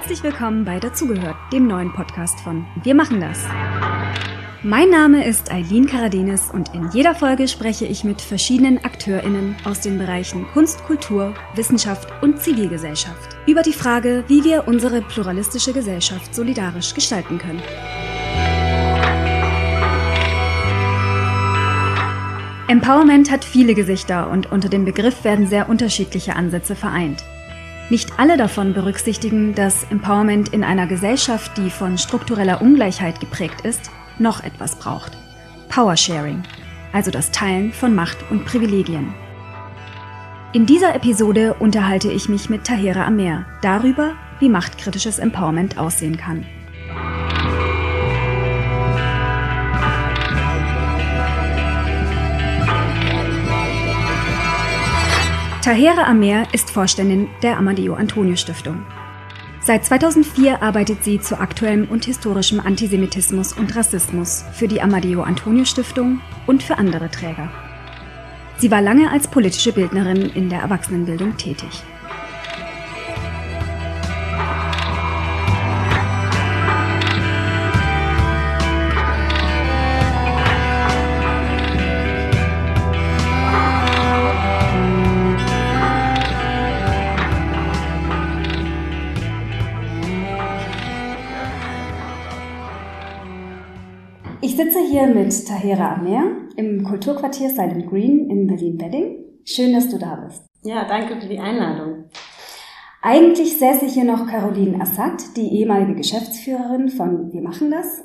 Herzlich 0.00 0.22
willkommen 0.22 0.64
bei 0.64 0.80
Dazugehört, 0.80 1.36
dem 1.52 1.66
neuen 1.66 1.92
Podcast 1.92 2.40
von 2.40 2.66
Wir 2.82 2.94
machen 2.94 3.20
das. 3.20 3.44
Mein 4.62 4.88
Name 4.88 5.26
ist 5.26 5.52
Eileen 5.52 5.84
Karadenis 5.84 6.50
und 6.50 6.74
in 6.74 6.88
jeder 6.90 7.14
Folge 7.14 7.46
spreche 7.48 7.84
ich 7.84 8.02
mit 8.02 8.22
verschiedenen 8.22 8.82
AkteurInnen 8.82 9.56
aus 9.66 9.82
den 9.82 9.98
Bereichen 9.98 10.46
Kunst, 10.54 10.82
Kultur, 10.84 11.34
Wissenschaft 11.54 12.08
und 12.22 12.40
Zivilgesellschaft 12.40 13.36
über 13.46 13.60
die 13.60 13.74
Frage, 13.74 14.24
wie 14.26 14.42
wir 14.42 14.66
unsere 14.66 15.02
pluralistische 15.02 15.74
Gesellschaft 15.74 16.34
solidarisch 16.34 16.94
gestalten 16.94 17.36
können. 17.36 17.62
Empowerment 22.68 23.30
hat 23.30 23.44
viele 23.44 23.74
Gesichter 23.74 24.30
und 24.30 24.50
unter 24.50 24.70
dem 24.70 24.86
Begriff 24.86 25.24
werden 25.24 25.46
sehr 25.46 25.68
unterschiedliche 25.68 26.36
Ansätze 26.36 26.74
vereint. 26.74 27.22
Nicht 27.90 28.20
alle 28.20 28.36
davon 28.36 28.72
berücksichtigen, 28.72 29.52
dass 29.56 29.82
Empowerment 29.90 30.50
in 30.50 30.62
einer 30.62 30.86
Gesellschaft, 30.86 31.58
die 31.58 31.70
von 31.70 31.98
struktureller 31.98 32.62
Ungleichheit 32.62 33.18
geprägt 33.18 33.62
ist, 33.62 33.90
noch 34.20 34.44
etwas 34.44 34.76
braucht. 34.76 35.18
Powersharing, 35.68 36.44
also 36.92 37.10
das 37.10 37.32
Teilen 37.32 37.72
von 37.72 37.92
Macht 37.96 38.18
und 38.30 38.44
Privilegien. 38.44 39.12
In 40.52 40.66
dieser 40.66 40.94
Episode 40.94 41.54
unterhalte 41.54 42.12
ich 42.12 42.28
mich 42.28 42.48
mit 42.48 42.64
Tahera 42.64 43.06
Amer 43.06 43.46
darüber, 43.60 44.14
wie 44.38 44.48
machtkritisches 44.48 45.18
Empowerment 45.18 45.76
aussehen 45.76 46.16
kann. 46.16 46.46
Tahera 55.70 56.02
Amer 56.02 56.52
ist 56.52 56.68
Vorständin 56.68 57.28
der 57.44 57.56
Amadeo 57.56 57.94
Antonio 57.94 58.34
Stiftung. 58.34 58.84
Seit 59.60 59.84
2004 59.84 60.64
arbeitet 60.64 61.04
sie 61.04 61.20
zu 61.20 61.38
aktuellem 61.38 61.88
und 61.88 62.06
historischem 62.06 62.58
Antisemitismus 62.58 63.52
und 63.52 63.76
Rassismus 63.76 64.44
für 64.52 64.66
die 64.66 64.82
Amadeo 64.82 65.22
Antonio 65.22 65.64
Stiftung 65.64 66.20
und 66.48 66.64
für 66.64 66.76
andere 66.76 67.08
Träger. 67.08 67.52
Sie 68.56 68.72
war 68.72 68.82
lange 68.82 69.12
als 69.12 69.28
politische 69.28 69.70
Bildnerin 69.70 70.30
in 70.30 70.48
der 70.48 70.58
Erwachsenenbildung 70.58 71.36
tätig. 71.36 71.84
Hier 95.00 95.14
mit 95.14 95.48
Tahera 95.48 95.94
Amer 95.94 96.24
im 96.56 96.84
Kulturquartier 96.84 97.48
Silent 97.48 97.88
Green 97.88 98.28
in 98.28 98.46
Berlin-Wedding. 98.46 99.16
Schön, 99.44 99.72
dass 99.72 99.88
du 99.88 99.98
da 99.98 100.16
bist. 100.16 100.44
Ja, 100.62 100.84
danke 100.86 101.18
für 101.18 101.26
die 101.26 101.38
Einladung. 101.38 102.04
Eigentlich 103.00 103.58
säße 103.58 103.86
hier 103.86 104.04
noch 104.04 104.26
Caroline 104.26 104.78
Assad, 104.78 105.38
die 105.38 105.58
ehemalige 105.58 105.94
Geschäftsführerin 105.94 106.90
von 106.90 107.32
Wir 107.32 107.40
machen 107.40 107.70
das. 107.70 108.02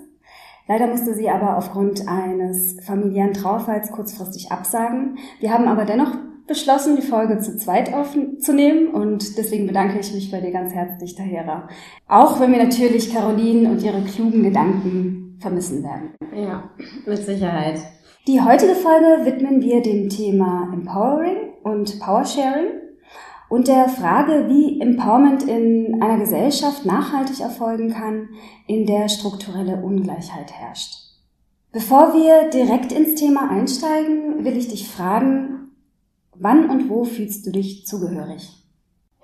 Leider 0.69 0.87
musste 0.87 1.13
sie 1.13 1.29
aber 1.29 1.57
aufgrund 1.57 2.07
eines 2.07 2.77
familiären 2.85 3.33
Trauerfalls 3.33 3.91
kurzfristig 3.91 4.53
absagen. 4.53 5.17
Wir 5.41 5.51
haben 5.51 5.67
aber 5.67 5.83
dennoch 5.83 6.15
beschlossen, 6.47 6.95
die 6.95 7.01
Folge 7.01 7.39
zu 7.39 7.57
zweit 7.57 7.93
aufzunehmen 7.93 8.87
und 8.93 9.37
deswegen 9.37 9.67
bedanke 9.67 9.99
ich 9.99 10.13
mich 10.13 10.31
bei 10.31 10.39
dir 10.39 10.51
ganz 10.51 10.73
herzlich, 10.73 11.15
Tahera. 11.15 11.67
Auch 12.07 12.39
wenn 12.39 12.53
wir 12.53 12.63
natürlich 12.63 13.13
Caroline 13.13 13.69
und 13.69 13.83
ihre 13.83 14.01
klugen 14.01 14.43
Gedanken 14.43 15.24
vermissen 15.39 15.83
werden. 15.83 16.15
Ja, 16.33 16.69
mit 17.05 17.23
Sicherheit. 17.23 17.79
Die 18.27 18.41
heutige 18.41 18.73
Folge 18.73 19.25
widmen 19.25 19.61
wir 19.61 19.81
dem 19.81 20.09
Thema 20.09 20.69
Empowering 20.73 21.53
und 21.63 21.99
Powersharing 21.99 22.81
und 23.49 23.67
der 23.67 23.87
Frage, 23.87 24.49
wie 24.49 24.81
Empowerment 24.81 25.43
in 25.43 26.01
einer 26.01 26.17
Gesellschaft 26.17 26.85
nachhaltig 26.85 27.39
erfolgen 27.39 27.93
kann, 27.93 28.29
in 28.67 28.87
der 28.87 29.09
strukturelle 29.09 29.77
Ungleichheit 29.77 30.51
herrscht. 30.51 31.05
Bevor 31.71 32.13
wir 32.13 32.49
direkt 32.49 32.91
ins 32.91 33.15
Thema 33.15 33.51
einsteigen, 33.51 34.43
will 34.43 34.57
ich 34.57 34.69
dich 34.69 34.87
fragen, 34.87 35.71
wann 36.33 36.69
und 36.69 36.89
wo 36.89 37.03
fühlst 37.03 37.45
du 37.45 37.51
dich 37.51 37.85
zugehörig? 37.85 38.49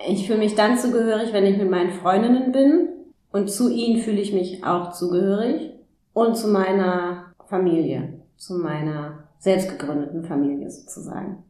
Ich 0.07 0.27
fühle 0.27 0.39
mich 0.39 0.55
dann 0.55 0.77
zugehörig, 0.77 1.33
wenn 1.33 1.45
ich 1.45 1.57
mit 1.57 1.69
meinen 1.69 1.91
Freundinnen 1.91 2.51
bin 2.51 2.89
und 3.31 3.49
zu 3.49 3.73
ihnen 3.73 4.01
fühle 4.01 4.21
ich 4.21 4.33
mich 4.33 4.63
auch 4.63 4.91
zugehörig 4.91 5.70
und 6.13 6.35
zu 6.35 6.47
meiner 6.47 7.33
Familie, 7.47 8.21
zu 8.37 8.55
meiner 8.55 9.29
selbstgegründeten 9.39 10.23
Familie 10.23 10.69
sozusagen. 10.69 11.43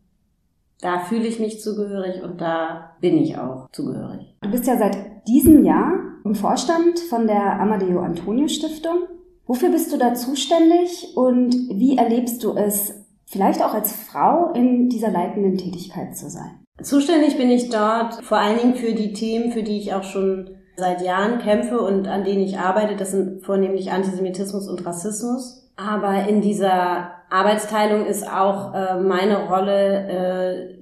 Da 0.81 0.99
fühle 0.99 1.27
ich 1.27 1.39
mich 1.39 1.61
zugehörig 1.61 2.23
und 2.23 2.41
da 2.41 2.95
bin 3.01 3.17
ich 3.17 3.37
auch 3.37 3.69
zugehörig. 3.71 4.35
Du 4.41 4.49
bist 4.49 4.65
ja 4.65 4.77
seit 4.77 5.27
diesem 5.27 5.63
Jahr 5.63 5.93
im 6.25 6.33
Vorstand 6.35 6.99
von 6.99 7.27
der 7.27 7.59
Amadeo 7.59 8.01
Antonio 8.01 8.47
Stiftung. 8.47 9.03
Wofür 9.45 9.69
bist 9.69 9.93
du 9.93 9.97
da 9.97 10.13
zuständig 10.15 11.15
und 11.15 11.53
wie 11.53 11.97
erlebst 11.97 12.43
du 12.43 12.55
es, 12.55 13.05
vielleicht 13.25 13.63
auch 13.63 13.73
als 13.73 13.91
Frau 13.91 14.51
in 14.53 14.89
dieser 14.89 15.11
leitenden 15.11 15.57
Tätigkeit 15.57 16.17
zu 16.17 16.29
sein? 16.29 16.63
Zuständig 16.81 17.37
bin 17.37 17.51
ich 17.51 17.69
dort 17.69 18.23
vor 18.23 18.37
allen 18.37 18.57
Dingen 18.57 18.75
für 18.75 18.93
die 18.93 19.13
Themen, 19.13 19.51
für 19.51 19.61
die 19.63 19.77
ich 19.77 19.93
auch 19.93 20.03
schon 20.03 20.49
seit 20.81 21.01
Jahren 21.01 21.39
kämpfe 21.39 21.79
und 21.79 22.07
an 22.07 22.25
denen 22.25 22.41
ich 22.41 22.57
arbeite, 22.57 22.97
das 22.97 23.11
sind 23.11 23.45
vornehmlich 23.45 23.91
Antisemitismus 23.91 24.67
und 24.67 24.85
Rassismus. 24.85 25.71
Aber 25.77 26.27
in 26.27 26.41
dieser 26.41 27.11
Arbeitsteilung 27.29 28.05
ist 28.05 28.27
auch 28.27 28.73
äh, 28.73 28.99
meine 28.99 29.47
Rolle, 29.47 30.09
äh, 30.09 30.75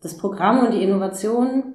das 0.00 0.16
Programm 0.16 0.64
und 0.64 0.74
die 0.74 0.82
Innovation 0.82 1.74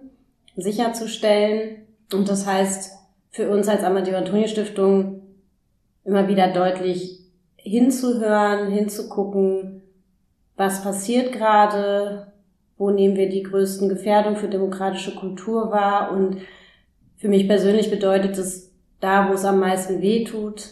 sicherzustellen. 0.55 1.87
Und 2.13 2.29
das 2.29 2.45
heißt 2.45 2.91
für 3.31 3.49
uns 3.49 3.67
als 3.67 3.83
Amadeo 3.83 4.15
Antonio 4.15 4.47
Stiftung 4.47 5.21
immer 6.05 6.27
wieder 6.27 6.53
deutlich 6.53 7.19
hinzuhören, 7.57 8.71
hinzugucken, 8.71 9.81
was 10.55 10.83
passiert 10.83 11.31
gerade, 11.31 12.31
wo 12.77 12.89
nehmen 12.89 13.15
wir 13.15 13.29
die 13.29 13.43
größten 13.43 13.89
Gefährdungen 13.89 14.37
für 14.37 14.47
demokratische 14.47 15.15
Kultur 15.15 15.71
wahr 15.71 16.11
und 16.11 16.37
für 17.19 17.27
mich 17.27 17.47
persönlich 17.47 17.91
bedeutet 17.91 18.37
es, 18.37 18.71
da, 19.01 19.29
wo 19.29 19.33
es 19.33 19.45
am 19.45 19.59
meisten 19.59 20.01
weh 20.01 20.23
tut, 20.23 20.67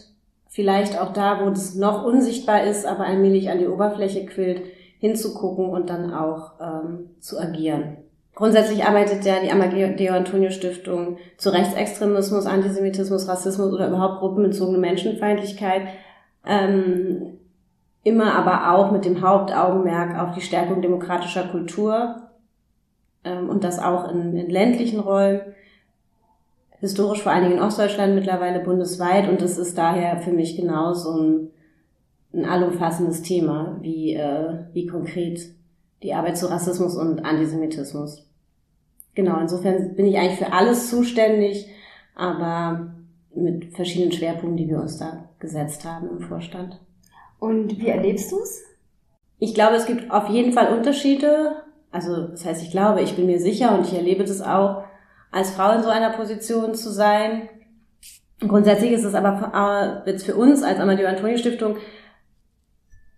vielleicht 0.50 1.00
auch 1.00 1.14
da, 1.14 1.42
wo 1.42 1.50
es 1.50 1.76
noch 1.76 2.04
unsichtbar 2.04 2.64
ist, 2.64 2.86
aber 2.86 3.06
allmählich 3.06 3.50
an 3.50 3.60
die 3.60 3.68
Oberfläche 3.68 4.26
quillt, 4.26 4.64
hinzugucken 5.00 5.70
und 5.70 5.90
dann 5.90 6.14
auch 6.14 6.54
ähm, 6.60 7.10
zu 7.20 7.40
agieren. 7.40 7.98
Grundsätzlich 8.34 8.84
arbeitet 8.86 9.26
ja 9.26 9.40
die 9.42 9.52
Amadeo 9.52 10.16
Antonio 10.16 10.50
Stiftung 10.50 11.18
zu 11.38 11.50
Rechtsextremismus, 11.50 12.46
Antisemitismus, 12.46 13.28
Rassismus 13.28 13.74
oder 13.74 13.88
überhaupt 13.88 14.20
gruppenbezogene 14.20 14.78
Menschenfeindlichkeit. 14.78 15.84
Ähm, 16.46 17.40
immer 18.04 18.36
aber 18.36 18.74
auch 18.74 18.92
mit 18.92 19.06
dem 19.06 19.22
Hauptaugenmerk 19.22 20.18
auf 20.20 20.36
die 20.36 20.42
Stärkung 20.42 20.82
demokratischer 20.82 21.44
Kultur 21.44 22.16
ähm, 23.24 23.50
und 23.50 23.64
das 23.64 23.80
auch 23.80 24.10
in, 24.12 24.38
in 24.38 24.50
ländlichen 24.50 25.00
Räumen 25.00 25.42
historisch 26.80 27.24
vor 27.24 27.32
allen 27.32 27.44
Dingen 27.44 27.58
in 27.58 27.64
Ostdeutschland, 27.64 28.16
mittlerweile 28.16 28.60
bundesweit 28.60 29.30
und 29.30 29.42
das 29.42 29.58
ist 29.58 29.78
daher 29.78 30.20
für 30.20 30.32
mich 30.32 30.56
genauso 30.56 31.18
ein, 31.18 31.50
ein 32.34 32.46
allumfassendes 32.46 33.22
Thema 33.22 33.78
wie, 33.82 34.14
äh, 34.14 34.66
wie 34.74 34.88
konkret 34.88 35.40
die 36.04 36.14
Arbeit 36.14 36.38
zu 36.38 36.50
Rassismus 36.50 36.96
und 36.96 37.26
Antisemitismus. 37.26 38.28
Genau, 39.16 39.40
insofern 39.40 39.96
bin 39.96 40.06
ich 40.06 40.18
eigentlich 40.18 40.38
für 40.38 40.54
alles 40.54 40.90
zuständig, 40.90 41.68
aber 42.16 42.94
mit 43.34 43.74
verschiedenen 43.76 44.12
Schwerpunkten, 44.12 44.58
die 44.58 44.70
wir 44.70 44.80
uns 44.80 44.98
da 44.98 45.30
gesetzt 45.40 45.86
haben 45.86 46.10
im 46.10 46.20
Vorstand. 46.20 46.80
Und 47.40 47.80
wie 47.80 47.88
erlebst 47.88 48.32
du 48.32 48.40
es? 48.40 48.64
Ich 49.40 49.54
glaube, 49.54 49.76
es 49.76 49.86
gibt 49.86 50.12
auf 50.12 50.30
jeden 50.30 50.54
Fall 50.54 50.76
Unterschiede. 50.76 51.64
Also, 51.92 52.28
das 52.28 52.46
heißt, 52.46 52.64
ich 52.64 52.72
glaube, 52.72 53.02
ich 53.02 53.16
bin 53.16 53.28
mir 53.28 53.40
sicher 53.40 53.78
und 53.78 53.88
ich 53.88 53.94
erlebe 53.94 54.24
das 54.24 54.42
auch, 54.42 54.84
als 55.32 55.52
Frau 55.52 55.72
in 55.74 55.84
so 55.84 55.90
einer 55.90 56.12
Position 56.12 56.76
zu 56.76 56.92
sein. 56.92 57.50
Grundsätzlich 58.40 58.92
ist 58.92 59.04
es 59.04 59.16
aber 59.16 60.04
jetzt 60.06 60.26
für 60.26 60.36
uns 60.36 60.64
als 60.64 60.80
Amadeo 60.80 61.08
Antonio 61.08 61.38
Stiftung 61.38 61.78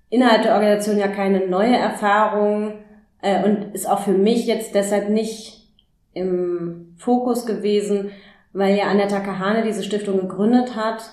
innerhalb 0.09 0.43
der 0.43 0.53
Organisation 0.53 0.97
ja 0.97 1.07
keine 1.07 1.47
neue 1.47 1.75
Erfahrung 1.75 2.73
äh, 3.21 3.43
und 3.43 3.75
ist 3.75 3.89
auch 3.89 3.99
für 3.99 4.13
mich 4.13 4.47
jetzt 4.47 4.73
deshalb 4.75 5.09
nicht 5.09 5.67
im 6.13 6.95
Fokus 6.97 7.45
gewesen, 7.45 8.11
weil 8.53 8.75
ja 8.75 8.85
Annetta 8.85 9.19
Kahane 9.19 9.63
diese 9.63 9.83
Stiftung 9.83 10.19
gegründet 10.21 10.75
hat 10.75 11.03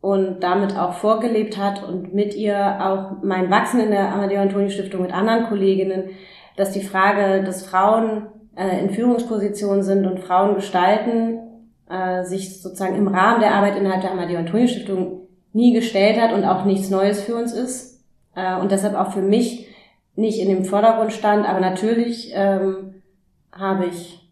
und 0.00 0.40
damit 0.40 0.76
auch 0.76 0.94
vorgelebt 0.94 1.58
hat 1.58 1.82
und 1.82 2.14
mit 2.14 2.34
ihr 2.34 2.78
auch 2.80 3.22
mein 3.22 3.50
Wachsen 3.50 3.80
in 3.80 3.90
der 3.90 4.12
Amadeo 4.12 4.40
Antonio 4.40 4.68
Stiftung 4.68 5.02
mit 5.02 5.12
anderen 5.12 5.46
Kolleginnen, 5.46 6.10
dass 6.56 6.70
die 6.70 6.82
Frage, 6.82 7.42
dass 7.42 7.66
Frauen 7.66 8.28
äh, 8.56 8.80
in 8.80 8.90
Führungspositionen 8.90 9.82
sind 9.82 10.06
und 10.06 10.20
Frauen 10.20 10.54
gestalten, 10.54 11.40
äh, 11.88 12.24
sich 12.24 12.60
sozusagen 12.60 12.96
im 12.96 13.08
Rahmen 13.08 13.40
der 13.40 13.54
Arbeit 13.54 13.76
innerhalb 13.76 14.02
der 14.02 14.12
Amadeo 14.12 14.38
Antonio 14.38 14.66
Stiftung 14.66 15.28
nie 15.52 15.72
gestellt 15.72 16.20
hat 16.20 16.32
und 16.32 16.44
auch 16.44 16.64
nichts 16.64 16.90
Neues 16.90 17.22
für 17.22 17.36
uns 17.36 17.52
ist 17.52 18.04
äh, 18.34 18.56
und 18.58 18.72
deshalb 18.72 18.94
auch 18.94 19.12
für 19.12 19.22
mich 19.22 19.68
nicht 20.14 20.40
in 20.40 20.48
dem 20.48 20.64
Vordergrund 20.64 21.12
stand. 21.12 21.48
Aber 21.48 21.60
natürlich 21.60 22.32
ähm, 22.34 23.02
habe 23.52 23.86
ich 23.86 24.30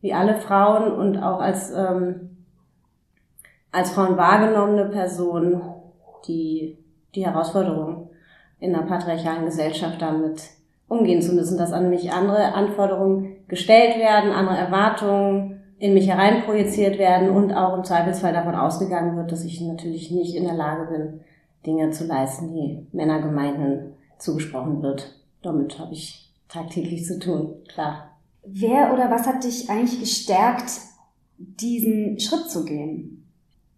wie 0.00 0.12
alle 0.12 0.36
Frauen 0.36 0.92
und 0.92 1.18
auch 1.18 1.40
als 1.40 1.72
ähm, 1.72 2.44
als 3.72 3.90
Frauen 3.90 4.16
wahrgenommene 4.16 4.86
Person 4.86 5.62
die 6.26 6.78
die 7.14 7.24
Herausforderung 7.24 8.10
in 8.58 8.74
einer 8.74 8.86
patriarchalen 8.86 9.44
Gesellschaft 9.44 10.00
damit 10.00 10.42
umgehen 10.90 11.22
zu 11.22 11.32
müssen, 11.34 11.56
dass 11.56 11.72
an 11.72 11.88
mich 11.88 12.12
andere 12.12 12.52
Anforderungen 12.52 13.36
gestellt 13.46 13.96
werden, 13.96 14.32
andere 14.32 14.56
Erwartungen 14.56 15.62
in 15.78 15.94
mich 15.94 16.08
hereinprojiziert 16.08 16.98
werden 16.98 17.30
und 17.30 17.54
auch 17.54 17.76
im 17.76 17.84
Zweifelsfall 17.84 18.32
davon 18.32 18.56
ausgegangen 18.56 19.16
wird, 19.16 19.30
dass 19.30 19.44
ich 19.44 19.60
natürlich 19.60 20.10
nicht 20.10 20.34
in 20.34 20.44
der 20.44 20.54
Lage 20.54 20.90
bin, 20.90 21.20
Dinge 21.64 21.90
zu 21.90 22.06
leisten, 22.06 22.52
die 22.52 22.86
Männergemeinden 22.92 23.94
zugesprochen 24.18 24.82
wird. 24.82 25.14
Damit 25.42 25.78
habe 25.78 25.92
ich 25.94 26.34
tagtäglich 26.48 27.06
zu 27.06 27.18
tun, 27.20 27.54
klar. 27.72 28.10
Wer 28.44 28.92
oder 28.92 29.10
was 29.10 29.26
hat 29.26 29.44
dich 29.44 29.70
eigentlich 29.70 30.00
gestärkt, 30.00 30.70
diesen 31.38 32.18
Schritt 32.18 32.50
zu 32.50 32.64
gehen? 32.64 33.28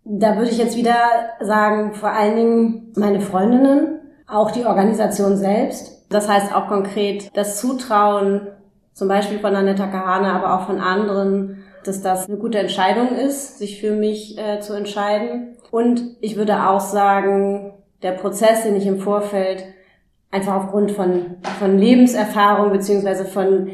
Da 0.05 0.37
würde 0.37 0.50
ich 0.50 0.58
jetzt 0.58 0.76
wieder 0.79 0.97
sagen, 1.41 1.93
vor 1.93 2.11
allen 2.11 2.37
Dingen 2.37 2.93
meine 2.97 3.20
Freundinnen, 3.20 4.00
auch 4.26 4.50
die 4.50 4.65
Organisation 4.65 5.37
selbst. 5.37 6.02
Das 6.12 6.29
heißt 6.29 6.55
auch 6.55 6.69
konkret 6.69 7.31
das 7.35 7.61
Zutrauen, 7.61 8.49
zum 8.93 9.09
Beispiel 9.09 9.38
von 9.38 9.56
Anetta 9.56 9.87
Kahane, 9.87 10.32
aber 10.32 10.55
auch 10.55 10.67
von 10.67 10.79
anderen, 10.79 11.64
dass 11.85 12.03
das 12.03 12.29
eine 12.29 12.37
gute 12.37 12.59
Entscheidung 12.59 13.17
ist, 13.17 13.59
sich 13.59 13.81
für 13.81 13.93
mich 13.93 14.38
äh, 14.38 14.61
zu 14.61 14.75
entscheiden. 14.75 15.56
Und 15.70 16.03
ich 16.20 16.37
würde 16.37 16.69
auch 16.69 16.81
sagen, 16.81 17.73
der 18.03 18.12
Prozess, 18.12 18.64
den 18.64 18.76
ich 18.76 18.87
im 18.87 18.99
Vorfeld 18.99 19.64
einfach 20.31 20.55
aufgrund 20.55 20.93
von, 20.93 21.37
von 21.59 21.79
Lebenserfahrung 21.79 22.73
beziehungsweise 22.73 23.25
von 23.25 23.70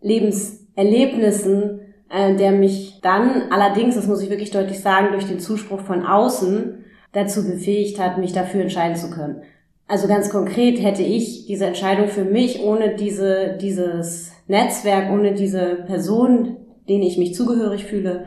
Lebenserlebnissen, 0.00 1.80
äh, 2.10 2.34
der 2.34 2.52
mich 2.52 3.00
dann 3.00 3.50
allerdings, 3.50 3.94
das 3.94 4.06
muss 4.06 4.22
ich 4.22 4.30
wirklich 4.30 4.50
deutlich 4.50 4.80
sagen, 4.80 5.12
durch 5.12 5.26
den 5.26 5.40
Zuspruch 5.40 5.80
von 5.80 6.04
außen 6.04 6.84
dazu 7.12 7.46
befähigt 7.46 8.00
hat, 8.00 8.18
mich 8.18 8.32
dafür 8.32 8.62
entscheiden 8.62 8.96
zu 8.96 9.10
können. 9.10 9.42
Also 9.86 10.08
ganz 10.08 10.30
konkret 10.30 10.82
hätte 10.82 11.02
ich 11.02 11.46
diese 11.46 11.66
Entscheidung 11.66 12.08
für 12.08 12.24
mich 12.24 12.62
ohne 12.62 12.96
diese, 12.96 13.58
dieses 13.60 14.32
Netzwerk, 14.46 15.12
ohne 15.12 15.34
diese 15.34 15.84
Person, 15.86 16.56
denen 16.88 17.02
ich 17.02 17.18
mich 17.18 17.34
zugehörig 17.34 17.84
fühle, 17.84 18.26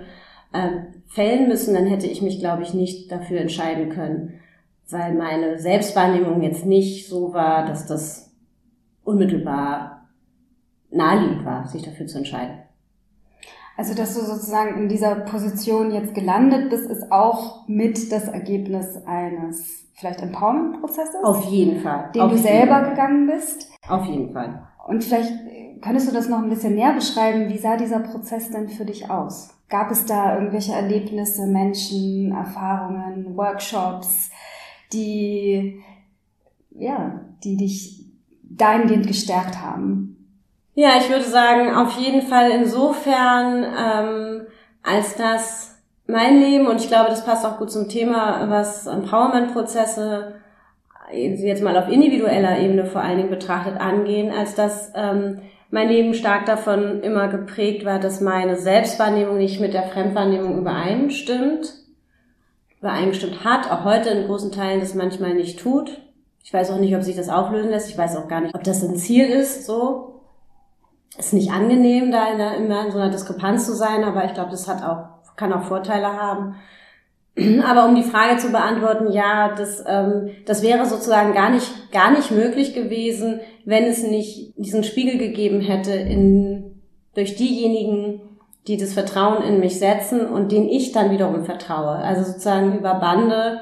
äh, 0.53 0.69
fällen 1.07 1.47
müssen, 1.47 1.73
dann 1.73 1.87
hätte 1.87 2.07
ich 2.07 2.21
mich, 2.21 2.39
glaube 2.39 2.63
ich, 2.63 2.73
nicht 2.73 3.11
dafür 3.11 3.39
entscheiden 3.39 3.89
können, 3.89 4.33
weil 4.89 5.13
meine 5.15 5.57
Selbstwahrnehmung 5.57 6.41
jetzt 6.41 6.65
nicht 6.65 7.07
so 7.07 7.33
war, 7.33 7.65
dass 7.65 7.87
das 7.87 8.35
unmittelbar 9.03 10.09
naheliegend 10.91 11.45
war, 11.45 11.67
sich 11.67 11.81
dafür 11.81 12.07
zu 12.07 12.19
entscheiden. 12.19 12.66
Also, 13.77 13.93
dass 13.93 14.15
du 14.15 14.21
sozusagen 14.21 14.75
in 14.81 14.89
dieser 14.89 15.15
Position 15.15 15.91
jetzt 15.91 16.15
gelandet 16.15 16.71
bist, 16.71 16.89
ist 16.89 17.11
auch 17.11 17.67
mit 17.67 18.11
das 18.11 18.27
Ergebnis 18.27 18.97
eines 19.05 19.85
vielleicht 19.93 20.21
Empowerment-Prozesses? 20.21 21.23
Auf 21.23 21.45
jeden 21.45 21.81
Fall. 21.81 22.11
Den 22.13 22.21
Auf 22.23 22.31
du 22.31 22.37
selber 22.39 22.81
Fall. 22.81 22.89
gegangen 22.89 23.27
bist? 23.27 23.71
Auf 23.87 24.05
jeden 24.05 24.33
Fall. 24.33 24.67
Und 24.87 25.03
vielleicht 25.03 25.31
könntest 25.81 26.09
du 26.09 26.13
das 26.13 26.27
noch 26.27 26.39
ein 26.39 26.49
bisschen 26.49 26.73
näher 26.73 26.93
beschreiben. 26.93 27.49
Wie 27.49 27.57
sah 27.57 27.77
dieser 27.77 27.99
Prozess 27.99 28.49
denn 28.49 28.67
für 28.67 28.85
dich 28.85 29.11
aus? 29.11 29.49
Gab 29.69 29.91
es 29.91 30.05
da 30.05 30.35
irgendwelche 30.35 30.73
Erlebnisse, 30.73 31.45
Menschen, 31.45 32.31
Erfahrungen, 32.31 33.35
Workshops, 33.35 34.31
die, 34.93 35.81
ja, 36.71 37.21
die 37.43 37.57
dich 37.57 38.05
dahingehend 38.43 39.05
gestärkt 39.05 39.61
haben? 39.61 40.06
Ja, 40.79 40.91
ich 40.99 41.09
würde 41.09 41.25
sagen, 41.25 41.73
auf 41.75 41.97
jeden 41.97 42.21
Fall 42.21 42.51
insofern, 42.51 43.63
ähm, 43.63 44.41
als 44.83 45.15
das 45.15 45.75
mein 46.05 46.39
Leben, 46.39 46.67
und 46.67 46.79
ich 46.79 46.87
glaube, 46.87 47.09
das 47.09 47.25
passt 47.25 47.43
auch 47.47 47.57
gut 47.57 47.71
zum 47.71 47.89
Thema, 47.89 48.47
was 48.47 48.85
Empowerment-Prozesse 48.85 50.35
jetzt 51.11 51.63
mal 51.63 51.75
auf 51.75 51.89
individueller 51.89 52.59
Ebene 52.59 52.85
vor 52.85 53.01
allen 53.01 53.17
Dingen 53.17 53.31
betrachtet 53.31 53.81
angehen, 53.81 54.31
als 54.31 54.53
dass 54.53 54.91
ähm, 54.93 55.39
mein 55.71 55.89
Leben 55.89 56.13
stark 56.13 56.45
davon 56.45 57.01
immer 57.01 57.27
geprägt 57.27 57.83
war, 57.83 57.97
dass 57.97 58.21
meine 58.21 58.55
Selbstwahrnehmung 58.55 59.39
nicht 59.39 59.59
mit 59.59 59.73
der 59.73 59.87
Fremdwahrnehmung 59.87 60.59
übereinstimmt, 60.59 61.73
übereingestimmt 62.81 63.43
hat, 63.43 63.71
auch 63.71 63.83
heute 63.83 64.09
in 64.09 64.27
großen 64.27 64.51
Teilen 64.51 64.81
das 64.81 64.93
manchmal 64.93 65.33
nicht 65.33 65.59
tut. 65.59 66.01
Ich 66.43 66.53
weiß 66.53 66.69
auch 66.69 66.79
nicht, 66.79 66.95
ob 66.95 67.01
sich 67.01 67.15
das 67.15 67.29
auflösen 67.29 67.71
lässt. 67.71 67.89
Ich 67.89 67.97
weiß 67.97 68.15
auch 68.17 68.27
gar 68.27 68.41
nicht, 68.41 68.53
ob 68.53 68.63
das 68.63 68.83
ein 68.83 68.95
Ziel 68.95 69.25
ist, 69.25 69.65
so 69.65 70.16
ist 71.17 71.33
nicht 71.33 71.51
angenehm, 71.51 72.11
da 72.11 72.31
in 72.31 72.37
der, 72.37 72.57
immer 72.57 72.85
in 72.85 72.91
so 72.91 72.99
einer 72.99 73.11
Diskrepanz 73.11 73.65
zu 73.65 73.75
sein, 73.75 74.03
aber 74.03 74.25
ich 74.25 74.33
glaube, 74.33 74.51
das 74.51 74.67
hat 74.67 74.83
auch, 74.83 75.35
kann 75.35 75.53
auch 75.53 75.63
Vorteile 75.63 76.13
haben. 76.13 76.55
Aber 77.65 77.85
um 77.85 77.95
die 77.95 78.03
Frage 78.03 78.37
zu 78.37 78.51
beantworten, 78.51 79.11
ja, 79.11 79.53
das, 79.55 79.83
ähm, 79.87 80.29
das 80.45 80.63
wäre 80.63 80.85
sozusagen 80.85 81.33
gar 81.33 81.49
nicht, 81.49 81.91
gar 81.91 82.11
nicht 82.11 82.31
möglich 82.31 82.73
gewesen, 82.73 83.39
wenn 83.65 83.85
es 83.85 84.03
nicht 84.03 84.53
diesen 84.57 84.83
Spiegel 84.83 85.17
gegeben 85.17 85.61
hätte 85.61 85.91
in, 85.91 86.81
durch 87.13 87.35
diejenigen, 87.35 88.21
die 88.67 88.77
das 88.77 88.93
Vertrauen 88.93 89.43
in 89.43 89.59
mich 89.59 89.79
setzen 89.79 90.27
und 90.27 90.51
denen 90.51 90.67
ich 90.67 90.91
dann 90.91 91.11
wiederum 91.11 91.45
vertraue. 91.45 91.95
Also 91.95 92.23
sozusagen 92.23 92.77
über 92.77 92.95
Bande, 92.95 93.61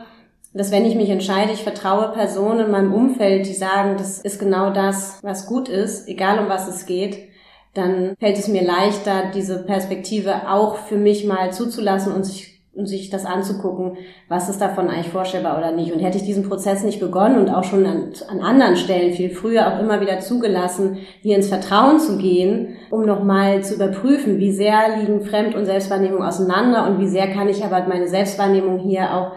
dass 0.54 0.72
wenn 0.72 0.86
ich 0.86 0.96
mich 0.96 1.10
entscheide, 1.10 1.52
ich 1.52 1.64
vertraue 1.64 2.14
Personen 2.14 2.66
in 2.66 2.72
meinem 2.72 2.94
Umfeld, 2.94 3.46
die 3.46 3.54
sagen, 3.54 3.98
das 3.98 4.20
ist 4.20 4.40
genau 4.40 4.72
das, 4.72 5.20
was 5.22 5.48
gut 5.48 5.70
ist, 5.70 6.08
egal 6.08 6.40
um 6.40 6.50
was 6.50 6.68
es 6.68 6.86
geht, 6.86 7.30
dann 7.76 8.16
fällt 8.20 8.40
es 8.40 8.48
mir 8.48 8.64
leichter, 8.64 9.32
diese 9.34 9.64
Perspektive 9.64 10.50
auch 10.50 10.78
für 10.78 10.96
mich 10.96 11.26
mal 11.26 11.52
zuzulassen 11.52 12.14
und 12.14 12.24
sich, 12.24 12.62
und 12.74 12.88
sich 12.88 13.10
das 13.10 13.26
anzugucken, 13.26 13.98
was 14.30 14.50
ist 14.50 14.62
davon 14.62 14.90
eigentlich 14.90 15.10
vorstellbar 15.10 15.58
oder 15.58 15.72
nicht. 15.72 15.94
Und 15.94 16.00
hätte 16.00 16.18
ich 16.18 16.24
diesen 16.24 16.48
Prozess 16.48 16.84
nicht 16.84 17.02
begonnen 17.02 17.38
und 17.38 17.50
auch 17.50 17.66
schon 17.66 17.86
an, 17.86 18.14
an 18.30 18.40
anderen 18.40 18.78
Stellen 18.78 19.14
viel 19.14 19.30
früher 19.30 19.68
auch 19.68 19.80
immer 19.82 20.00
wieder 20.00 20.22
zugelassen, 20.22 21.00
hier 21.22 21.36
ins 21.36 21.50
Vertrauen 21.50 22.00
zu 22.00 22.18
gehen, 22.18 22.78
um 22.92 23.06
nochmal 23.06 23.62
zu 23.62 23.76
überprüfen, 23.76 24.40
wie 24.40 24.54
sehr 24.54 24.98
liegen 24.98 25.22
Fremd- 25.22 25.56
und 25.56 25.66
Selbstwahrnehmung 25.66 26.24
auseinander 26.24 26.88
und 26.88 27.00
wie 27.00 27.08
sehr 27.08 27.28
kann 27.28 27.50
ich 27.50 27.64
aber 27.64 27.86
meine 27.88 28.08
Selbstwahrnehmung 28.08 28.80
hier 28.80 29.14
auch 29.14 29.34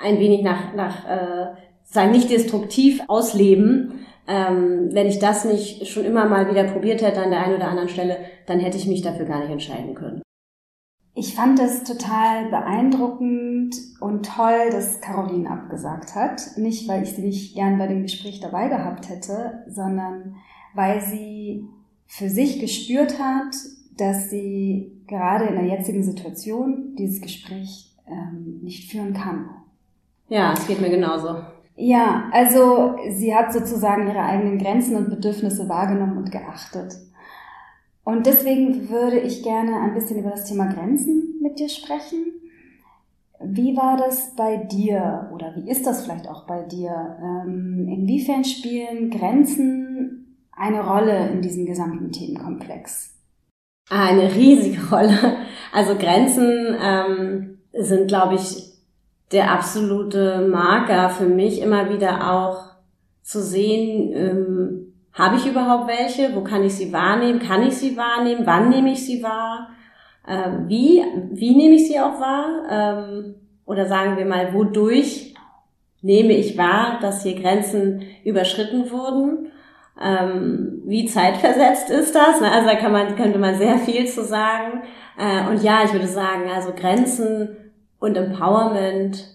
ein 0.00 0.20
wenig 0.20 0.42
nach, 0.42 0.72
nach 0.74 1.04
äh, 1.04 1.46
sagen, 1.82 2.12
nicht 2.12 2.30
destruktiv 2.30 3.00
ausleben, 3.08 4.06
ähm, 4.26 4.90
wenn 4.92 5.06
ich 5.06 5.18
das 5.18 5.44
nicht 5.44 5.86
schon 5.88 6.04
immer 6.04 6.26
mal 6.26 6.50
wieder 6.50 6.64
probiert 6.64 7.02
hätte 7.02 7.22
an 7.22 7.30
der 7.30 7.44
einen 7.44 7.56
oder 7.56 7.68
anderen 7.68 7.88
Stelle, 7.88 8.18
dann 8.46 8.60
hätte 8.60 8.78
ich 8.78 8.86
mich 8.86 9.02
dafür 9.02 9.26
gar 9.26 9.40
nicht 9.40 9.50
entscheiden 9.50 9.94
können. 9.94 10.22
Ich 11.14 11.34
fand 11.34 11.60
es 11.60 11.84
total 11.84 12.48
beeindruckend 12.48 13.76
und 14.00 14.24
toll, 14.24 14.70
dass 14.70 15.02
Caroline 15.02 15.50
abgesagt 15.50 16.14
hat. 16.14 16.56
Nicht, 16.56 16.88
weil 16.88 17.02
ich 17.02 17.12
sie 17.12 17.22
nicht 17.22 17.54
gern 17.54 17.76
bei 17.76 17.86
dem 17.86 18.02
Gespräch 18.02 18.40
dabei 18.40 18.68
gehabt 18.68 19.10
hätte, 19.10 19.64
sondern 19.68 20.36
weil 20.74 21.02
sie 21.02 21.68
für 22.06 22.30
sich 22.30 22.60
gespürt 22.60 23.18
hat, 23.18 23.54
dass 23.98 24.30
sie 24.30 25.02
gerade 25.06 25.44
in 25.44 25.54
der 25.54 25.66
jetzigen 25.66 26.02
Situation 26.02 26.94
dieses 26.96 27.20
Gespräch 27.20 27.94
ähm, 28.06 28.60
nicht 28.62 28.90
führen 28.90 29.12
kann. 29.12 29.50
Ja, 30.28 30.54
es 30.54 30.66
geht 30.66 30.80
mir 30.80 30.88
genauso. 30.88 31.42
Ja, 31.74 32.28
also 32.32 32.96
sie 33.10 33.34
hat 33.34 33.52
sozusagen 33.52 34.06
ihre 34.06 34.20
eigenen 34.20 34.58
Grenzen 34.58 34.96
und 34.96 35.10
Bedürfnisse 35.10 35.68
wahrgenommen 35.68 36.18
und 36.18 36.30
geachtet. 36.30 36.94
Und 38.04 38.26
deswegen 38.26 38.88
würde 38.90 39.18
ich 39.18 39.42
gerne 39.42 39.80
ein 39.80 39.94
bisschen 39.94 40.18
über 40.18 40.30
das 40.30 40.44
Thema 40.44 40.66
Grenzen 40.66 41.40
mit 41.40 41.58
dir 41.58 41.68
sprechen. 41.68 42.24
Wie 43.44 43.76
war 43.76 43.96
das 43.96 44.34
bei 44.36 44.56
dir 44.56 45.30
oder 45.34 45.54
wie 45.56 45.70
ist 45.70 45.86
das 45.86 46.04
vielleicht 46.04 46.28
auch 46.28 46.46
bei 46.46 46.62
dir? 46.62 47.16
Ähm, 47.20 47.88
inwiefern 47.88 48.44
spielen 48.44 49.10
Grenzen 49.10 50.36
eine 50.52 50.86
Rolle 50.86 51.30
in 51.30 51.42
diesem 51.42 51.66
gesamten 51.66 52.12
Themenkomplex? 52.12 53.14
Eine 53.90 54.34
riesige 54.34 54.88
Rolle. 54.90 55.36
Also 55.72 55.96
Grenzen 55.96 56.76
ähm, 56.80 57.58
sind, 57.72 58.08
glaube 58.08 58.34
ich, 58.34 58.71
der 59.32 59.50
absolute 59.50 60.46
Marker 60.48 61.10
für 61.10 61.26
mich 61.26 61.60
immer 61.60 61.90
wieder 61.90 62.32
auch 62.32 62.72
zu 63.22 63.40
sehen, 63.40 64.12
ähm, 64.14 64.92
habe 65.12 65.36
ich 65.36 65.46
überhaupt 65.46 65.88
welche? 65.88 66.34
Wo 66.34 66.42
kann 66.42 66.64
ich 66.64 66.74
sie 66.74 66.92
wahrnehmen? 66.92 67.38
Kann 67.38 67.62
ich 67.62 67.76
sie 67.76 67.96
wahrnehmen? 67.96 68.42
Wann 68.44 68.70
nehme 68.70 68.92
ich 68.92 69.04
sie 69.04 69.22
wahr? 69.22 69.68
Ähm, 70.26 70.68
wie, 70.68 71.02
wie 71.32 71.54
nehme 71.54 71.74
ich 71.74 71.88
sie 71.88 72.00
auch 72.00 72.20
wahr? 72.20 72.62
Ähm, 72.70 73.34
oder 73.66 73.86
sagen 73.86 74.16
wir 74.16 74.24
mal, 74.24 74.54
wodurch 74.54 75.34
nehme 76.00 76.32
ich 76.32 76.56
wahr, 76.56 76.98
dass 77.00 77.22
hier 77.22 77.40
Grenzen 77.40 78.02
überschritten 78.24 78.90
wurden? 78.90 79.48
Ähm, 80.02 80.82
wie 80.86 81.04
zeitversetzt 81.06 81.90
ist 81.90 82.14
das? 82.14 82.40
Also 82.40 82.68
da 82.68 82.74
kann 82.76 82.92
man, 82.92 83.14
könnte 83.14 83.38
man 83.38 83.56
sehr 83.56 83.78
viel 83.78 84.06
zu 84.06 84.24
sagen. 84.24 84.82
Äh, 85.18 85.50
und 85.50 85.62
ja, 85.62 85.84
ich 85.84 85.92
würde 85.92 86.08
sagen, 86.08 86.50
also 86.52 86.72
Grenzen 86.72 87.56
und 88.02 88.16
Empowerment 88.16 89.28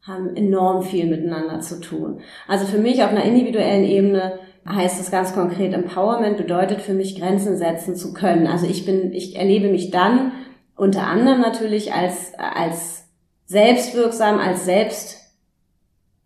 haben 0.00 0.34
enorm 0.36 0.82
viel 0.82 1.06
miteinander 1.06 1.60
zu 1.60 1.80
tun. 1.80 2.20
Also 2.48 2.64
für 2.64 2.78
mich 2.78 3.02
auf 3.02 3.10
einer 3.10 3.24
individuellen 3.24 3.84
Ebene 3.84 4.38
heißt 4.66 4.98
es 4.98 5.10
ganz 5.10 5.34
konkret, 5.34 5.74
Empowerment 5.74 6.38
bedeutet 6.38 6.80
für 6.80 6.94
mich 6.94 7.20
Grenzen 7.20 7.58
setzen 7.58 7.94
zu 7.94 8.14
können. 8.14 8.46
Also 8.46 8.66
ich 8.66 8.86
bin, 8.86 9.12
ich 9.12 9.36
erlebe 9.36 9.68
mich 9.68 9.90
dann 9.90 10.32
unter 10.76 11.06
anderem 11.06 11.42
natürlich 11.42 11.92
als, 11.92 12.32
als 12.38 13.06
selbstwirksam, 13.44 14.38
als 14.38 14.64
selbst 14.64 15.20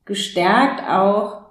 gestärkt 0.05 0.88
auch, 0.88 1.43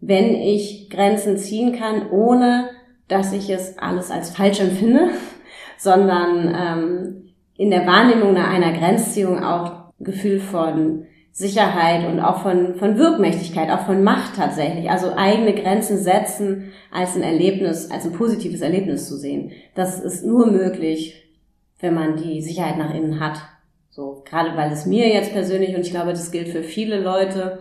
wenn 0.00 0.36
ich 0.36 0.88
Grenzen 0.88 1.36
ziehen 1.36 1.76
kann, 1.76 2.10
ohne 2.12 2.70
dass 3.08 3.32
ich 3.32 3.50
es 3.50 3.76
alles 3.78 4.12
als 4.12 4.30
falsch 4.30 4.60
empfinde, 4.60 5.10
sondern 5.78 6.54
ähm, 6.56 7.27
in 7.58 7.70
der 7.70 7.86
Wahrnehmung 7.86 8.36
einer 8.36 8.72
Grenzziehung 8.72 9.42
auch 9.44 9.92
Gefühl 9.98 10.38
von 10.38 11.04
Sicherheit 11.32 12.08
und 12.08 12.20
auch 12.20 12.42
von, 12.42 12.76
von 12.76 12.96
Wirkmächtigkeit, 12.96 13.70
auch 13.70 13.84
von 13.84 14.02
Macht 14.02 14.36
tatsächlich. 14.36 14.90
Also 14.90 15.12
eigene 15.14 15.54
Grenzen 15.54 15.98
setzen 15.98 16.72
als 16.90 17.16
ein 17.16 17.22
Erlebnis, 17.22 17.90
als 17.90 18.06
ein 18.06 18.12
positives 18.12 18.60
Erlebnis 18.60 19.08
zu 19.08 19.16
sehen. 19.16 19.50
Das 19.74 20.00
ist 20.00 20.24
nur 20.24 20.46
möglich, 20.46 21.28
wenn 21.80 21.94
man 21.94 22.16
die 22.16 22.40
Sicherheit 22.40 22.78
nach 22.78 22.94
innen 22.94 23.20
hat. 23.20 23.40
So, 23.90 24.22
gerade 24.24 24.56
weil 24.56 24.70
es 24.70 24.86
mir 24.86 25.08
jetzt 25.08 25.32
persönlich, 25.32 25.74
und 25.74 25.80
ich 25.80 25.90
glaube, 25.90 26.10
das 26.10 26.30
gilt 26.30 26.48
für 26.48 26.62
viele 26.62 27.00
Leute, 27.00 27.58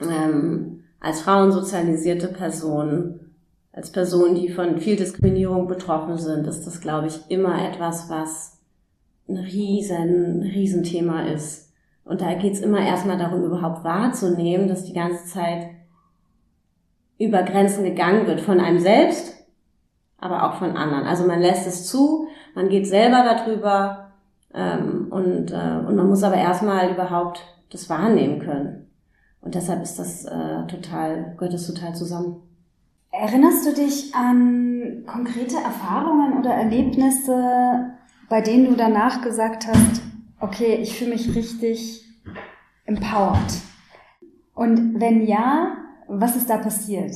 ähm, 0.00 0.84
als 0.98 1.20
Frauen 1.20 1.52
sozialisierte 1.52 2.28
Personen, 2.28 3.36
als 3.72 3.92
Personen, 3.92 4.34
die 4.34 4.48
von 4.48 4.78
viel 4.78 4.96
Diskriminierung 4.96 5.68
betroffen 5.68 6.18
sind, 6.18 6.46
ist 6.48 6.66
das, 6.66 6.80
glaube 6.80 7.06
ich, 7.06 7.20
immer 7.28 7.68
etwas, 7.68 8.10
was 8.10 8.55
ein 9.28 9.36
riesen, 9.36 10.42
riesen 10.42 10.82
Thema 10.82 11.26
ist. 11.26 11.72
Und 12.04 12.20
da 12.20 12.34
geht 12.34 12.52
es 12.52 12.60
immer 12.60 12.80
erstmal 12.80 13.18
darum, 13.18 13.44
überhaupt 13.44 13.82
wahrzunehmen, 13.82 14.68
dass 14.68 14.84
die 14.84 14.92
ganze 14.92 15.26
Zeit 15.26 15.70
über 17.18 17.42
Grenzen 17.42 17.84
gegangen 17.84 18.26
wird, 18.26 18.40
von 18.40 18.60
einem 18.60 18.78
selbst, 18.78 19.34
aber 20.18 20.44
auch 20.44 20.58
von 20.58 20.76
anderen. 20.76 21.04
Also 21.04 21.26
man 21.26 21.40
lässt 21.40 21.66
es 21.66 21.86
zu, 21.88 22.28
man 22.54 22.68
geht 22.68 22.86
selber 22.86 23.24
darüber 23.24 24.12
ähm, 24.54 25.08
und, 25.10 25.50
äh, 25.50 25.86
und 25.86 25.96
man 25.96 26.08
muss 26.08 26.22
aber 26.22 26.36
erstmal 26.36 26.90
überhaupt 26.90 27.42
das 27.70 27.90
wahrnehmen 27.90 28.38
können. 28.40 28.90
Und 29.40 29.54
deshalb 29.54 29.82
ist 29.82 29.98
das 29.98 30.24
äh, 30.24 30.66
total, 30.66 31.34
gehört 31.36 31.54
das 31.54 31.66
total 31.66 31.94
zusammen. 31.94 32.42
Erinnerst 33.12 33.66
du 33.66 33.72
dich 33.72 34.14
an 34.14 35.04
konkrete 35.06 35.56
Erfahrungen 35.56 36.38
oder 36.38 36.50
Erlebnisse, 36.50 37.95
bei 38.28 38.40
denen 38.40 38.66
du 38.66 38.74
danach 38.74 39.22
gesagt 39.22 39.66
hast, 39.66 40.02
okay, 40.40 40.78
ich 40.80 40.98
fühle 40.98 41.12
mich 41.12 41.34
richtig 41.34 42.04
empowered? 42.84 43.60
Und 44.54 45.00
wenn 45.00 45.26
ja, 45.26 45.76
was 46.08 46.36
ist 46.36 46.48
da 46.48 46.58
passiert? 46.58 47.12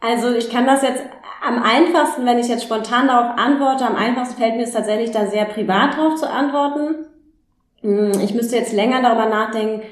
Also 0.00 0.34
ich 0.34 0.50
kann 0.50 0.66
das 0.66 0.82
jetzt 0.82 1.02
am 1.46 1.62
einfachsten, 1.62 2.26
wenn 2.26 2.38
ich 2.38 2.48
jetzt 2.48 2.64
spontan 2.64 3.08
darauf 3.08 3.38
antworte, 3.38 3.86
am 3.86 3.96
einfachsten 3.96 4.40
fällt 4.40 4.56
mir 4.56 4.64
es 4.64 4.72
tatsächlich 4.72 5.10
da 5.10 5.26
sehr 5.26 5.44
privat 5.46 5.96
drauf 5.96 6.16
zu 6.16 6.28
antworten. 6.28 7.06
Hm, 7.80 8.12
ich 8.22 8.34
müsste 8.34 8.56
jetzt 8.56 8.72
länger 8.72 9.02
darüber 9.02 9.26
nachdenken, 9.26 9.82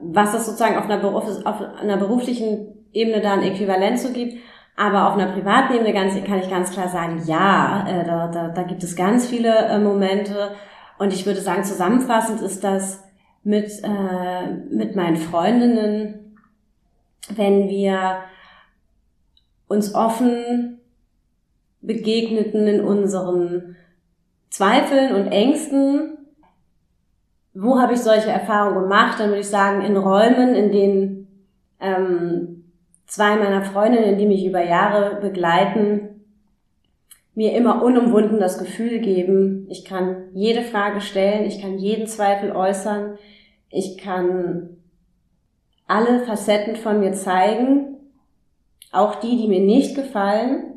was 0.00 0.34
es 0.34 0.46
sozusagen 0.46 0.76
auf 0.76 0.84
einer, 0.84 0.98
Beruf, 0.98 1.24
auf 1.44 1.60
einer 1.80 1.96
beruflichen 1.96 2.86
Ebene 2.92 3.20
da 3.20 3.34
ein 3.34 3.42
Äquivalent 3.42 3.98
zu 3.98 4.12
gibt. 4.12 4.38
Aber 4.82 5.06
auf 5.06 5.14
einer 5.14 5.30
privaten 5.30 5.74
Ebene 5.74 5.92
ganz, 5.92 6.14
kann 6.24 6.40
ich 6.40 6.50
ganz 6.50 6.72
klar 6.72 6.88
sagen, 6.88 7.22
ja, 7.24 7.86
äh, 7.88 8.04
da, 8.04 8.26
da, 8.26 8.48
da 8.48 8.64
gibt 8.64 8.82
es 8.82 8.96
ganz 8.96 9.28
viele 9.28 9.54
äh, 9.68 9.78
Momente. 9.78 10.56
Und 10.98 11.12
ich 11.12 11.24
würde 11.24 11.40
sagen, 11.40 11.62
zusammenfassend 11.62 12.40
ist 12.40 12.64
das 12.64 13.00
mit, 13.44 13.70
äh, 13.84 14.50
mit 14.74 14.96
meinen 14.96 15.18
Freundinnen, 15.18 16.36
wenn 17.32 17.68
wir 17.68 18.22
uns 19.68 19.94
offen 19.94 20.80
begegneten 21.80 22.66
in 22.66 22.80
unseren 22.80 23.76
Zweifeln 24.50 25.14
und 25.14 25.28
Ängsten. 25.30 26.18
Wo 27.54 27.78
habe 27.78 27.92
ich 27.92 28.00
solche 28.00 28.30
Erfahrungen 28.30 28.82
gemacht? 28.82 29.20
Dann 29.20 29.28
würde 29.28 29.42
ich 29.42 29.48
sagen, 29.48 29.82
in 29.82 29.96
Räumen, 29.96 30.56
in 30.56 30.72
denen 30.72 31.46
ähm, 31.78 32.61
zwei 33.12 33.36
meiner 33.36 33.62
Freundinnen, 33.62 34.16
die 34.16 34.24
mich 34.24 34.46
über 34.46 34.64
Jahre 34.64 35.20
begleiten, 35.20 36.24
mir 37.34 37.52
immer 37.52 37.82
unumwunden 37.82 38.40
das 38.40 38.58
Gefühl 38.58 39.00
geben, 39.00 39.66
ich 39.68 39.84
kann 39.84 40.30
jede 40.32 40.62
Frage 40.62 41.02
stellen, 41.02 41.44
ich 41.44 41.60
kann 41.60 41.76
jeden 41.76 42.06
Zweifel 42.06 42.52
äußern, 42.52 43.18
ich 43.68 43.98
kann 43.98 44.78
alle 45.86 46.20
Facetten 46.20 46.74
von 46.74 47.00
mir 47.00 47.12
zeigen, 47.12 47.98
auch 48.92 49.16
die, 49.16 49.36
die 49.36 49.48
mir 49.48 49.60
nicht 49.60 49.94
gefallen, 49.94 50.72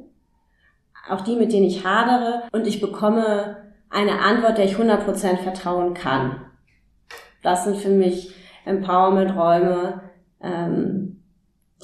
auch 1.10 1.22
die, 1.22 1.38
mit 1.38 1.54
denen 1.54 1.68
ich 1.68 1.86
hadere, 1.86 2.50
und 2.52 2.68
ich 2.68 2.82
bekomme 2.82 3.64
eine 3.90 4.20
Antwort, 4.20 4.58
der 4.58 4.66
ich 4.66 4.76
100% 4.76 5.38
vertrauen 5.38 5.94
kann. 5.94 6.42
Das 7.44 7.64
sind 7.64 7.78
für 7.78 7.92
mich 7.92 8.36
Empowerment-Räume, 8.66 10.02
ähm, 10.44 11.15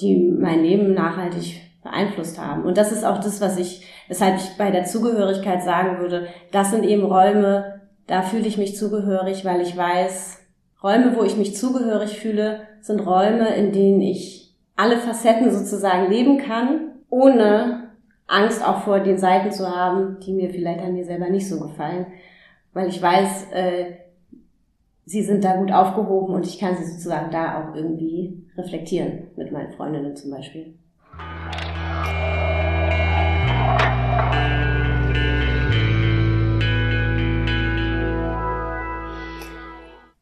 die 0.00 0.16
mein 0.16 0.62
Leben 0.62 0.94
nachhaltig 0.94 1.60
beeinflusst 1.82 2.38
haben. 2.38 2.64
Und 2.64 2.76
das 2.76 2.92
ist 2.92 3.04
auch 3.04 3.18
das, 3.18 3.40
was 3.40 3.58
ich, 3.58 3.86
weshalb 4.08 4.36
ich 4.36 4.56
bei 4.56 4.70
der 4.70 4.84
Zugehörigkeit 4.84 5.62
sagen 5.62 5.98
würde, 5.98 6.28
das 6.52 6.70
sind 6.70 6.84
eben 6.84 7.04
Räume, 7.04 7.80
da 8.06 8.22
fühle 8.22 8.46
ich 8.46 8.58
mich 8.58 8.76
zugehörig, 8.76 9.44
weil 9.44 9.60
ich 9.60 9.76
weiß, 9.76 10.40
Räume, 10.82 11.16
wo 11.16 11.22
ich 11.22 11.36
mich 11.36 11.56
zugehörig 11.56 12.18
fühle, 12.18 12.60
sind 12.80 13.00
Räume, 13.00 13.54
in 13.54 13.72
denen 13.72 14.00
ich 14.00 14.54
alle 14.76 14.96
Facetten 14.96 15.50
sozusagen 15.50 16.10
leben 16.10 16.38
kann, 16.38 16.92
ohne 17.08 17.90
Angst 18.26 18.66
auch 18.66 18.82
vor 18.82 19.00
den 19.00 19.18
Seiten 19.18 19.52
zu 19.52 19.68
haben, 19.68 20.18
die 20.20 20.32
mir 20.32 20.50
vielleicht 20.50 20.80
an 20.80 20.94
mir 20.94 21.04
selber 21.04 21.28
nicht 21.28 21.48
so 21.48 21.60
gefallen. 21.60 22.06
Weil 22.72 22.88
ich 22.88 23.00
weiß, 23.00 23.52
äh, 23.52 23.84
sie 25.04 25.22
sind 25.22 25.44
da 25.44 25.56
gut 25.56 25.72
aufgehoben 25.72 26.34
und 26.34 26.46
ich 26.46 26.58
kann 26.58 26.76
sie 26.76 26.84
sozusagen 26.84 27.30
da 27.30 27.60
auch 27.60 27.74
irgendwie 27.74 28.46
reflektieren, 28.56 29.28
mit 29.36 29.52
meinen 29.52 29.72
Freundinnen 29.72 30.16
zum 30.16 30.30
Beispiel. 30.30 30.78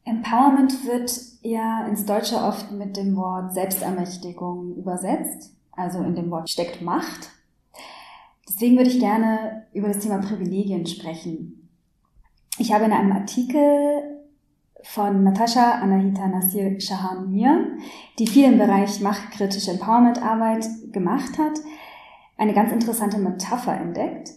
Empowerment 0.03 0.85
wird 0.85 1.11
ja 1.41 1.85
ins 1.87 2.05
Deutsche 2.05 2.37
oft 2.37 2.71
mit 2.71 2.97
dem 2.97 3.15
Wort 3.15 3.53
Selbstermächtigung 3.53 4.75
übersetzt. 4.75 5.55
Also 5.71 5.99
in 6.03 6.15
dem 6.15 6.29
Wort 6.31 6.49
steckt 6.49 6.81
Macht. 6.81 7.29
Deswegen 8.47 8.77
würde 8.77 8.89
ich 8.89 8.99
gerne 8.99 9.67
über 9.73 9.87
das 9.87 9.99
Thema 9.99 10.19
Privilegien 10.19 10.85
sprechen. 10.85 11.69
Ich 12.57 12.73
habe 12.73 12.85
in 12.85 12.91
einem 12.91 13.13
Artikel 13.13 14.10
von 14.83 15.23
Natascha 15.23 15.79
Anahita 15.79 16.27
Nasir 16.27 16.79
Shahan 16.79 17.31
die 18.19 18.27
viel 18.27 18.45
im 18.45 18.57
Bereich 18.57 19.01
machtkritische 19.01 19.71
Empowerment-Arbeit 19.71 20.65
gemacht 20.91 21.37
hat, 21.37 21.59
eine 22.37 22.53
ganz 22.53 22.71
interessante 22.71 23.17
Metapher 23.17 23.75
entdeckt. 23.75 24.31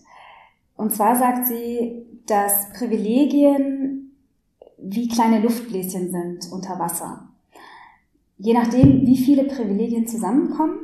Und 0.77 0.93
zwar 0.93 1.17
sagt 1.17 1.47
sie, 1.47 2.07
dass 2.27 2.73
Privilegien 2.73 4.13
wie 4.79 5.09
kleine 5.09 5.41
Luftbläschen 5.41 6.11
sind 6.11 6.53
unter 6.53 6.79
Wasser. 6.79 7.29
Je 8.37 8.53
nachdem, 8.53 9.07
wie 9.07 9.17
viele 9.17 9.45
Privilegien 9.45 10.07
zusammenkommen, 10.07 10.79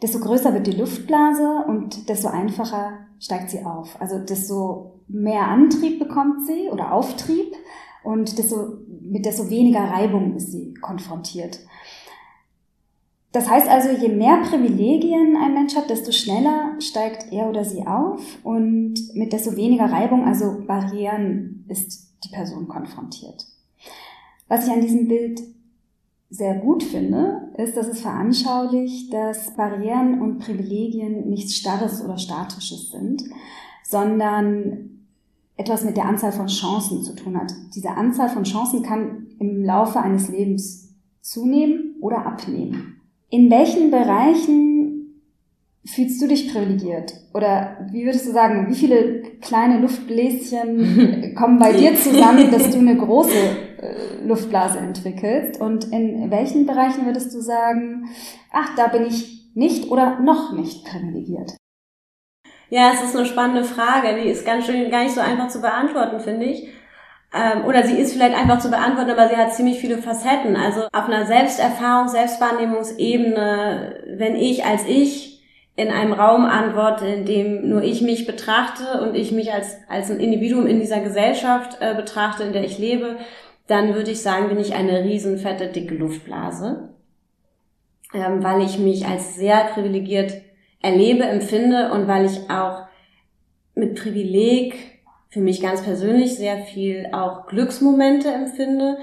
desto 0.00 0.18
größer 0.18 0.52
wird 0.52 0.66
die 0.66 0.72
Luftblase 0.72 1.64
und 1.68 2.08
desto 2.08 2.28
einfacher 2.28 3.06
steigt 3.20 3.50
sie 3.50 3.64
auf. 3.64 4.00
Also 4.00 4.18
desto 4.18 5.00
mehr 5.06 5.46
Antrieb 5.46 6.00
bekommt 6.00 6.46
sie 6.46 6.68
oder 6.70 6.92
Auftrieb 6.92 7.54
und 8.04 8.38
desto, 8.38 8.78
mit 9.00 9.24
desto 9.24 9.48
weniger 9.50 9.80
Reibung 9.80 10.36
ist 10.36 10.52
sie 10.52 10.74
konfrontiert. 10.74 11.60
Das 13.32 13.48
heißt 13.48 13.68
also, 13.68 13.90
je 13.90 14.10
mehr 14.10 14.42
Privilegien 14.42 15.36
ein 15.36 15.54
Mensch 15.54 15.74
hat, 15.74 15.88
desto 15.88 16.12
schneller 16.12 16.74
steigt 16.80 17.32
er 17.32 17.48
oder 17.48 17.64
sie 17.64 17.86
auf 17.86 18.20
und 18.44 18.94
mit 19.14 19.32
desto 19.32 19.56
weniger 19.56 19.86
Reibung, 19.86 20.26
also 20.26 20.58
Barrieren, 20.66 21.64
ist 21.68 22.12
die 22.24 22.28
Person 22.28 22.68
konfrontiert. 22.68 23.46
Was 24.48 24.66
ich 24.66 24.72
an 24.72 24.82
diesem 24.82 25.08
Bild 25.08 25.40
sehr 26.28 26.54
gut 26.56 26.82
finde, 26.82 27.50
ist, 27.56 27.76
dass 27.76 27.88
es 27.88 28.00
veranschaulicht, 28.00 29.12
dass 29.12 29.54
Barrieren 29.54 30.20
und 30.20 30.38
Privilegien 30.38 31.28
nichts 31.28 31.56
Starres 31.56 32.04
oder 32.04 32.18
Statisches 32.18 32.90
sind, 32.90 33.22
sondern 33.82 35.01
etwas 35.62 35.84
mit 35.84 35.96
der 35.96 36.06
Anzahl 36.06 36.32
von 36.32 36.46
Chancen 36.46 37.02
zu 37.02 37.14
tun 37.14 37.36
hat. 37.36 37.52
Diese 37.74 37.90
Anzahl 37.90 38.28
von 38.28 38.44
Chancen 38.44 38.82
kann 38.82 39.28
im 39.38 39.64
Laufe 39.64 40.00
eines 40.00 40.28
Lebens 40.28 40.94
zunehmen 41.20 41.96
oder 42.00 42.26
abnehmen. 42.26 43.00
In 43.30 43.50
welchen 43.50 43.90
Bereichen 43.90 44.82
Fühlst 45.84 46.22
du 46.22 46.28
dich 46.28 46.52
privilegiert? 46.52 47.12
Oder 47.34 47.88
wie 47.90 48.04
würdest 48.04 48.26
du 48.26 48.30
sagen, 48.30 48.68
wie 48.68 48.74
viele 48.74 49.22
kleine 49.40 49.80
Luftbläschen 49.80 51.34
kommen 51.36 51.58
bei 51.58 51.72
dir 51.72 51.96
zusammen, 51.96 52.52
dass 52.52 52.70
du 52.70 52.78
eine 52.78 52.96
große 52.96 53.30
äh, 53.32 54.24
Luftblase 54.24 54.78
entwickelst? 54.78 55.60
Und 55.60 55.90
in 55.92 56.30
welchen 56.30 56.66
Bereichen 56.66 57.04
würdest 57.04 57.34
du 57.34 57.40
sagen, 57.40 58.04
ach, 58.52 58.76
da 58.76 58.86
bin 58.86 59.06
ich 59.06 59.50
nicht 59.54 59.90
oder 59.90 60.20
noch 60.20 60.52
nicht 60.52 60.84
privilegiert? 60.84 61.56
Ja, 62.72 62.92
es 62.94 63.02
ist 63.02 63.14
eine 63.14 63.26
spannende 63.26 63.64
Frage. 63.64 64.18
Die 64.18 64.30
ist 64.30 64.46
ganz 64.46 64.64
schön 64.64 64.90
gar 64.90 65.02
nicht 65.02 65.14
so 65.14 65.20
einfach 65.20 65.48
zu 65.48 65.60
beantworten, 65.60 66.20
finde 66.20 66.46
ich. 66.46 66.68
Ähm, 67.34 67.66
oder 67.66 67.82
sie 67.82 67.98
ist 67.98 68.14
vielleicht 68.14 68.34
einfach 68.34 68.60
zu 68.60 68.70
beantworten, 68.70 69.10
aber 69.10 69.28
sie 69.28 69.36
hat 69.36 69.52
ziemlich 69.52 69.78
viele 69.78 69.98
Facetten. 69.98 70.56
Also 70.56 70.86
auf 70.90 71.04
einer 71.04 71.26
Selbsterfahrung, 71.26 72.08
Selbstwahrnehmungsebene, 72.08 74.14
wenn 74.16 74.36
ich 74.36 74.64
als 74.64 74.86
ich 74.86 75.42
in 75.76 75.90
einem 75.90 76.14
Raum 76.14 76.46
antworte, 76.46 77.04
in 77.04 77.26
dem 77.26 77.68
nur 77.68 77.82
ich 77.82 78.00
mich 78.00 78.26
betrachte 78.26 79.02
und 79.02 79.16
ich 79.16 79.32
mich 79.32 79.52
als, 79.52 79.76
als 79.90 80.10
ein 80.10 80.18
Individuum 80.18 80.66
in 80.66 80.80
dieser 80.80 81.00
Gesellschaft 81.00 81.76
äh, 81.80 81.94
betrachte, 81.94 82.42
in 82.42 82.54
der 82.54 82.64
ich 82.64 82.78
lebe, 82.78 83.18
dann 83.66 83.94
würde 83.94 84.12
ich 84.12 84.22
sagen, 84.22 84.48
bin 84.48 84.58
ich 84.58 84.74
eine 84.74 85.04
riesenfette, 85.04 85.66
dicke 85.66 85.94
Luftblase, 85.94 86.88
ähm, 88.14 88.42
weil 88.42 88.62
ich 88.62 88.78
mich 88.78 89.06
als 89.06 89.36
sehr 89.36 89.58
privilegiert 89.74 90.32
erlebe, 90.82 91.24
empfinde 91.24 91.92
und 91.92 92.08
weil 92.08 92.26
ich 92.26 92.50
auch 92.50 92.82
mit 93.74 93.94
Privileg 93.94 94.74
für 95.30 95.40
mich 95.40 95.62
ganz 95.62 95.82
persönlich 95.82 96.34
sehr 96.36 96.58
viel 96.58 97.08
auch 97.12 97.46
Glücksmomente 97.46 98.28
empfinde. 98.28 98.98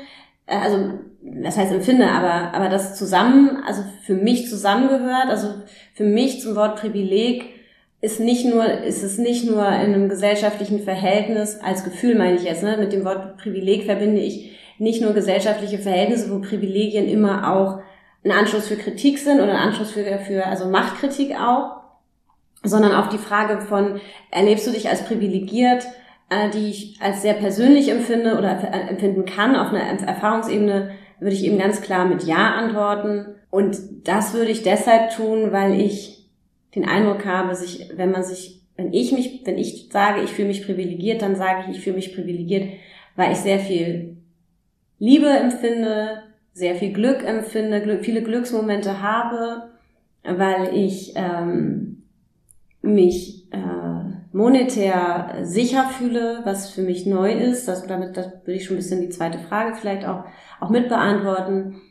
Äh, 0.45 0.57
also 0.57 0.99
das 1.21 1.57
heißt 1.57 1.71
empfinde, 1.71 2.07
aber, 2.07 2.53
aber 2.53 2.69
das 2.69 2.97
zusammen, 2.97 3.63
also 3.65 3.83
für 4.03 4.13
mich 4.13 4.49
zusammengehört, 4.49 5.27
also 5.29 5.47
für 5.93 6.05
mich 6.05 6.41
zum 6.41 6.55
Wort 6.55 6.79
Privileg 6.79 7.45
ist 8.01 8.19
nicht 8.19 8.45
nur, 8.45 8.65
ist 8.65 9.03
es 9.03 9.17
nicht 9.17 9.45
nur 9.45 9.65
in 9.67 9.93
einem 9.93 10.07
gesellschaftlichen 10.07 10.79
Verhältnis, 10.79 11.59
als 11.61 11.83
Gefühl 11.83 12.15
meine 12.15 12.37
ich 12.37 12.43
jetzt, 12.43 12.63
ne, 12.63 12.77
mit 12.77 12.93
dem 12.93 13.03
Wort 13.03 13.37
Privileg 13.37 13.83
verbinde 13.83 14.21
ich 14.21 14.57
nicht 14.77 15.01
nur 15.01 15.13
gesellschaftliche 15.13 15.79
Verhältnisse, 15.79 16.31
wo 16.31 16.39
Privilegien 16.39 17.09
immer 17.09 17.53
auch 17.53 17.81
ein 18.23 18.31
Anschluss 18.31 18.67
für 18.67 18.75
Kritik 18.75 19.17
sind 19.17 19.39
oder 19.39 19.51
ein 19.51 19.67
Anschluss 19.67 19.91
für, 19.91 20.03
für 20.19 20.45
also 20.45 20.65
Machtkritik 20.65 21.39
auch, 21.39 21.79
sondern 22.63 22.93
auch 22.93 23.07
die 23.07 23.17
Frage 23.17 23.61
von, 23.61 24.01
erlebst 24.31 24.67
du 24.67 24.71
dich 24.71 24.89
als 24.89 25.05
privilegiert, 25.05 25.85
äh, 26.29 26.49
die 26.49 26.69
ich 26.69 27.01
als 27.01 27.21
sehr 27.21 27.33
persönlich 27.33 27.89
empfinde 27.89 28.37
oder 28.37 28.59
empfinden 28.89 29.25
kann 29.25 29.55
auf 29.55 29.69
einer 29.69 29.81
Erfahrungsebene, 29.81 30.91
würde 31.19 31.35
ich 31.35 31.43
eben 31.43 31.57
ganz 31.57 31.81
klar 31.81 32.05
mit 32.05 32.23
Ja 32.23 32.53
antworten. 32.53 33.35
Und 33.49 33.77
das 34.03 34.33
würde 34.33 34.51
ich 34.51 34.63
deshalb 34.63 35.11
tun, 35.11 35.51
weil 35.51 35.79
ich 35.79 36.29
den 36.75 36.87
Eindruck 36.87 37.25
habe, 37.25 37.55
sich, 37.55 37.89
wenn 37.95 38.11
man 38.11 38.23
sich, 38.23 38.61
wenn 38.75 38.93
ich 38.93 39.11
mich, 39.11 39.41
wenn 39.45 39.57
ich 39.57 39.89
sage, 39.91 40.21
ich 40.21 40.31
fühle 40.31 40.49
mich 40.49 40.65
privilegiert, 40.65 41.21
dann 41.21 41.35
sage 41.35 41.63
ich, 41.63 41.77
ich 41.77 41.83
fühle 41.83 41.95
mich 41.95 42.13
privilegiert, 42.13 42.69
weil 43.15 43.31
ich 43.31 43.39
sehr 43.39 43.59
viel 43.59 44.17
Liebe 44.99 45.29
empfinde, 45.29 46.23
sehr 46.59 46.75
viel 46.75 46.93
Glück 46.93 47.23
empfinde, 47.23 47.81
Glück, 47.81 48.05
viele 48.05 48.21
Glücksmomente 48.21 49.01
habe, 49.01 49.69
weil 50.23 50.75
ich 50.75 51.13
ähm, 51.15 52.03
mich 52.81 53.47
äh, 53.51 54.09
monetär 54.31 55.39
sicher 55.43 55.89
fühle, 55.89 56.41
was 56.43 56.69
für 56.69 56.81
mich 56.81 57.05
neu 57.05 57.31
ist. 57.31 57.67
Das, 57.67 57.87
damit 57.87 58.17
das 58.17 58.27
würde 58.43 58.53
ich 58.53 58.65
schon 58.65 58.75
ein 58.75 58.79
bisschen 58.79 59.01
die 59.01 59.09
zweite 59.09 59.39
Frage 59.39 59.75
vielleicht 59.75 60.05
auch, 60.05 60.25
auch 60.59 60.69
mit 60.69 60.89
beantworten. 60.89 61.81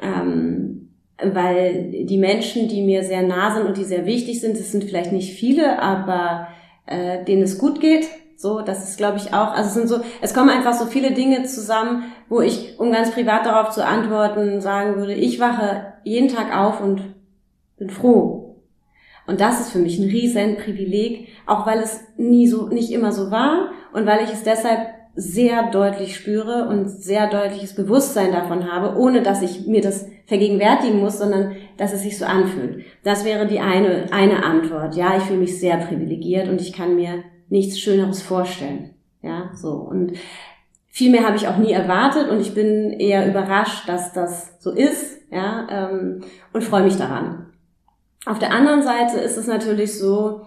Ähm, 0.00 0.90
weil 1.22 2.04
die 2.06 2.18
Menschen, 2.18 2.68
die 2.68 2.82
mir 2.82 3.04
sehr 3.04 3.22
nah 3.22 3.54
sind 3.54 3.66
und 3.66 3.76
die 3.76 3.84
sehr 3.84 4.04
wichtig 4.04 4.40
sind, 4.40 4.58
das 4.58 4.72
sind 4.72 4.84
vielleicht 4.84 5.12
nicht 5.12 5.38
viele, 5.38 5.80
aber 5.80 6.48
äh, 6.86 7.24
denen 7.24 7.42
es 7.42 7.58
gut 7.58 7.80
geht. 7.80 8.08
So, 8.44 8.60
das 8.60 8.86
ist, 8.86 8.98
glaube 8.98 9.16
ich, 9.16 9.32
auch, 9.32 9.54
also 9.54 9.68
es 9.68 9.72
sind 9.72 9.88
so, 9.88 10.00
es 10.20 10.34
kommen 10.34 10.50
einfach 10.50 10.74
so 10.74 10.84
viele 10.84 11.12
Dinge 11.12 11.44
zusammen, 11.44 12.12
wo 12.28 12.42
ich, 12.42 12.78
um 12.78 12.92
ganz 12.92 13.10
privat 13.10 13.46
darauf 13.46 13.70
zu 13.70 13.82
antworten, 13.82 14.60
sagen 14.60 14.96
würde, 14.96 15.14
ich 15.14 15.40
wache 15.40 15.94
jeden 16.02 16.28
Tag 16.28 16.54
auf 16.54 16.82
und 16.82 17.14
bin 17.78 17.88
froh, 17.88 18.60
und 19.26 19.40
das 19.40 19.60
ist 19.60 19.70
für 19.70 19.78
mich 19.78 19.98
ein 19.98 20.10
riesen 20.10 20.58
Privileg, 20.58 21.28
auch 21.46 21.66
weil 21.66 21.78
es 21.78 22.02
nie 22.18 22.46
so, 22.46 22.68
nicht 22.68 22.92
immer 22.92 23.12
so 23.12 23.30
war 23.30 23.70
und 23.94 24.04
weil 24.04 24.22
ich 24.22 24.30
es 24.30 24.42
deshalb 24.42 24.88
sehr 25.14 25.70
deutlich 25.70 26.14
spüre 26.14 26.68
und 26.68 26.90
sehr 26.90 27.30
deutliches 27.30 27.74
Bewusstsein 27.74 28.30
davon 28.30 28.70
habe, 28.70 28.98
ohne 29.00 29.22
dass 29.22 29.40
ich 29.40 29.66
mir 29.66 29.80
das 29.80 30.06
vergegenwärtigen 30.26 31.00
muss, 31.00 31.16
sondern 31.16 31.56
dass 31.78 31.94
es 31.94 32.02
sich 32.02 32.18
so 32.18 32.26
anfühlt. 32.26 32.84
Das 33.04 33.24
wäre 33.24 33.46
die 33.46 33.60
eine, 33.60 34.12
eine 34.12 34.44
Antwort. 34.44 34.96
Ja, 34.96 35.16
ich 35.16 35.22
fühle 35.22 35.38
mich 35.38 35.58
sehr 35.58 35.78
privilegiert 35.78 36.50
und 36.50 36.60
ich 36.60 36.74
kann 36.74 36.94
mir 36.94 37.24
nichts 37.48 37.78
Schöneres 37.78 38.22
vorstellen. 38.22 38.94
Ja, 39.22 39.50
so. 39.54 39.72
Und 39.72 40.12
viel 40.88 41.10
mehr 41.10 41.26
habe 41.26 41.36
ich 41.36 41.48
auch 41.48 41.56
nie 41.56 41.72
erwartet 41.72 42.28
und 42.28 42.40
ich 42.40 42.54
bin 42.54 42.92
eher 42.92 43.26
überrascht, 43.26 43.88
dass 43.88 44.12
das 44.12 44.54
so 44.60 44.70
ist, 44.70 45.18
ja, 45.30 45.66
ähm, 45.70 46.20
und 46.52 46.62
freue 46.62 46.84
mich 46.84 46.96
daran. 46.96 47.46
Auf 48.26 48.38
der 48.38 48.52
anderen 48.52 48.82
Seite 48.82 49.18
ist 49.18 49.36
es 49.36 49.46
natürlich 49.46 49.98
so, 49.98 50.46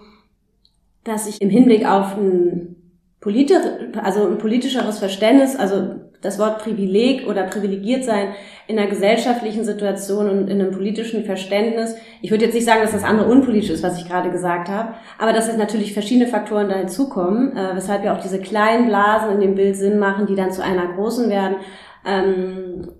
dass 1.04 1.28
ich 1.28 1.42
im 1.42 1.50
Hinblick 1.50 1.86
auf 1.86 2.18
ein, 2.18 2.76
politi 3.20 3.56
also 4.02 4.28
ein 4.28 4.38
politischeres 4.38 5.00
Verständnis, 5.00 5.56
also 5.56 5.96
das 6.22 6.40
Wort 6.40 6.60
Privileg 6.60 7.28
oder 7.28 7.44
privilegiert 7.44 8.04
sein 8.04 8.30
in 8.68 8.78
einer 8.78 8.90
gesellschaftlichen 8.90 9.64
Situation 9.64 10.30
und 10.30 10.48
in 10.50 10.60
einem 10.60 10.72
politischen 10.72 11.24
Verständnis. 11.24 11.96
Ich 12.22 12.32
würde 12.32 12.46
jetzt 12.46 12.54
nicht 12.54 12.66
sagen, 12.66 12.82
dass 12.82 12.92
das 12.92 13.04
andere 13.04 13.30
unpolitisch 13.30 13.70
ist, 13.70 13.84
was 13.84 14.00
ich 14.00 14.08
gerade 14.08 14.32
gesagt 14.32 14.70
habe, 14.70 14.94
aber 15.20 15.32
dass 15.32 15.48
es 15.48 15.58
natürlich 15.58 15.94
verschiedene 15.94 16.28
Faktoren 16.28 16.70
da 16.70 16.76
hinzukommen, 16.76 17.56
äh, 17.56 17.76
weshalb 17.76 18.04
ja 18.04 18.16
auch 18.16 18.22
diese 18.22 18.40
kleinen 18.40 18.88
Blasen 18.88 19.32
in 19.36 19.42
dem 19.42 19.56
Bild 19.56 19.76
Sinn 19.76 20.00
machen, 20.00 20.26
die 20.26 20.36
dann 20.36 20.52
zu 20.52 20.64
einer 20.64 20.88
großen 20.96 21.30
werden. 21.30 21.58
Ähm, 22.06 22.92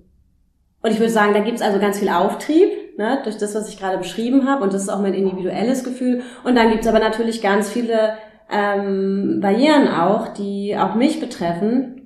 und 0.82 0.92
ich 0.92 1.00
würde 1.00 1.12
sagen, 1.12 1.34
da 1.34 1.40
gibt 1.40 1.58
es 1.58 1.64
also 1.64 1.80
ganz 1.80 2.00
viel 2.00 2.10
Auftrieb 2.10 2.98
ne, 2.98 3.20
durch 3.24 3.38
das, 3.38 3.56
was 3.56 3.68
ich 3.68 3.80
gerade 3.80 3.98
beschrieben 3.98 4.48
habe. 4.48 4.64
Und 4.64 4.74
das 4.74 4.84
ist 4.84 4.90
auch 4.90 5.02
mein 5.02 5.16
individuelles 5.16 5.84
Gefühl. 5.84 6.22
Und 6.44 6.56
dann 6.56 6.70
gibt's 6.70 6.88
aber 6.88 7.00
natürlich 7.00 7.42
ganz 7.42 7.70
viele 7.70 8.14
ähm, 8.52 9.40
Barrieren 9.42 9.88
auch, 9.88 10.30
die 10.30 10.78
auch 10.78 10.96
mich 10.96 11.20
betreffen 11.20 11.97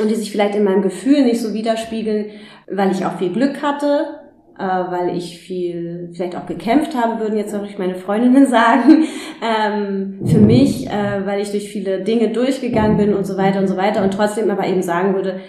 und 0.00 0.10
die 0.10 0.14
sich 0.14 0.30
vielleicht 0.30 0.54
in 0.54 0.64
meinem 0.64 0.82
Gefühl 0.82 1.24
nicht 1.24 1.40
so 1.40 1.54
widerspiegeln, 1.54 2.26
weil 2.70 2.92
ich 2.92 3.04
auch 3.04 3.18
viel 3.18 3.32
Glück 3.32 3.62
hatte, 3.62 4.20
äh, 4.58 4.62
weil 4.62 5.16
ich 5.16 5.38
viel 5.38 6.10
vielleicht 6.12 6.36
auch 6.36 6.46
gekämpft 6.46 6.96
habe, 6.96 7.20
würden 7.20 7.38
jetzt 7.38 7.54
auch 7.54 7.66
meine 7.78 7.94
Freundinnen 7.94 8.46
sagen, 8.50 9.04
ähm, 9.42 10.20
für 10.24 10.38
mich, 10.38 10.86
äh, 10.88 11.26
weil 11.26 11.40
ich 11.40 11.50
durch 11.50 11.68
viele 11.68 12.02
Dinge 12.02 12.30
durchgegangen 12.30 12.96
bin 12.96 13.14
und 13.14 13.26
so 13.26 13.36
weiter 13.36 13.60
und 13.60 13.68
so 13.68 13.76
weiter 13.76 14.02
und 14.02 14.12
trotzdem 14.14 14.50
aber 14.50 14.66
eben 14.66 14.82
sagen 14.82 15.14
würde, 15.14 15.40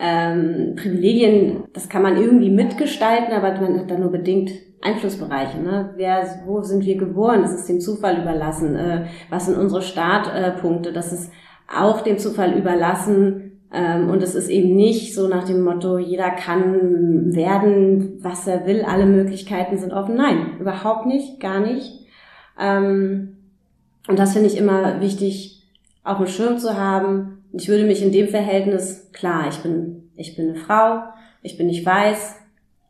ähm, 0.00 0.76
Privilegien, 0.76 1.64
das 1.72 1.88
kann 1.88 2.02
man 2.02 2.16
irgendwie 2.16 2.50
mitgestalten, 2.50 3.32
aber 3.34 3.60
man 3.60 3.80
hat 3.80 3.90
da 3.90 3.98
nur 3.98 4.12
bedingt 4.12 4.52
Einflussbereiche. 4.80 5.58
Ne? 5.58 5.92
Wer, 5.96 6.42
wo 6.46 6.62
sind 6.62 6.84
wir 6.84 6.96
geboren? 6.96 7.42
Das 7.42 7.52
ist 7.52 7.68
dem 7.68 7.80
Zufall 7.80 8.20
überlassen. 8.20 8.76
Äh, 8.76 9.06
was 9.28 9.46
sind 9.46 9.58
unsere 9.58 9.82
Startpunkte? 9.82 10.92
Das 10.92 11.12
ist 11.12 11.32
auch 11.72 12.00
dem 12.00 12.18
Zufall 12.18 12.56
überlassen. 12.56 13.57
Ähm, 13.72 14.08
und 14.08 14.22
es 14.22 14.34
ist 14.34 14.48
eben 14.48 14.74
nicht 14.74 15.14
so 15.14 15.28
nach 15.28 15.44
dem 15.44 15.62
Motto, 15.62 15.98
jeder 15.98 16.30
kann 16.30 17.34
werden, 17.34 18.18
was 18.22 18.46
er 18.46 18.66
will, 18.66 18.82
alle 18.82 19.06
Möglichkeiten 19.06 19.76
sind 19.76 19.92
offen. 19.92 20.16
Nein, 20.16 20.58
überhaupt 20.58 21.06
nicht, 21.06 21.38
gar 21.40 21.60
nicht. 21.60 22.06
Ähm, 22.58 23.36
und 24.08 24.18
das 24.18 24.32
finde 24.32 24.48
ich 24.48 24.56
immer 24.56 25.00
wichtig, 25.00 25.66
auf 26.02 26.16
dem 26.16 26.26
Schirm 26.26 26.58
zu 26.58 26.78
haben, 26.78 27.44
ich 27.52 27.68
würde 27.68 27.84
mich 27.84 28.02
in 28.02 28.12
dem 28.12 28.28
Verhältnis, 28.28 29.10
klar, 29.12 29.48
ich 29.48 29.58
bin, 29.58 30.10
ich 30.16 30.36
bin 30.36 30.50
eine 30.50 30.58
Frau, 30.58 31.02
ich 31.42 31.56
bin 31.56 31.66
nicht 31.66 31.84
weiß, 31.84 32.36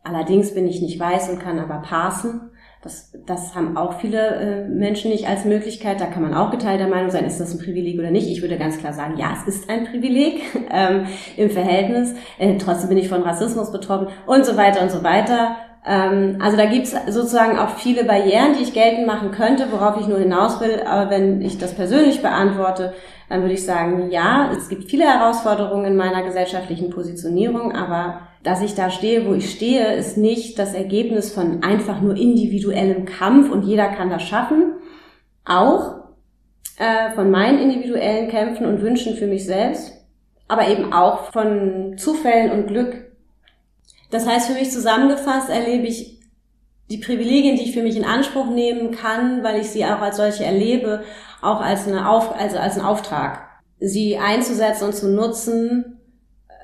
allerdings 0.04 0.54
bin 0.54 0.66
ich 0.66 0.80
nicht 0.80 0.98
weiß 0.98 1.30
und 1.30 1.40
kann 1.40 1.58
aber 1.58 1.78
passen. 1.78 2.50
Das, 2.82 3.12
das 3.26 3.56
haben 3.56 3.76
auch 3.76 3.94
viele 3.94 4.36
äh, 4.36 4.68
Menschen 4.68 5.10
nicht 5.10 5.26
als 5.26 5.44
Möglichkeit. 5.44 6.00
Da 6.00 6.06
kann 6.06 6.22
man 6.22 6.32
auch 6.32 6.50
geteilter 6.52 6.86
Meinung 6.86 7.10
sein, 7.10 7.24
ist 7.24 7.40
das 7.40 7.52
ein 7.52 7.58
Privileg 7.58 7.98
oder 7.98 8.12
nicht. 8.12 8.28
Ich 8.28 8.40
würde 8.40 8.56
ganz 8.56 8.78
klar 8.78 8.92
sagen, 8.92 9.16
ja, 9.16 9.32
es 9.32 9.52
ist 9.52 9.68
ein 9.68 9.84
Privileg 9.84 10.42
ähm, 10.70 11.06
im 11.36 11.50
Verhältnis. 11.50 12.14
Äh, 12.38 12.56
trotzdem 12.58 12.90
bin 12.90 12.98
ich 12.98 13.08
von 13.08 13.22
Rassismus 13.22 13.72
betroffen 13.72 14.08
und 14.26 14.46
so 14.46 14.56
weiter 14.56 14.82
und 14.82 14.92
so 14.92 15.02
weiter. 15.02 15.56
Ähm, 15.84 16.38
also 16.40 16.56
da 16.56 16.66
gibt's 16.66 16.94
sozusagen 17.08 17.58
auch 17.58 17.70
viele 17.70 18.04
Barrieren, 18.04 18.54
die 18.56 18.62
ich 18.62 18.74
geltend 18.74 19.08
machen 19.08 19.32
könnte, 19.32 19.72
worauf 19.72 20.00
ich 20.00 20.06
nur 20.06 20.18
hinaus 20.18 20.60
will. 20.60 20.82
Aber 20.86 21.10
wenn 21.10 21.40
ich 21.42 21.58
das 21.58 21.74
persönlich 21.74 22.22
beantworte, 22.22 22.94
dann 23.28 23.42
würde 23.42 23.54
ich 23.54 23.64
sagen, 23.64 24.10
ja, 24.10 24.50
es 24.56 24.68
gibt 24.68 24.90
viele 24.90 25.04
Herausforderungen 25.04 25.84
in 25.84 25.96
meiner 25.96 26.22
gesellschaftlichen 26.22 26.90
Positionierung, 26.90 27.72
aber 27.72 28.22
dass 28.42 28.62
ich 28.62 28.74
da 28.74 28.90
stehe, 28.90 29.26
wo 29.26 29.34
ich 29.34 29.50
stehe, 29.50 29.94
ist 29.94 30.16
nicht 30.16 30.58
das 30.58 30.72
Ergebnis 30.72 31.32
von 31.32 31.62
einfach 31.62 32.00
nur 32.00 32.16
individuellem 32.16 33.04
Kampf 33.04 33.50
und 33.50 33.64
jeder 33.64 33.88
kann 33.88 34.10
das 34.10 34.22
schaffen. 34.22 34.74
Auch 35.44 35.96
äh, 36.78 37.10
von 37.14 37.30
meinen 37.30 37.58
individuellen 37.58 38.28
Kämpfen 38.28 38.66
und 38.66 38.80
Wünschen 38.80 39.16
für 39.16 39.26
mich 39.26 39.44
selbst, 39.44 39.92
aber 40.46 40.68
eben 40.68 40.92
auch 40.92 41.32
von 41.32 41.98
Zufällen 41.98 42.52
und 42.52 42.68
Glück. 42.68 43.12
Das 44.10 44.26
heißt, 44.26 44.48
für 44.48 44.58
mich 44.58 44.70
zusammengefasst 44.70 45.50
erlebe 45.50 45.86
ich 45.86 46.18
die 46.90 46.98
Privilegien, 46.98 47.56
die 47.56 47.64
ich 47.64 47.72
für 47.72 47.82
mich 47.82 47.96
in 47.96 48.04
Anspruch 48.04 48.46
nehmen 48.46 48.92
kann, 48.92 49.42
weil 49.42 49.60
ich 49.60 49.68
sie 49.68 49.84
auch 49.84 50.00
als 50.00 50.16
solche 50.16 50.44
erlebe, 50.44 51.02
auch 51.40 51.60
als, 51.60 51.86
eine 51.86 52.08
Auf, 52.08 52.34
also 52.38 52.58
als 52.58 52.74
einen 52.74 52.86
Auftrag, 52.86 53.40
sie 53.80 54.18
einzusetzen 54.18 54.84
und 54.86 54.94
zu 54.94 55.08
nutzen, 55.08 56.00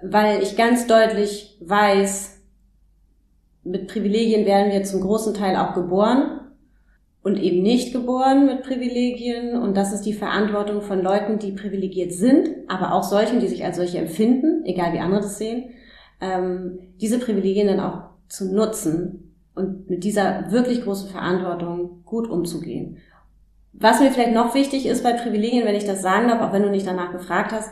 weil 0.02 0.42
ich 0.42 0.56
ganz 0.56 0.86
deutlich 0.86 1.58
weiß, 1.60 2.34
mit 3.64 3.88
Privilegien 3.88 4.44
werden 4.44 4.72
wir 4.72 4.82
zum 4.84 5.00
großen 5.00 5.34
Teil 5.34 5.56
auch 5.56 5.74
geboren 5.74 6.40
und 7.22 7.40
eben 7.42 7.62
nicht 7.62 7.92
geboren 7.92 8.44
mit 8.44 8.62
Privilegien. 8.62 9.56
Und 9.56 9.76
das 9.76 9.92
ist 9.94 10.02
die 10.02 10.12
Verantwortung 10.12 10.82
von 10.82 11.02
Leuten, 11.02 11.38
die 11.38 11.52
privilegiert 11.52 12.12
sind, 12.12 12.50
aber 12.68 12.92
auch 12.92 13.02
solchen, 13.02 13.40
die 13.40 13.48
sich 13.48 13.64
als 13.64 13.76
solche 13.76 13.98
empfinden, 13.98 14.64
egal 14.66 14.92
wie 14.92 14.98
andere 14.98 15.22
das 15.22 15.38
sehen, 15.38 15.70
ähm, 16.20 16.78
diese 17.00 17.18
Privilegien 17.18 17.66
dann 17.66 17.80
auch 17.80 18.02
zu 18.28 18.52
nutzen 18.52 19.34
und 19.54 19.88
mit 19.88 20.04
dieser 20.04 20.50
wirklich 20.50 20.82
großen 20.82 21.08
Verantwortung 21.08 22.02
gut 22.04 22.28
umzugehen. 22.28 22.98
Was 23.76 24.00
mir 24.00 24.12
vielleicht 24.12 24.32
noch 24.32 24.54
wichtig 24.54 24.86
ist 24.86 25.02
bei 25.02 25.12
Privilegien, 25.12 25.66
wenn 25.66 25.74
ich 25.74 25.84
das 25.84 26.00
sagen 26.00 26.28
darf, 26.28 26.40
auch 26.40 26.52
wenn 26.52 26.62
du 26.62 26.70
nicht 26.70 26.86
danach 26.86 27.10
gefragt 27.10 27.52
hast, 27.52 27.70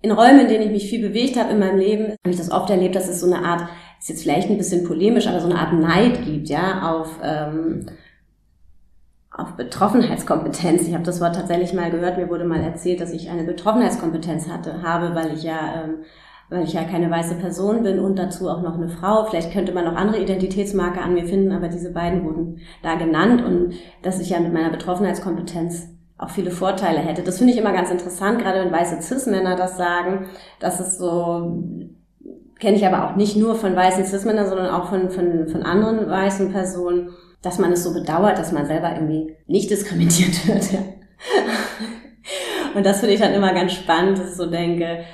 in 0.00 0.12
Räumen, 0.12 0.40
in 0.40 0.48
denen 0.48 0.64
ich 0.64 0.70
mich 0.70 0.88
viel 0.88 1.06
bewegt 1.06 1.36
habe 1.36 1.50
in 1.50 1.58
meinem 1.58 1.78
Leben, 1.78 2.04
habe 2.04 2.30
ich 2.30 2.36
das 2.36 2.50
oft 2.50 2.70
erlebt, 2.70 2.94
dass 2.94 3.08
es 3.08 3.20
so 3.20 3.26
eine 3.26 3.44
Art, 3.44 3.68
ist 3.98 4.08
jetzt 4.08 4.22
vielleicht 4.22 4.48
ein 4.48 4.56
bisschen 4.56 4.84
polemisch, 4.84 5.26
aber 5.26 5.40
so 5.40 5.48
eine 5.48 5.58
Art 5.58 5.72
Neid 5.72 6.24
gibt, 6.24 6.48
ja, 6.48 6.90
auf, 6.90 7.18
ähm, 7.22 7.86
auf 9.30 9.56
Betroffenheitskompetenz. 9.56 10.82
Ich 10.82 10.94
habe 10.94 11.04
das 11.04 11.20
Wort 11.20 11.34
tatsächlich 11.34 11.72
mal 11.72 11.90
gehört. 11.90 12.16
Mir 12.16 12.28
wurde 12.28 12.44
mal 12.44 12.60
erzählt, 12.60 13.00
dass 13.00 13.12
ich 13.12 13.28
eine 13.28 13.44
Betroffenheitskompetenz 13.44 14.48
hatte, 14.48 14.82
habe, 14.82 15.14
weil 15.14 15.34
ich 15.34 15.42
ja 15.42 15.82
ähm, 15.84 16.04
weil 16.50 16.64
ich 16.64 16.72
ja 16.72 16.84
keine 16.84 17.10
weiße 17.10 17.34
Person 17.34 17.82
bin 17.82 17.98
und 17.98 18.18
dazu 18.18 18.48
auch 18.48 18.62
noch 18.62 18.74
eine 18.74 18.88
Frau. 18.88 19.24
Vielleicht 19.24 19.52
könnte 19.52 19.72
man 19.72 19.84
noch 19.84 19.96
andere 19.96 20.20
Identitätsmarker 20.22 21.02
an 21.02 21.14
mir 21.14 21.26
finden, 21.26 21.52
aber 21.52 21.68
diese 21.68 21.92
beiden 21.92 22.24
wurden 22.24 22.60
da 22.82 22.94
genannt 22.94 23.44
und 23.44 23.74
dass 24.02 24.20
ich 24.20 24.30
ja 24.30 24.40
mit 24.40 24.52
meiner 24.52 24.70
Betroffenheitskompetenz 24.70 25.88
auch 26.16 26.30
viele 26.30 26.50
Vorteile 26.50 26.98
hätte. 26.98 27.22
Das 27.22 27.38
finde 27.38 27.52
ich 27.52 27.58
immer 27.58 27.72
ganz 27.72 27.90
interessant, 27.90 28.40
gerade 28.40 28.60
wenn 28.60 28.72
weiße 28.72 29.00
Cis-Männer 29.00 29.56
das 29.56 29.76
sagen, 29.76 30.26
dass 30.58 30.80
es 30.80 30.98
so, 30.98 31.62
kenne 32.58 32.76
ich 32.76 32.86
aber 32.86 33.08
auch 33.08 33.16
nicht 33.16 33.36
nur 33.36 33.54
von 33.54 33.76
weißen 33.76 34.04
Cis-Männern, 34.04 34.48
sondern 34.48 34.70
auch 34.70 34.88
von, 34.88 35.10
von, 35.10 35.46
von 35.48 35.62
anderen 35.62 36.10
weißen 36.10 36.50
Personen, 36.50 37.10
dass 37.40 37.58
man 37.58 37.72
es 37.72 37.84
so 37.84 37.94
bedauert, 37.94 38.38
dass 38.38 38.50
man 38.50 38.66
selber 38.66 38.92
irgendwie 38.94 39.36
nicht 39.46 39.70
diskriminiert 39.70 40.46
wird. 40.48 40.72
Ja. 40.72 40.80
Und 42.74 42.84
das 42.84 43.00
finde 43.00 43.14
ich 43.14 43.20
dann 43.20 43.32
immer 43.32 43.54
ganz 43.54 43.72
spannend, 43.72 44.18
dass 44.18 44.30
ich 44.30 44.36
so 44.36 44.46
denke, 44.46 45.04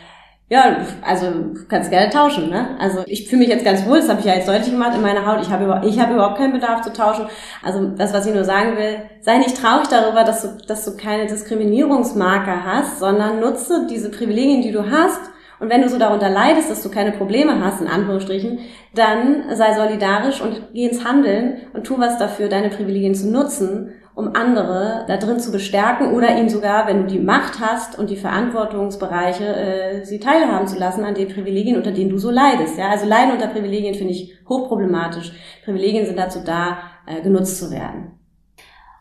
ja, 0.55 0.77
also 1.03 1.27
kannst 1.69 1.91
gerne 1.91 2.11
tauschen, 2.11 2.49
ne? 2.49 2.77
Also 2.79 3.03
ich 3.07 3.29
fühle 3.29 3.41
mich 3.41 3.49
jetzt 3.49 3.65
ganz 3.65 3.85
wohl, 3.87 3.99
das 3.99 4.09
habe 4.09 4.21
ich 4.21 4.27
ja 4.27 4.35
jetzt 4.35 4.47
deutlich 4.47 4.71
gemacht 4.71 4.93
in 4.95 5.03
meiner 5.03 5.27
Haut. 5.27 5.43
Ich 5.43 5.51
habe 5.51 5.65
über, 5.65 5.83
habe 5.83 6.15
überhaupt 6.15 6.39
keinen 6.39 6.53
Bedarf 6.53 6.83
zu 6.83 6.93
tauschen. 6.93 7.27
Also 7.61 7.89
das, 7.89 8.15
was 8.15 8.25
ich 8.25 8.33
nur 8.33 8.45
sagen 8.45 8.77
will, 8.77 8.99
sei 9.21 9.39
nicht 9.39 9.61
traurig 9.61 9.89
darüber, 9.89 10.23
dass 10.23 10.43
du, 10.43 10.65
dass 10.69 10.85
du 10.85 10.97
keine 10.97 11.27
Diskriminierungsmarker 11.27 12.65
hast, 12.65 13.01
sondern 13.01 13.41
nutze 13.41 13.89
diese 13.91 14.13
Privilegien, 14.13 14.63
die 14.63 14.71
du 14.71 14.89
hast. 14.89 15.23
Und 15.59 15.71
wenn 15.71 15.83
du 15.83 15.89
so 15.89 15.99
darunter 15.99 16.31
leidest, 16.31 16.71
dass 16.71 16.85
du 16.85 16.89
keine 16.89 17.11
Probleme 17.11 17.61
hast, 17.65 17.81
in 17.81 17.89
Anführungsstrichen, 17.89 18.61
dann 18.95 19.57
sei 19.57 19.75
solidarisch 19.75 20.41
und 20.41 20.69
geh 20.73 20.87
ins 20.87 21.05
Handeln 21.05 21.63
und 21.73 21.83
tu 21.83 21.99
was 21.99 22.17
dafür, 22.17 22.49
deine 22.49 22.69
Privilegien 22.69 23.17
zu 23.17 23.29
nutzen 23.29 23.93
um 24.15 24.35
andere 24.35 25.05
da 25.09 25.17
drin 25.17 25.41
zu 25.41 25.51
bestärken 25.51 26.13
oder 26.13 26.37
ihnen 26.37 26.49
sogar, 26.49 26.87
wenn 26.87 27.03
du 27.03 27.07
die 27.07 27.19
Macht 27.19 27.61
hast 27.61 27.99
und 27.99 28.11
die 28.11 28.17
Verantwortungsbereiche, 28.17 29.45
äh, 29.45 30.05
sie 30.05 30.21
teilhaben 30.21 30.69
zu 30.69 30.79
lassen 30.79 31.05
an 31.05 31.15
den 31.15 31.29
Privilegien, 31.29 31.77
unter 31.77 31.91
denen 31.91 32.11
du 32.11 32.19
so 32.19 32.31
leidest. 32.31 32.79
Ja? 32.79 32.91
Also 32.91 33.07
Leiden 33.07 33.33
unter 33.33 33.49
Privilegien 33.49 33.95
finde 33.95 34.13
ich 34.13 34.33
hochproblematisch. 34.49 35.33
Privilegien 35.65 36.07
sind 36.07 36.19
dazu 36.19 36.41
da, 36.45 36.79
äh, 37.07 37.23
genutzt 37.23 37.59
zu 37.59 37.71
werden. 37.73 38.19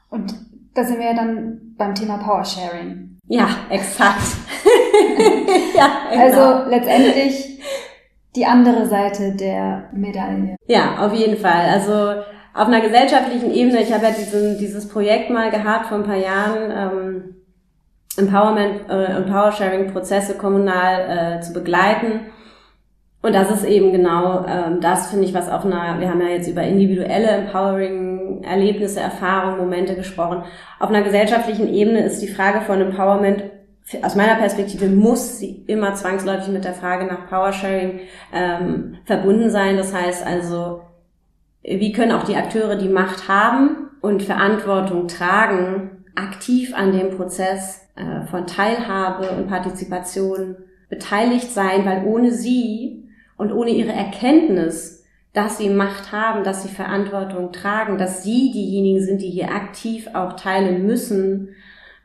Und 0.09 0.33
da 0.73 0.83
sind 0.83 0.97
wir 0.97 1.05
ja 1.05 1.13
dann 1.13 1.75
beim 1.77 1.93
Thema 1.93 2.17
Powersharing. 2.17 3.19
Ja, 3.27 3.47
exakt. 3.69 4.21
ja, 5.75 5.87
genau. 6.11 6.23
Also 6.23 6.69
letztendlich 6.69 7.61
die 8.35 8.45
andere 8.45 8.87
Seite 8.87 9.35
der 9.35 9.89
Medaille. 9.93 10.55
Ja, 10.67 11.05
auf 11.05 11.13
jeden 11.13 11.37
Fall. 11.37 11.69
Also 11.69 12.23
auf 12.53 12.67
einer 12.67 12.81
gesellschaftlichen 12.81 13.51
Ebene, 13.51 13.81
ich 13.81 13.93
habe 13.93 14.05
ja 14.05 14.11
diesen, 14.11 14.57
dieses 14.57 14.87
Projekt 14.87 15.29
mal 15.29 15.49
gehabt 15.49 15.87
vor 15.87 15.97
ein 15.97 16.03
paar 16.03 16.17
Jahren, 16.17 16.71
ähm, 16.71 17.35
Empowerment 18.15 18.81
äh, 18.89 19.17
und 19.17 19.25
Powersharing-Prozesse 19.25 20.35
kommunal 20.35 21.37
äh, 21.37 21.41
zu 21.41 21.51
begleiten. 21.51 22.27
Und 23.23 23.33
das 23.33 23.49
ist 23.49 23.63
eben 23.63 23.91
genau 23.91 24.45
ähm, 24.45 24.81
das, 24.81 25.09
finde 25.09 25.25
ich, 25.25 25.33
was 25.33 25.49
auf 25.49 25.65
einer, 25.65 25.99
wir 25.99 26.09
haben 26.09 26.21
ja 26.21 26.27
jetzt 26.27 26.47
über 26.47 26.61
individuelle 26.61 27.29
Empowering-Erlebnisse, 27.29 28.99
Erfahrungen, 28.99 29.57
Momente 29.57 29.95
gesprochen. 29.95 30.43
Auf 30.79 30.89
einer 30.89 31.01
gesellschaftlichen 31.01 31.73
Ebene 31.73 32.03
ist 32.03 32.21
die 32.21 32.27
Frage 32.27 32.61
von 32.61 32.81
Empowerment 32.81 33.45
aus 34.01 34.15
meiner 34.15 34.35
Perspektive 34.35 34.87
muss 34.87 35.39
sie 35.39 35.63
immer 35.67 35.93
zwangsläufig 35.93 36.47
mit 36.47 36.63
der 36.63 36.73
Frage 36.73 37.05
nach 37.05 37.27
Powersharing 37.27 37.99
ähm, 38.33 38.97
verbunden 39.03 39.49
sein. 39.49 39.75
Das 39.75 39.93
heißt 39.93 40.25
also, 40.25 40.81
wie 41.63 41.91
können 41.91 42.11
auch 42.11 42.23
die 42.23 42.35
Akteure, 42.35 42.75
die 42.75 42.89
Macht 42.89 43.27
haben 43.27 43.89
und 44.01 44.23
Verantwortung 44.23 45.07
tragen, 45.07 46.03
aktiv 46.15 46.73
an 46.75 46.91
dem 46.91 47.15
Prozess 47.15 47.87
äh, 47.95 48.25
von 48.27 48.45
Teilhabe 48.45 49.31
und 49.31 49.47
Partizipation 49.47 50.57
beteiligt 50.89 51.51
sein, 51.51 51.85
weil 51.85 52.05
ohne 52.05 52.31
sie 52.31 53.07
und 53.37 53.51
ohne 53.51 53.71
ihre 53.71 53.93
Erkenntnis, 53.93 55.05
dass 55.33 55.57
sie 55.57 55.69
Macht 55.69 56.11
haben, 56.11 56.43
dass 56.43 56.61
sie 56.61 56.69
Verantwortung 56.69 57.51
tragen, 57.51 57.97
dass 57.97 58.23
sie 58.23 58.51
diejenigen 58.51 59.03
sind, 59.03 59.21
die 59.21 59.29
hier 59.29 59.49
aktiv 59.49 60.07
auch 60.13 60.33
teilen 60.33 60.85
müssen, 60.85 61.49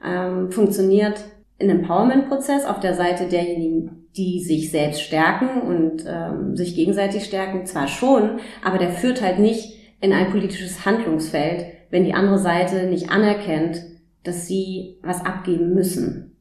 ähm, 0.03 0.51
funktioniert 0.51 1.25
ein 1.61 1.69
Empowerment-Prozess 1.69 2.65
auf 2.65 2.81
der 2.81 2.95
Seite 2.95 3.29
derjenigen, 3.29 4.08
die 4.19 4.41
sich 4.41 4.71
selbst 4.71 5.01
stärken 5.01 5.63
und 5.63 6.05
ähm, 6.07 6.57
sich 6.57 6.75
gegenseitig 6.75 7.25
stärken, 7.25 7.65
zwar 7.65 7.89
schon, 7.89 8.41
aber 8.63 8.79
der 8.79 8.91
führt 8.91 9.23
halt 9.23 9.39
nicht 9.39 9.79
in 10.01 10.13
ein 10.13 10.31
politisches 10.31 10.85
Handlungsfeld, 10.85 11.67
wenn 11.91 12.05
die 12.05 12.15
andere 12.15 12.39
Seite 12.39 12.87
nicht 12.87 13.11
anerkennt, 13.11 13.81
dass 14.25 14.47
sie 14.47 14.99
was 15.03 15.25
abgeben 15.25 15.73
müssen. 15.73 16.37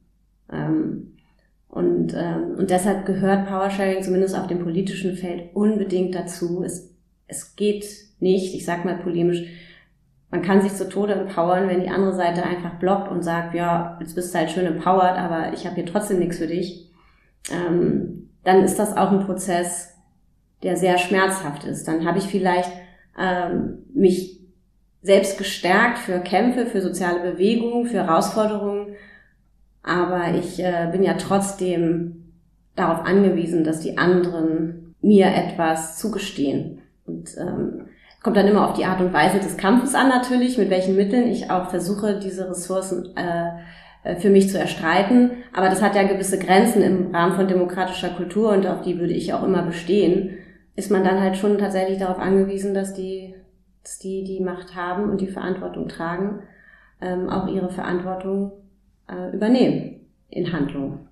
Ähm, 0.52 1.14
und, 1.68 2.14
ähm, 2.14 2.56
und 2.58 2.70
deshalb 2.70 3.06
gehört 3.06 3.46
Powersharing 3.46 4.02
zumindest 4.02 4.36
auf 4.36 4.46
dem 4.46 4.58
politischen 4.58 5.16
Feld 5.16 5.54
unbedingt 5.54 6.14
dazu. 6.14 6.62
Es, 6.64 6.94
es 7.26 7.56
geht 7.56 7.86
nicht, 8.18 8.54
ich 8.54 8.64
sag 8.64 8.84
mal 8.84 8.98
polemisch, 8.98 9.44
man 10.30 10.42
kann 10.42 10.60
sich 10.60 10.74
zu 10.74 10.88
Tode 10.88 11.14
empowern, 11.14 11.68
wenn 11.68 11.80
die 11.80 11.88
andere 11.88 12.14
Seite 12.14 12.42
einfach 12.42 12.78
blockt 12.78 13.10
und 13.10 13.22
sagt, 13.22 13.54
ja, 13.54 13.96
jetzt 14.00 14.14
bist 14.14 14.34
du 14.34 14.38
halt 14.38 14.50
schön 14.50 14.66
empowered, 14.66 15.16
aber 15.16 15.54
ich 15.54 15.64
habe 15.64 15.76
hier 15.76 15.86
trotzdem 15.86 16.18
nichts 16.18 16.38
für 16.38 16.46
dich. 16.46 16.87
Ähm, 17.50 18.30
dann 18.44 18.62
ist 18.64 18.78
das 18.78 18.96
auch 18.96 19.10
ein 19.10 19.26
Prozess, 19.26 19.94
der 20.62 20.76
sehr 20.76 20.98
schmerzhaft 20.98 21.64
ist. 21.64 21.86
Dann 21.86 22.06
habe 22.06 22.18
ich 22.18 22.24
vielleicht 22.24 22.70
ähm, 23.18 23.84
mich 23.94 24.40
selbst 25.02 25.38
gestärkt 25.38 25.98
für 25.98 26.20
Kämpfe, 26.20 26.66
für 26.66 26.80
soziale 26.80 27.20
Bewegungen, 27.20 27.86
für 27.86 28.04
Herausforderungen, 28.04 28.96
aber 29.82 30.34
ich 30.34 30.58
äh, 30.60 30.88
bin 30.90 31.02
ja 31.02 31.14
trotzdem 31.14 32.32
darauf 32.74 33.06
angewiesen, 33.06 33.64
dass 33.64 33.80
die 33.80 33.96
anderen 33.96 34.94
mir 35.00 35.26
etwas 35.26 35.98
zugestehen. 35.98 36.82
Und 37.06 37.36
ähm, 37.38 37.88
Kommt 38.22 38.36
dann 38.36 38.48
immer 38.48 38.68
auf 38.68 38.76
die 38.76 38.84
Art 38.84 39.00
und 39.00 39.12
Weise 39.12 39.38
des 39.38 39.56
Kampfes 39.56 39.94
an 39.94 40.08
natürlich, 40.08 40.58
mit 40.58 40.70
welchen 40.70 40.96
Mitteln 40.96 41.28
ich 41.28 41.50
auch 41.50 41.70
versuche, 41.70 42.18
diese 42.18 42.50
Ressourcen 42.50 43.16
äh, 43.16 43.50
für 44.16 44.30
mich 44.30 44.48
zu 44.50 44.58
erstreiten. 44.58 45.30
Aber 45.52 45.68
das 45.68 45.82
hat 45.82 45.94
ja 45.94 46.04
gewisse 46.04 46.38
Grenzen 46.38 46.82
im 46.82 47.14
Rahmen 47.14 47.34
von 47.34 47.48
demokratischer 47.48 48.10
Kultur 48.10 48.50
und 48.50 48.66
auf 48.66 48.82
die 48.82 48.98
würde 48.98 49.12
ich 49.12 49.32
auch 49.34 49.42
immer 49.42 49.62
bestehen. 49.62 50.38
Ist 50.76 50.90
man 50.90 51.04
dann 51.04 51.20
halt 51.20 51.36
schon 51.36 51.58
tatsächlich 51.58 51.98
darauf 51.98 52.18
angewiesen, 52.18 52.74
dass 52.74 52.94
die, 52.94 53.34
dass 53.82 53.98
die, 53.98 54.24
die 54.24 54.40
Macht 54.40 54.76
haben 54.76 55.10
und 55.10 55.20
die 55.20 55.26
Verantwortung 55.26 55.88
tragen, 55.88 56.40
ähm, 57.00 57.28
auch 57.28 57.48
ihre 57.48 57.70
Verantwortung 57.70 58.52
äh, 59.10 59.34
übernehmen 59.34 60.00
in 60.30 60.52
Handlung. 60.52 61.08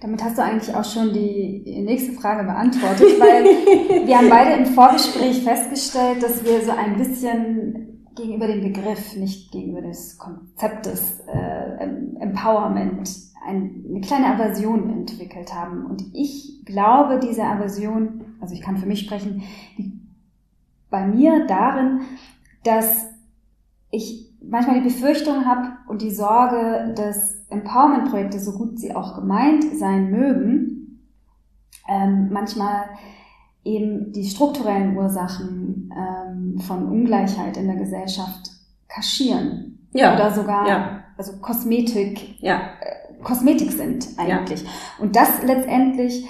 Damit 0.00 0.22
hast 0.22 0.38
du 0.38 0.42
eigentlich 0.42 0.72
auch 0.74 0.84
schon 0.84 1.12
die 1.12 1.82
nächste 1.84 2.12
Frage 2.12 2.44
beantwortet, 2.44 3.18
weil 3.18 3.44
wir 4.06 4.16
haben 4.16 4.30
beide 4.30 4.52
im 4.52 4.66
Vorgespräch 4.66 5.42
festgestellt, 5.42 6.22
dass 6.22 6.44
wir 6.44 6.60
so 6.60 6.70
ein 6.70 6.96
bisschen 6.96 7.97
gegenüber 8.18 8.46
dem 8.46 8.60
Begriff, 8.60 9.16
nicht 9.16 9.50
gegenüber 9.52 9.80
des 9.80 10.18
Konzeptes 10.18 11.20
äh, 11.26 11.84
Empowerment 12.20 13.08
eine 13.46 14.00
kleine 14.02 14.34
Aversion 14.34 14.90
entwickelt 14.90 15.54
haben. 15.54 15.86
Und 15.86 16.04
ich 16.12 16.62
glaube, 16.66 17.18
diese 17.18 17.44
Aversion, 17.44 18.34
also 18.40 18.54
ich 18.54 18.60
kann 18.60 18.76
für 18.76 18.86
mich 18.86 19.00
sprechen, 19.00 19.42
liegt 19.76 19.96
bei 20.90 21.06
mir 21.06 21.46
darin, 21.46 22.02
dass 22.64 23.06
ich 23.90 24.28
manchmal 24.42 24.80
die 24.80 24.88
Befürchtung 24.88 25.46
habe 25.46 25.72
und 25.88 26.02
die 26.02 26.10
Sorge, 26.10 26.92
dass 26.94 27.46
Empowerment-Projekte, 27.48 28.38
so 28.38 28.52
gut 28.52 28.78
sie 28.78 28.94
auch 28.94 29.14
gemeint 29.14 29.64
sein 29.78 30.10
mögen, 30.10 31.00
ähm, 31.88 32.28
manchmal 32.30 32.84
eben 33.64 34.12
die 34.12 34.24
strukturellen 34.24 34.96
Ursachen 34.96 35.92
ähm, 35.96 36.58
von 36.60 36.86
Ungleichheit 36.86 37.56
in 37.56 37.66
der 37.66 37.76
Gesellschaft 37.76 38.50
kaschieren. 38.88 39.88
Ja. 39.92 40.14
Oder 40.14 40.30
sogar 40.32 40.68
ja. 40.68 41.04
also 41.16 41.38
Kosmetik, 41.38 42.40
ja. 42.40 42.60
Äh, 42.80 43.22
Kosmetik 43.22 43.72
sind 43.72 44.08
eigentlich. 44.16 44.62
Ja. 44.62 44.68
Und 45.00 45.16
das 45.16 45.42
letztendlich 45.42 46.26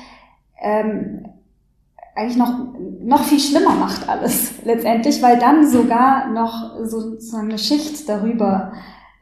ähm, 0.60 1.26
eigentlich 2.18 2.36
noch, 2.36 2.58
noch 3.00 3.22
viel 3.22 3.38
schlimmer 3.38 3.74
macht 3.74 4.08
alles 4.08 4.54
letztendlich, 4.64 5.22
weil 5.22 5.38
dann 5.38 5.66
sogar 5.66 6.28
noch 6.28 6.84
sozusagen 6.84 7.48
eine 7.48 7.58
Schicht 7.58 8.08
darüber 8.08 8.72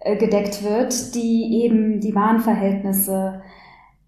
äh, 0.00 0.16
gedeckt 0.16 0.62
wird, 0.64 1.14
die 1.14 1.62
eben 1.62 2.00
die 2.00 2.14
wahren 2.14 2.40
Verhältnisse 2.40 3.42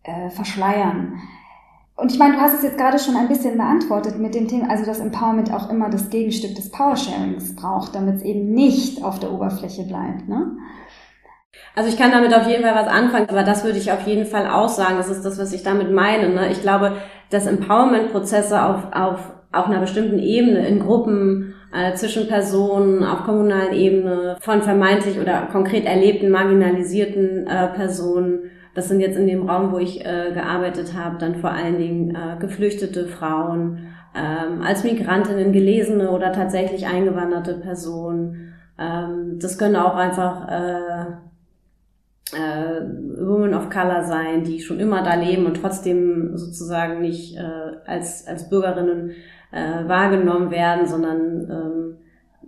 äh, 0.04 0.30
verschleiern. 0.30 1.20
Und 1.98 2.12
ich 2.12 2.18
meine, 2.20 2.36
du 2.36 2.40
hast 2.40 2.54
es 2.54 2.62
jetzt 2.62 2.78
gerade 2.78 2.96
schon 2.96 3.16
ein 3.16 3.26
bisschen 3.26 3.56
beantwortet 3.56 4.20
mit 4.20 4.32
dem 4.32 4.46
Thema, 4.46 4.70
also 4.70 4.86
dass 4.86 5.00
Empowerment 5.00 5.52
auch 5.52 5.68
immer 5.68 5.90
das 5.90 6.10
Gegenstück 6.10 6.54
des 6.54 6.70
Powersharings 6.70 7.56
braucht, 7.56 7.92
damit 7.96 8.16
es 8.16 8.22
eben 8.22 8.52
nicht 8.52 9.02
auf 9.02 9.18
der 9.18 9.32
Oberfläche 9.32 9.82
bleibt. 9.82 10.28
Ne? 10.28 10.56
Also 11.74 11.90
ich 11.90 11.98
kann 11.98 12.12
damit 12.12 12.32
auf 12.32 12.46
jeden 12.46 12.62
Fall 12.62 12.76
was 12.76 12.86
anfangen, 12.86 13.28
aber 13.28 13.42
das 13.42 13.64
würde 13.64 13.78
ich 13.78 13.90
auf 13.90 14.06
jeden 14.06 14.26
Fall 14.26 14.46
auch 14.48 14.68
sagen. 14.68 14.96
Das 14.96 15.08
ist 15.08 15.24
das, 15.24 15.40
was 15.40 15.52
ich 15.52 15.64
damit 15.64 15.90
meine. 15.90 16.28
Ne? 16.28 16.52
Ich 16.52 16.62
glaube, 16.62 16.92
dass 17.30 17.48
Empowerment-Prozesse 17.48 18.62
auf, 18.62 18.92
auf, 18.92 19.32
auf 19.50 19.66
einer 19.66 19.80
bestimmten 19.80 20.20
Ebene, 20.20 20.68
in 20.68 20.78
Gruppen, 20.78 21.54
äh, 21.74 21.94
zwischen 21.94 22.28
Personen, 22.28 23.02
auf 23.02 23.24
kommunalen 23.24 23.74
Ebene, 23.74 24.36
von 24.40 24.62
vermeintlich 24.62 25.18
oder 25.18 25.48
konkret 25.50 25.84
erlebten, 25.84 26.30
marginalisierten 26.30 27.48
äh, 27.48 27.66
Personen, 27.74 28.52
das 28.78 28.86
sind 28.86 29.00
jetzt 29.00 29.18
in 29.18 29.26
dem 29.26 29.48
Raum, 29.50 29.72
wo 29.72 29.78
ich 29.78 30.06
äh, 30.06 30.30
gearbeitet 30.32 30.94
habe, 30.94 31.18
dann 31.18 31.34
vor 31.34 31.50
allen 31.50 31.78
Dingen 31.78 32.14
äh, 32.14 32.36
geflüchtete 32.38 33.08
Frauen, 33.08 33.88
ähm, 34.14 34.62
als 34.62 34.84
Migrantinnen 34.84 35.52
gelesene 35.52 36.12
oder 36.12 36.30
tatsächlich 36.30 36.86
eingewanderte 36.86 37.54
Personen. 37.54 38.54
Ähm, 38.78 39.40
das 39.40 39.58
können 39.58 39.74
auch 39.74 39.96
einfach 39.96 40.46
äh, 40.48 41.00
äh, 42.36 42.82
Women 43.18 43.54
of 43.54 43.68
Color 43.68 44.04
sein, 44.04 44.44
die 44.44 44.60
schon 44.60 44.78
immer 44.78 45.02
da 45.02 45.14
leben 45.14 45.46
und 45.46 45.60
trotzdem 45.60 46.36
sozusagen 46.36 47.00
nicht 47.00 47.36
äh, 47.36 47.72
als, 47.84 48.28
als 48.28 48.48
Bürgerinnen 48.48 49.10
äh, 49.50 49.88
wahrgenommen 49.88 50.52
werden, 50.52 50.86
sondern 50.86 51.50
ähm, 51.50 51.96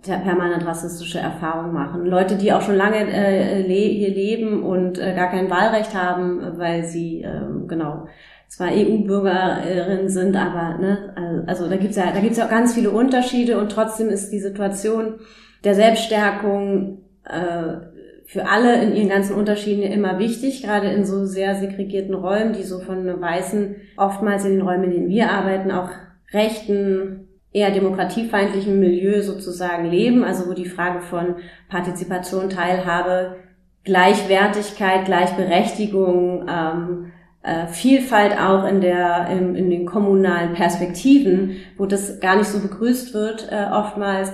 permanent 0.01 0.65
rassistische 0.65 1.19
Erfahrungen 1.19 1.73
machen. 1.73 2.05
Leute, 2.05 2.35
die 2.35 2.53
auch 2.53 2.61
schon 2.61 2.75
lange 2.75 2.97
äh, 2.97 3.61
le 3.61 3.73
hier 3.73 4.09
leben 4.09 4.63
und 4.63 4.97
äh, 4.97 5.13
gar 5.15 5.29
kein 5.29 5.49
Wahlrecht 5.49 5.95
haben, 5.95 6.57
weil 6.57 6.85
sie 6.85 7.21
äh, 7.21 7.41
genau 7.67 8.07
zwar 8.47 8.69
EU-Bürgerin 8.71 10.09
sind, 10.09 10.35
aber 10.35 10.77
ne, 10.77 11.43
also 11.47 11.69
da 11.69 11.77
gibt's 11.77 11.95
ja 11.95 12.11
da 12.13 12.19
gibt's 12.19 12.37
ja 12.37 12.47
auch 12.47 12.49
ganz 12.49 12.73
viele 12.73 12.91
Unterschiede 12.91 13.57
und 13.57 13.71
trotzdem 13.71 14.09
ist 14.09 14.31
die 14.31 14.41
Situation 14.41 15.21
der 15.63 15.73
Selbststärkung 15.73 17.03
äh, 17.23 17.91
für 18.25 18.47
alle 18.47 18.81
in 18.81 18.95
ihren 18.95 19.09
ganzen 19.09 19.35
Unterschieden 19.35 19.83
immer 19.83 20.17
wichtig, 20.17 20.63
gerade 20.63 20.87
in 20.87 21.05
so 21.05 21.25
sehr 21.25 21.55
segregierten 21.55 22.13
Räumen, 22.13 22.53
die 22.53 22.63
so 22.63 22.79
von 22.79 23.05
Weißen 23.21 23.75
oftmals 23.97 24.45
in 24.45 24.51
den 24.51 24.61
Räumen, 24.61 24.85
in 24.85 24.91
denen 24.91 25.09
wir 25.09 25.31
arbeiten, 25.31 25.71
auch 25.71 25.89
rechten, 26.33 27.27
eher 27.53 27.71
demokratiefeindlichen 27.71 28.79
Milieu 28.79 29.21
sozusagen 29.21 29.85
leben, 29.89 30.23
also 30.23 30.49
wo 30.49 30.53
die 30.53 30.69
Frage 30.69 31.01
von 31.01 31.35
Partizipation, 31.69 32.49
Teilhabe, 32.49 33.37
Gleichwertigkeit, 33.83 35.05
Gleichberechtigung, 35.05 36.47
ähm, 36.47 37.11
äh, 37.43 37.67
Vielfalt 37.67 38.39
auch 38.39 38.65
in 38.65 38.81
der 38.81 39.27
in, 39.31 39.55
in 39.55 39.69
den 39.69 39.85
kommunalen 39.85 40.53
Perspektiven, 40.53 41.57
wo 41.77 41.85
das 41.85 42.19
gar 42.19 42.37
nicht 42.37 42.47
so 42.47 42.59
begrüßt 42.59 43.13
wird 43.13 43.51
äh, 43.51 43.65
oftmals 43.71 44.31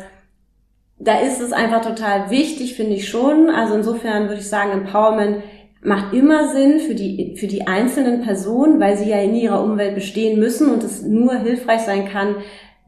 da 1.00 1.20
ist 1.20 1.42
es 1.42 1.54
einfach 1.54 1.82
total 1.82 2.30
wichtig, 2.30 2.76
finde 2.76 2.96
ich 2.96 3.08
schon. 3.08 3.50
Also 3.50 3.76
insofern 3.76 4.28
würde 4.28 4.42
ich 4.42 4.50
sagen, 4.50 4.72
Empowerment 4.72 5.44
macht 5.82 6.14
immer 6.14 6.50
Sinn 6.50 6.80
für 6.80 6.96
die, 6.96 7.36
für 7.38 7.48
die 7.48 7.68
einzelnen 7.68 8.22
Personen, 8.22 8.80
weil 8.80 8.98
sie 8.98 9.10
ja 9.10 9.22
in 9.22 9.36
ihrer 9.36 9.64
Umwelt 9.64 9.96
bestehen 9.96 10.40
müssen 10.40 10.72
und 10.72 10.84
es 10.84 11.04
nur 11.04 11.36
hilfreich 11.36 11.82
sein 11.82 12.08
kann, 12.10 12.36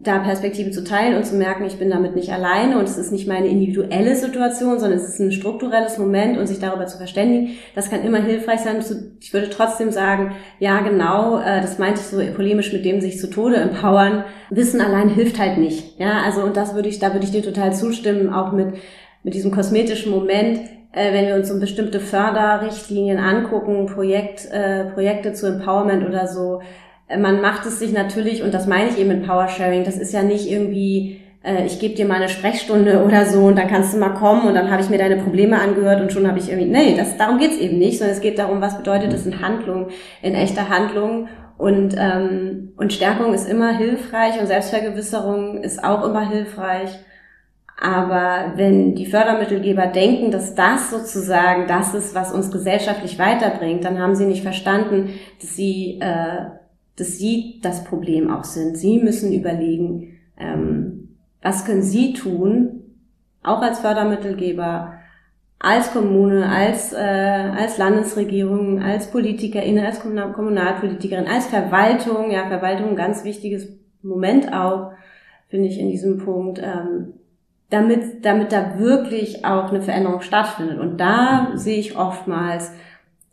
da 0.02 0.20
Perspektive 0.20 0.72
zu 0.72 0.86
teilen 0.86 1.18
und 1.18 1.26
zu 1.26 1.36
merken, 1.36 1.66
ich 1.66 1.78
bin 1.78 1.90
damit 1.90 2.16
nicht 2.16 2.32
alleine 2.32 2.80
und 2.80 2.86
es 2.86 2.98
ist 2.98 3.12
nicht 3.12 3.28
meine 3.28 3.48
individuelle 3.48 4.16
Situation, 4.16 4.80
sondern 4.80 4.98
es 4.98 5.10
ist 5.10 5.20
ein 5.20 5.34
strukturelles 5.34 5.98
Moment 5.98 6.38
und 6.38 6.48
sich 6.48 6.60
darüber 6.60 6.88
zu 6.88 6.98
verständigen, 6.98 7.58
das 7.76 7.90
kann 7.90 8.04
immer 8.04 8.22
hilfreich 8.22 8.62
sein. 8.62 8.82
Ich 9.20 9.34
würde 9.34 9.50
trotzdem 9.50 9.92
sagen, 9.92 10.36
ja 10.60 10.80
genau, 10.80 11.40
äh, 11.40 11.60
das 11.62 11.80
meinte 11.80 12.00
ich 12.00 12.08
so 12.08 12.22
polemisch 12.34 12.72
mit 12.72 12.86
dem 12.86 13.02
sich 13.02 13.20
zu 13.20 13.30
Tode 13.30 13.58
empowern. 13.58 14.24
Wissen 14.50 14.80
allein 14.80 15.10
hilft 15.10 15.38
halt 15.38 15.58
nicht. 15.58 16.00
Ja, 16.00 16.22
also 16.26 16.44
und 16.44 16.56
das 16.56 16.76
würde 16.76 16.88
ich, 16.88 17.00
da 17.00 17.12
würde 17.12 17.26
ich 17.26 17.32
dir 17.32 17.44
total 17.44 17.74
zustimmen, 17.74 18.34
auch 18.34 18.54
mit, 18.54 18.76
mit 19.24 19.34
diesem 19.34 19.52
kosmetischen 19.52 20.14
Moment, 20.14 20.60
äh, 20.94 21.12
wenn 21.14 21.28
wir 21.28 21.36
uns 21.36 21.50
so 21.50 21.60
bestimmte 21.60 22.00
Förderrichtlinien 22.00 23.18
angucken, 23.18 23.86
Projekt, 23.88 24.48
äh, 24.50 24.86
Projekte 24.86 25.34
zu 25.34 25.48
Empowerment 25.48 26.08
oder 26.08 26.26
so, 26.26 26.62
man 27.18 27.42
macht 27.42 27.66
es 27.66 27.80
sich 27.80 27.92
natürlich, 27.92 28.44
und 28.44 28.54
das 28.54 28.68
meine 28.68 28.90
ich 28.90 29.00
eben 29.00 29.10
mit 29.10 29.28
Powersharing, 29.28 29.84
das 29.84 29.98
ist 29.98 30.14
ja 30.14 30.22
nicht 30.22 30.50
irgendwie, 30.50 31.22
äh, 31.44 31.66
ich 31.66 31.80
gebe 31.80 31.96
dir 31.96 32.06
mal 32.06 32.16
eine 32.16 32.30
Sprechstunde 32.30 33.04
oder 33.06 33.26
so 33.26 33.42
und 33.46 33.58
dann 33.58 33.68
kannst 33.68 33.94
du 33.94 33.98
mal 33.98 34.14
kommen 34.14 34.48
und 34.48 34.54
dann 34.54 34.70
habe 34.70 34.82
ich 34.82 34.90
mir 34.90 34.98
deine 34.98 35.18
Probleme 35.18 35.60
angehört 35.60 36.02
und 36.02 36.12
schon 36.12 36.28
habe 36.28 36.40
ich 36.40 36.50
irgendwie, 36.50 36.70
nee, 36.70 36.96
das, 36.96 37.18
darum 37.18 37.40
geht's 37.40 37.58
eben 37.58 37.80
nicht, 37.80 37.98
sondern 37.98 38.16
es 38.16 38.22
geht 38.22 38.38
darum, 38.38 38.62
was 38.62 38.78
bedeutet 38.78 39.12
das 39.14 39.26
in 39.26 39.42
Handlung, 39.42 39.88
in 40.22 40.36
echter 40.36 40.70
Handlung. 40.70 41.28
Und, 41.58 41.94
ähm, 42.00 42.72
und 42.78 42.94
Stärkung 42.94 43.34
ist 43.34 43.50
immer 43.50 43.78
hilfreich 43.78 44.40
und 44.40 44.48
Selbstvergewisserung 44.48 45.62
ist 45.62 45.84
auch 45.84 46.06
immer 46.06 46.30
hilfreich. 46.30 46.90
Aber 47.82 48.54
wenn 48.56 48.96
die 48.96 49.06
Fördermittelgeber 49.06 49.88
denken, 49.88 50.32
dass 50.32 50.56
das 50.56 50.90
sozusagen 50.90 51.68
das 51.68 51.94
ist, 51.94 52.14
was 52.16 52.32
uns 52.32 52.52
gesellschaftlich 52.52 53.20
weiterbringt, 53.20 53.84
dann 53.84 54.00
haben 54.00 54.16
sie 54.16 54.26
nicht 54.26 54.44
verstanden, 54.44 55.14
dass 55.42 55.56
sie 55.56 56.00
äh, 56.02 56.59
dass 57.00 57.18
Sie 57.18 57.60
das 57.62 57.84
Problem 57.84 58.30
auch 58.30 58.44
sind. 58.44 58.78
Sie 58.78 59.00
müssen 59.00 59.34
überlegen, 59.34 60.20
ähm, 60.38 61.18
was 61.42 61.66
können 61.66 61.82
Sie 61.82 62.14
tun, 62.14 62.84
auch 63.44 63.62
als 63.62 63.80
Fördermittelgeber, 63.80 64.94
als 65.60 65.92
Kommune, 65.92 66.48
als, 66.50 66.94
äh, 66.94 66.98
als 66.98 67.78
Landesregierung, 67.78 68.82
als 68.82 69.12
PolitikerInnen, 69.12 69.86
als 69.86 70.00
Kommunalpolitikerin, 70.00 71.28
als 71.28 71.48
Verwaltung, 71.48 72.32
ja, 72.32 72.48
Verwaltung, 72.48 72.90
ein 72.90 72.96
ganz 72.96 73.24
wichtiges 73.24 73.68
Moment 74.02 74.54
auch, 74.54 74.92
finde 75.50 75.68
ich 75.68 75.80
in 75.80 75.90
diesem 75.90 76.18
Punkt, 76.20 76.60
ähm, 76.60 77.14
damit, 77.70 78.26
damit 78.26 78.52
da 78.52 78.80
wirklich 78.80 79.46
auch 79.46 79.70
eine 79.70 79.82
Veränderung 79.82 80.22
stattfindet. 80.22 80.80
Und 80.80 80.98
da 80.98 81.52
sehe 81.56 81.80
ich 81.80 81.98
oftmals, 81.98 82.72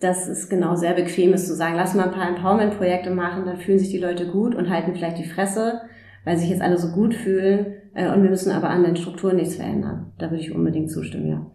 dass 0.07 0.29
es 0.29 0.49
genau 0.49 0.77
sehr 0.77 0.95
bequem 0.95 1.33
ist 1.33 1.49
zu 1.49 1.55
sagen, 1.55 1.75
lass 1.75 1.95
mal 1.95 2.05
ein 2.05 2.14
paar 2.14 2.29
Empowerment-Projekte 2.29 3.11
machen, 3.11 3.45
dann 3.45 3.59
fühlen 3.59 3.81
sich 3.81 3.90
die 3.90 3.99
Leute 3.99 4.29
gut 4.29 4.55
und 4.55 4.71
halten 4.71 4.95
vielleicht 4.95 5.19
die 5.19 5.29
Fresse, 5.29 5.81
weil 6.25 6.37
sich 6.37 6.49
jetzt 6.49 6.62
alle 6.62 6.79
so 6.79 6.92
gut 6.92 7.12
fühlen 7.12 7.75
äh, 7.95 8.09
und 8.09 8.23
wir 8.23 8.31
müssen 8.31 8.53
aber 8.53 8.71
an 8.71 8.85
den 8.85 8.97
Strukturen 8.97 9.37
nichts 9.37 9.57
verändern. 9.57 10.12
Da 10.19 10.31
würde 10.31 10.42
ich 10.42 10.55
unbedingt 10.55 10.90
zustimmen, 10.90 11.29
ja. 11.29 11.47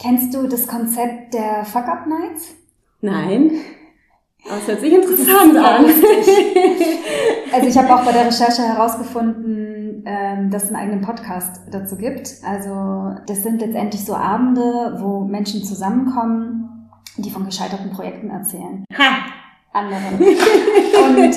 Kennst 0.00 0.34
du 0.34 0.46
das 0.46 0.68
Konzept 0.68 1.34
der 1.34 1.64
Fuck-Up-Nights? 1.64 2.54
Nein. 3.00 3.50
Das 4.50 4.66
hört 4.66 4.80
sich 4.80 4.92
interessant 4.92 5.56
an. 5.56 5.84
also 7.52 7.66
ich 7.68 7.78
habe 7.78 7.94
auch 7.94 8.04
bei 8.04 8.12
der 8.12 8.26
Recherche 8.26 8.62
herausgefunden, 8.62 10.02
ähm, 10.04 10.50
dass 10.50 10.64
es 10.64 10.68
einen 10.70 10.76
eigenen 10.76 11.00
Podcast 11.02 11.62
dazu 11.70 11.96
gibt. 11.96 12.34
Also 12.44 13.14
das 13.26 13.42
sind 13.42 13.60
letztendlich 13.60 14.04
so 14.04 14.14
Abende, 14.14 14.96
wo 14.98 15.20
Menschen 15.20 15.62
zusammenkommen, 15.62 16.90
die 17.16 17.30
von 17.30 17.44
gescheiterten 17.44 17.90
Projekten 17.90 18.30
erzählen. 18.30 18.84
Ha! 18.96 19.18
Anderen. 19.72 20.18
Und 20.18 21.36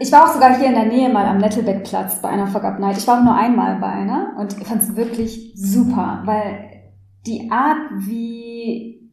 ich 0.00 0.10
war 0.10 0.24
auch 0.24 0.34
sogar 0.34 0.56
hier 0.58 0.66
in 0.66 0.74
der 0.74 0.86
Nähe 0.86 1.08
mal 1.08 1.24
am 1.26 1.38
Nettlebeckplatz 1.38 2.20
bei 2.20 2.28
einer 2.28 2.48
Fuck 2.48 2.64
Up 2.64 2.80
Night. 2.80 2.98
Ich 2.98 3.06
war 3.06 3.20
auch 3.20 3.24
nur 3.24 3.36
einmal 3.36 3.76
bei 3.76 3.86
einer 3.86 4.34
und 4.38 4.54
fand 4.66 4.82
es 4.82 4.96
wirklich 4.96 5.52
super, 5.54 6.22
weil 6.24 6.82
die 7.26 7.48
Art, 7.50 7.78
wie 7.92 9.05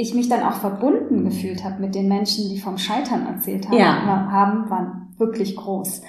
ich 0.00 0.14
mich 0.14 0.28
dann 0.28 0.42
auch 0.42 0.54
verbunden 0.54 1.24
gefühlt 1.24 1.64
habe 1.64 1.80
mit 1.80 1.94
den 1.94 2.08
Menschen, 2.08 2.48
die 2.48 2.58
vom 2.58 2.78
Scheitern 2.78 3.26
erzählt 3.26 3.68
haben, 3.68 3.76
ja. 3.76 4.30
haben 4.30 4.70
waren 4.70 5.14
wirklich 5.18 5.56
groß. 5.56 6.02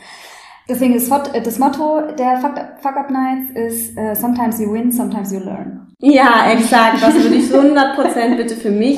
Deswegen 0.69 0.95
ist 0.95 1.11
das 1.11 1.59
Motto 1.59 2.01
der 2.17 2.37
Fuck 2.37 2.95
Up 2.95 3.09
Nights 3.09 3.51
ist 3.53 3.97
uh, 3.97 4.13
Sometimes 4.15 4.59
you 4.59 4.71
win, 4.71 4.91
sometimes 4.91 5.31
you 5.31 5.39
learn. 5.39 5.87
Ja, 5.99 6.49
exakt. 6.51 7.01
Das 7.01 7.13
würde 7.15 7.35
ich 7.35 7.49
so 7.49 7.59
100% 7.59 8.37
bitte 8.37 8.55
für 8.55 8.71
mich 8.71 8.97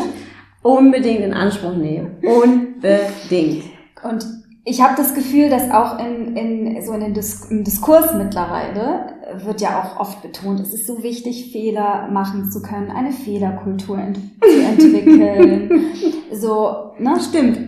unbedingt 0.62 1.22
in 1.22 1.34
Anspruch 1.34 1.76
nehmen. 1.76 2.18
Unbedingt. 2.22 3.64
Und 4.04 4.43
ich 4.66 4.82
habe 4.82 4.96
das 4.96 5.14
Gefühl, 5.14 5.50
dass 5.50 5.70
auch 5.72 6.00
in, 6.00 6.38
in 6.38 6.82
so 6.82 6.94
in 6.94 7.02
den 7.02 7.14
Dis 7.14 7.46
im 7.50 7.64
Diskurs 7.64 8.14
mittlerweile 8.14 9.18
wird 9.44 9.60
ja 9.60 9.82
auch 9.82 10.00
oft 10.00 10.22
betont, 10.22 10.60
es 10.62 10.74
ist 10.74 10.88
so 10.88 11.04
wichtig, 11.04 11.52
Fehler 11.52 12.08
machen 12.10 12.50
zu 12.50 12.62
können, 12.62 12.90
eine 12.90 13.12
Fehlerkultur 13.12 13.98
ent 13.98 14.20
zu 14.42 14.62
entwickeln. 14.62 15.86
so, 16.32 16.94
ne? 16.98 17.20
Stimmt. 17.20 17.60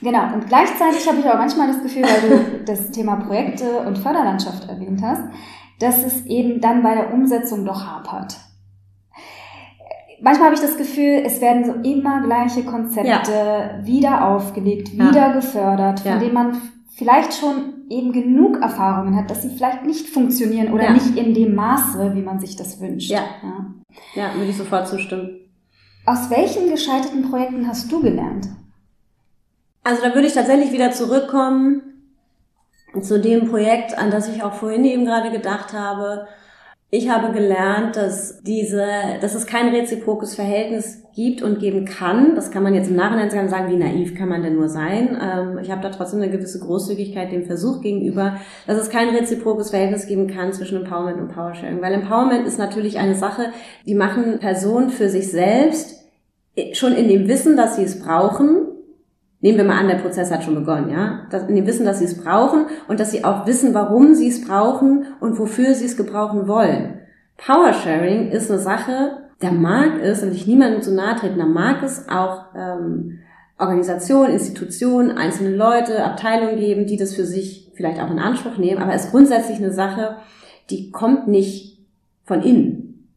Genau. 0.00 0.32
Und 0.34 0.48
gleichzeitig 0.48 1.06
habe 1.06 1.20
ich 1.20 1.26
auch 1.26 1.38
manchmal 1.38 1.68
das 1.68 1.82
Gefühl, 1.82 2.04
weil 2.04 2.28
du 2.28 2.64
das 2.64 2.90
Thema 2.90 3.16
Projekte 3.16 3.80
und 3.86 3.98
Förderlandschaft 3.98 4.68
erwähnt 4.68 5.02
hast, 5.02 5.22
dass 5.80 6.02
es 6.02 6.24
eben 6.26 6.60
dann 6.60 6.82
bei 6.82 6.94
der 6.94 7.12
Umsetzung 7.12 7.64
doch 7.66 7.86
hapert 7.86 8.36
manchmal 10.22 10.46
habe 10.46 10.54
ich 10.54 10.60
das 10.60 10.76
Gefühl, 10.76 11.22
es 11.24 11.40
werden 11.40 11.64
so 11.64 11.72
immer 11.88 12.22
gleiche 12.22 12.64
Konzepte 12.64 13.08
ja. 13.08 13.80
wieder 13.84 14.28
aufgelegt, 14.28 14.92
wieder 14.92 15.12
ja. 15.14 15.32
gefördert, 15.32 16.00
von 16.00 16.12
ja. 16.12 16.18
denen 16.18 16.34
man 16.34 16.62
vielleicht 16.94 17.34
schon 17.34 17.84
eben 17.88 18.12
genug 18.12 18.60
Erfahrungen 18.60 19.16
hat, 19.16 19.30
dass 19.30 19.42
sie 19.42 19.50
vielleicht 19.50 19.84
nicht 19.84 20.08
funktionieren 20.08 20.72
oder 20.72 20.90
nicht 20.92 21.16
in 21.16 21.34
dem 21.34 21.54
Maße, 21.54 22.14
wie 22.14 22.22
man 22.22 22.40
sich 22.40 22.56
das 22.56 22.80
wünscht. 22.80 23.10
Ja, 23.10 23.24
ja. 24.14 24.34
würde 24.34 24.50
ich 24.50 24.56
sofort 24.56 24.88
zustimmen. 24.88 25.40
Aus 26.06 26.30
welchen 26.30 26.68
gescheiterten 26.70 27.30
Projekten 27.30 27.68
hast 27.68 27.90
du 27.92 28.00
gelernt? 28.02 28.48
Also 29.84 30.02
da 30.02 30.14
würde 30.14 30.26
ich 30.26 30.34
tatsächlich 30.34 30.72
wieder 30.72 30.92
zurückkommen 30.92 31.82
zu 33.00 33.20
dem 33.20 33.48
Projekt, 33.48 33.96
an 33.96 34.10
das 34.10 34.28
ich 34.28 34.42
auch 34.42 34.54
vorhin 34.54 34.84
eben 34.84 35.04
gerade 35.04 35.30
gedacht 35.30 35.72
habe, 35.72 36.26
ich 36.94 37.08
habe 37.08 37.32
gelernt, 37.32 37.96
dass 37.96 38.42
diese, 38.42 38.86
dass 39.22 39.34
es 39.34 39.46
kein 39.46 39.74
reziprokes 39.74 40.34
Verhältnis 40.34 41.02
gibt 41.14 41.40
und 41.40 41.58
geben 41.58 41.86
kann. 41.86 42.34
Das 42.34 42.50
kann 42.50 42.62
man 42.62 42.74
jetzt 42.74 42.90
im 42.90 42.96
Nachhinein 42.96 43.48
sagen, 43.48 43.72
wie 43.72 43.78
naiv 43.78 44.14
kann 44.14 44.28
man 44.28 44.42
denn 44.42 44.56
nur 44.56 44.68
sein? 44.68 45.18
Ähm, 45.18 45.58
ich 45.62 45.70
habe 45.70 45.80
da 45.80 45.88
trotzdem 45.88 46.20
eine 46.20 46.30
gewisse 46.30 46.60
Großzügigkeit 46.60 47.32
dem 47.32 47.46
Versuch 47.46 47.80
gegenüber, 47.80 48.36
dass 48.66 48.76
es 48.76 48.90
kein 48.90 49.08
reziprokes 49.08 49.70
Verhältnis 49.70 50.06
geben 50.06 50.26
kann 50.26 50.52
zwischen 50.52 50.82
Empowerment 50.82 51.18
und 51.18 51.28
Powersharing. 51.28 51.80
Weil 51.80 51.94
Empowerment 51.94 52.46
ist 52.46 52.58
natürlich 52.58 52.98
eine 52.98 53.14
Sache, 53.14 53.46
die 53.86 53.94
machen 53.94 54.38
Personen 54.38 54.90
für 54.90 55.08
sich 55.08 55.30
selbst 55.30 56.04
schon 56.74 56.92
in 56.92 57.08
dem 57.08 57.26
Wissen, 57.26 57.56
dass 57.56 57.76
sie 57.76 57.84
es 57.84 58.00
brauchen, 58.00 58.66
Nehmen 59.42 59.58
wir 59.58 59.64
mal 59.64 59.78
an, 59.78 59.88
der 59.88 59.96
Prozess 59.96 60.30
hat 60.30 60.44
schon 60.44 60.54
begonnen, 60.54 60.88
ja. 60.88 61.26
Dass, 61.30 61.48
in 61.48 61.56
dem 61.56 61.66
Wissen, 61.66 61.84
dass 61.84 61.98
sie 61.98 62.04
es 62.04 62.22
brauchen 62.22 62.66
und 62.86 63.00
dass 63.00 63.10
sie 63.10 63.24
auch 63.24 63.44
wissen, 63.44 63.74
warum 63.74 64.14
sie 64.14 64.28
es 64.28 64.46
brauchen 64.46 65.04
und 65.18 65.36
wofür 65.38 65.74
sie 65.74 65.84
es 65.84 65.96
gebrauchen 65.96 66.46
wollen. 66.46 67.00
Powersharing 67.38 68.30
ist 68.30 68.50
eine 68.50 68.60
Sache, 68.60 69.18
der 69.42 69.50
mag 69.50 70.00
es, 70.00 70.22
will 70.22 70.30
ich 70.30 70.46
niemandem 70.46 70.80
zu 70.80 70.94
nahe 70.94 71.16
treten, 71.16 71.40
da 71.40 71.46
mag 71.46 71.82
es 71.82 72.08
auch 72.08 72.54
ähm, 72.56 73.18
Organisationen, 73.58 74.32
Institutionen, 74.32 75.10
einzelne 75.10 75.56
Leute, 75.56 76.04
Abteilungen 76.04 76.60
geben, 76.60 76.86
die 76.86 76.96
das 76.96 77.14
für 77.14 77.24
sich 77.24 77.72
vielleicht 77.74 78.00
auch 78.00 78.12
in 78.12 78.20
Anspruch 78.20 78.58
nehmen, 78.58 78.80
aber 78.80 78.94
es 78.94 79.06
ist 79.06 79.10
grundsätzlich 79.10 79.58
eine 79.58 79.72
Sache, 79.72 80.18
die 80.70 80.92
kommt 80.92 81.26
nicht 81.26 81.84
von 82.24 82.42
innen. 82.42 83.08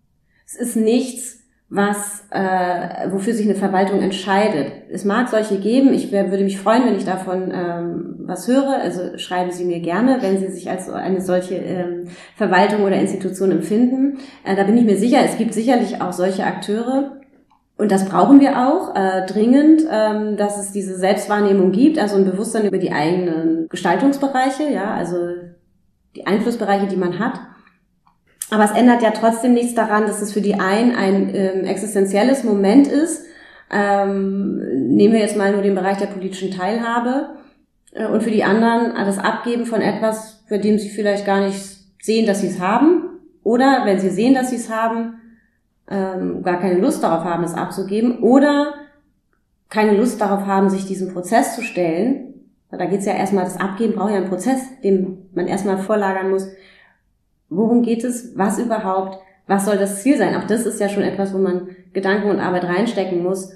Es 0.47 0.55
ist 0.55 0.75
nichts, 0.75 1.44
was, 1.67 2.23
äh, 2.29 3.09
wofür 3.11 3.33
sich 3.33 3.47
eine 3.47 3.55
Verwaltung 3.55 3.99
entscheidet. 4.01 4.71
Es 4.91 5.03
mag 5.03 5.29
solche 5.29 5.57
geben. 5.57 5.93
Ich 5.93 6.11
wär, 6.11 6.29
würde 6.29 6.43
mich 6.43 6.59
freuen, 6.59 6.85
wenn 6.85 6.95
ich 6.95 7.05
davon 7.05 7.51
ähm, 7.51 8.15
was 8.19 8.47
höre. 8.47 8.79
Also 8.81 9.17
schreiben 9.17 9.51
Sie 9.51 9.65
mir 9.65 9.79
gerne, 9.79 10.19
wenn 10.21 10.37
Sie 10.37 10.47
sich 10.47 10.69
als 10.69 10.89
eine 10.89 11.21
solche 11.21 11.55
ähm, 11.55 12.07
Verwaltung 12.35 12.83
oder 12.83 12.97
Institution 12.97 13.51
empfinden. 13.51 14.19
Äh, 14.43 14.55
da 14.55 14.63
bin 14.63 14.77
ich 14.77 14.85
mir 14.85 14.97
sicher, 14.97 15.19
es 15.25 15.37
gibt 15.37 15.55
sicherlich 15.55 16.01
auch 16.01 16.13
solche 16.13 16.45
Akteure. 16.45 17.17
Und 17.77 17.91
das 17.91 18.05
brauchen 18.05 18.39
wir 18.39 18.67
auch 18.67 18.95
äh, 18.95 19.25
dringend, 19.25 19.81
ähm, 19.91 20.37
dass 20.37 20.57
es 20.57 20.71
diese 20.71 20.95
Selbstwahrnehmung 20.95 21.71
gibt, 21.71 21.97
also 21.99 22.15
ein 22.15 22.25
Bewusstsein 22.25 22.65
über 22.65 22.77
die 22.77 22.93
eigenen 22.93 23.67
Gestaltungsbereiche, 23.69 24.71
ja, 24.71 24.93
also 24.93 25.17
die 26.15 26.25
Einflussbereiche, 26.25 26.87
die 26.87 26.95
man 26.95 27.19
hat. 27.19 27.39
Aber 28.51 28.63
es 28.63 28.71
ändert 28.71 29.01
ja 29.01 29.11
trotzdem 29.11 29.53
nichts 29.53 29.73
daran, 29.73 30.05
dass 30.05 30.21
es 30.21 30.33
für 30.33 30.41
die 30.41 30.55
einen 30.55 30.95
ein 30.95 31.33
ähm, 31.33 31.65
existenzielles 31.65 32.43
Moment 32.43 32.87
ist. 32.87 33.25
Ähm, 33.71 34.57
nehmen 34.95 35.13
wir 35.13 35.19
jetzt 35.19 35.37
mal 35.37 35.51
nur 35.51 35.63
den 35.63 35.75
Bereich 35.75 35.97
der 35.97 36.05
politischen 36.07 36.51
Teilhabe 36.51 37.29
äh, 37.93 38.05
und 38.05 38.21
für 38.21 38.29
die 38.29 38.43
anderen 38.43 38.93
das 38.93 39.17
Abgeben 39.17 39.65
von 39.65 39.81
etwas, 39.81 40.43
für 40.47 40.59
dem 40.59 40.77
sie 40.77 40.89
vielleicht 40.89 41.25
gar 41.25 41.41
nicht 41.41 41.59
sehen, 42.01 42.27
dass 42.27 42.41
sie 42.41 42.47
es 42.47 42.59
haben. 42.59 43.09
Oder 43.43 43.81
wenn 43.85 43.99
sie 43.99 44.09
sehen, 44.09 44.35
dass 44.35 44.51
sie 44.51 44.57
es 44.57 44.69
haben, 44.69 45.21
ähm, 45.89 46.43
gar 46.43 46.59
keine 46.59 46.79
Lust 46.79 47.03
darauf 47.03 47.23
haben, 47.23 47.43
es 47.43 47.55
abzugeben. 47.55 48.19
Oder 48.19 48.73
keine 49.69 49.97
Lust 49.97 50.21
darauf 50.21 50.45
haben, 50.45 50.69
sich 50.69 50.85
diesem 50.85 51.11
Prozess 51.11 51.55
zu 51.55 51.63
stellen. 51.63 52.33
Da 52.69 52.85
geht 52.85 52.99
es 52.99 53.05
ja 53.05 53.13
erstmal, 53.13 53.45
das 53.45 53.59
Abgeben 53.59 53.95
braucht 53.95 54.11
ja 54.11 54.17
einen 54.17 54.29
Prozess, 54.29 54.59
den 54.83 55.29
man 55.33 55.47
erstmal 55.47 55.77
vorlagern 55.77 56.29
muss 56.29 56.47
worum 57.55 57.81
geht 57.81 58.03
es, 58.03 58.37
was 58.37 58.59
überhaupt, 58.59 59.19
was 59.47 59.65
soll 59.65 59.77
das 59.77 60.01
Ziel 60.01 60.17
sein? 60.17 60.35
Auch 60.35 60.47
das 60.47 60.65
ist 60.65 60.79
ja 60.79 60.89
schon 60.89 61.03
etwas, 61.03 61.33
wo 61.33 61.37
man 61.37 61.69
Gedanken 61.93 62.29
und 62.29 62.39
Arbeit 62.39 62.65
reinstecken 62.65 63.23
muss. 63.23 63.51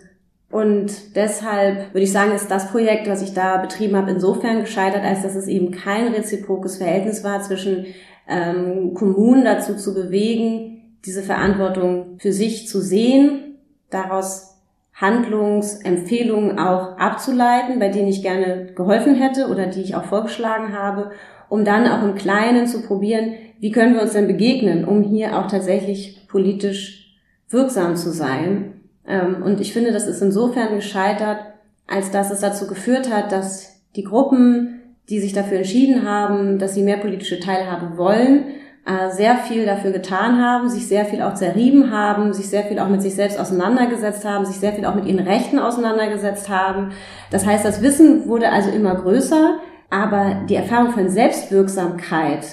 Und 0.52 1.16
deshalb 1.16 1.94
würde 1.94 2.04
ich 2.04 2.12
sagen, 2.12 2.32
ist 2.32 2.50
das 2.50 2.72
Projekt, 2.72 3.08
was 3.08 3.22
ich 3.22 3.34
da 3.34 3.58
betrieben 3.58 3.96
habe, 3.96 4.12
insofern 4.12 4.62
gescheitert, 4.62 5.04
als 5.04 5.22
dass 5.22 5.36
es 5.36 5.48
eben 5.48 5.72
kein 5.72 6.08
reziprokes 6.08 6.78
Verhältnis 6.78 7.24
war 7.24 7.42
zwischen 7.42 7.86
ähm, 8.28 8.94
Kommunen 8.96 9.46
dazu 9.46 9.76
zu 9.76 9.94
bewegen, 9.94 10.98
diese 11.06 11.22
Verantwortung 11.22 12.18
für 12.20 12.34
sich 12.34 12.68
zu 12.68 12.82
sehen, 12.82 13.58
daraus 13.90 14.58
Handlungsempfehlungen 14.94 16.60
auch 16.60 16.98
abzuleiten, 16.98 17.80
bei 17.80 17.90
denen 17.90 18.10
ich 18.10 18.22
gerne 18.22 18.74
geholfen 18.76 19.16
hätte 19.16 19.48
oder 19.48 19.68
die 19.68 19.82
ich 19.82 19.96
auch 19.96 20.04
vorgeschlagen 20.04 20.78
habe, 20.78 21.12
um 21.50 21.66
dann 21.66 21.88
auch 21.88 22.04
im 22.04 22.16
Kleinen 22.16 22.68
zu 22.68 22.82
probieren, 22.82 23.34
wie 23.60 23.72
können 23.72 23.96
wir 23.96 24.02
uns 24.02 24.14
denn 24.14 24.28
begegnen, 24.28 24.86
um 24.86 25.04
hier 25.04 25.38
auch 25.38 25.48
tatsächlich 25.48 26.28
politisch 26.28 27.18
wirksam 27.50 27.96
zu 27.96 28.12
sein. 28.12 28.82
Ähm, 29.08 29.44
und 29.44 29.60
ich 29.60 29.74
finde, 29.74 29.92
das 29.92 30.08
ist 30.08 30.22
insofern 30.22 30.76
gescheitert, 30.76 31.40
als 31.88 32.12
dass 32.12 32.32
es 32.32 32.40
dazu 32.40 32.68
geführt 32.68 33.12
hat, 33.12 33.32
dass 33.32 33.82
die 33.96 34.04
Gruppen, 34.04 34.82
die 35.10 35.20
sich 35.20 35.34
dafür 35.34 35.58
entschieden 35.58 36.08
haben, 36.08 36.60
dass 36.60 36.76
sie 36.76 36.84
mehr 36.84 36.98
politische 36.98 37.40
Teilhabe 37.40 37.98
wollen, 37.98 38.46
äh, 38.86 39.12
sehr 39.12 39.38
viel 39.38 39.66
dafür 39.66 39.92
getan 39.92 40.42
haben, 40.42 40.70
sich 40.70 40.88
sehr 40.88 41.06
viel 41.06 41.22
auch 41.22 41.34
zerrieben 41.34 41.92
haben, 41.92 42.34
sich 42.34 42.50
sehr 42.50 42.64
viel 42.64 42.80
auch 42.80 42.88
mit 42.88 43.02
sich 43.02 43.16
selbst 43.16 43.40
auseinandergesetzt 43.40 44.24
haben, 44.26 44.46
sich 44.46 44.58
sehr 44.58 44.74
viel 44.74 44.86
auch 44.86 44.96
mit 44.96 45.06
ihren 45.06 45.20
Rechten 45.20 45.60
auseinandergesetzt 45.60 46.50
haben. 46.50 46.92
Das 47.32 47.46
heißt, 47.46 47.66
das 47.66 47.82
Wissen 47.82 48.28
wurde 48.28 48.52
also 48.52 48.70
immer 48.70 48.96
größer, 48.96 49.60
aber 49.90 50.46
die 50.48 50.56
Erfahrung 50.56 50.92
von 50.92 51.10
Selbstwirksamkeit 51.10 52.46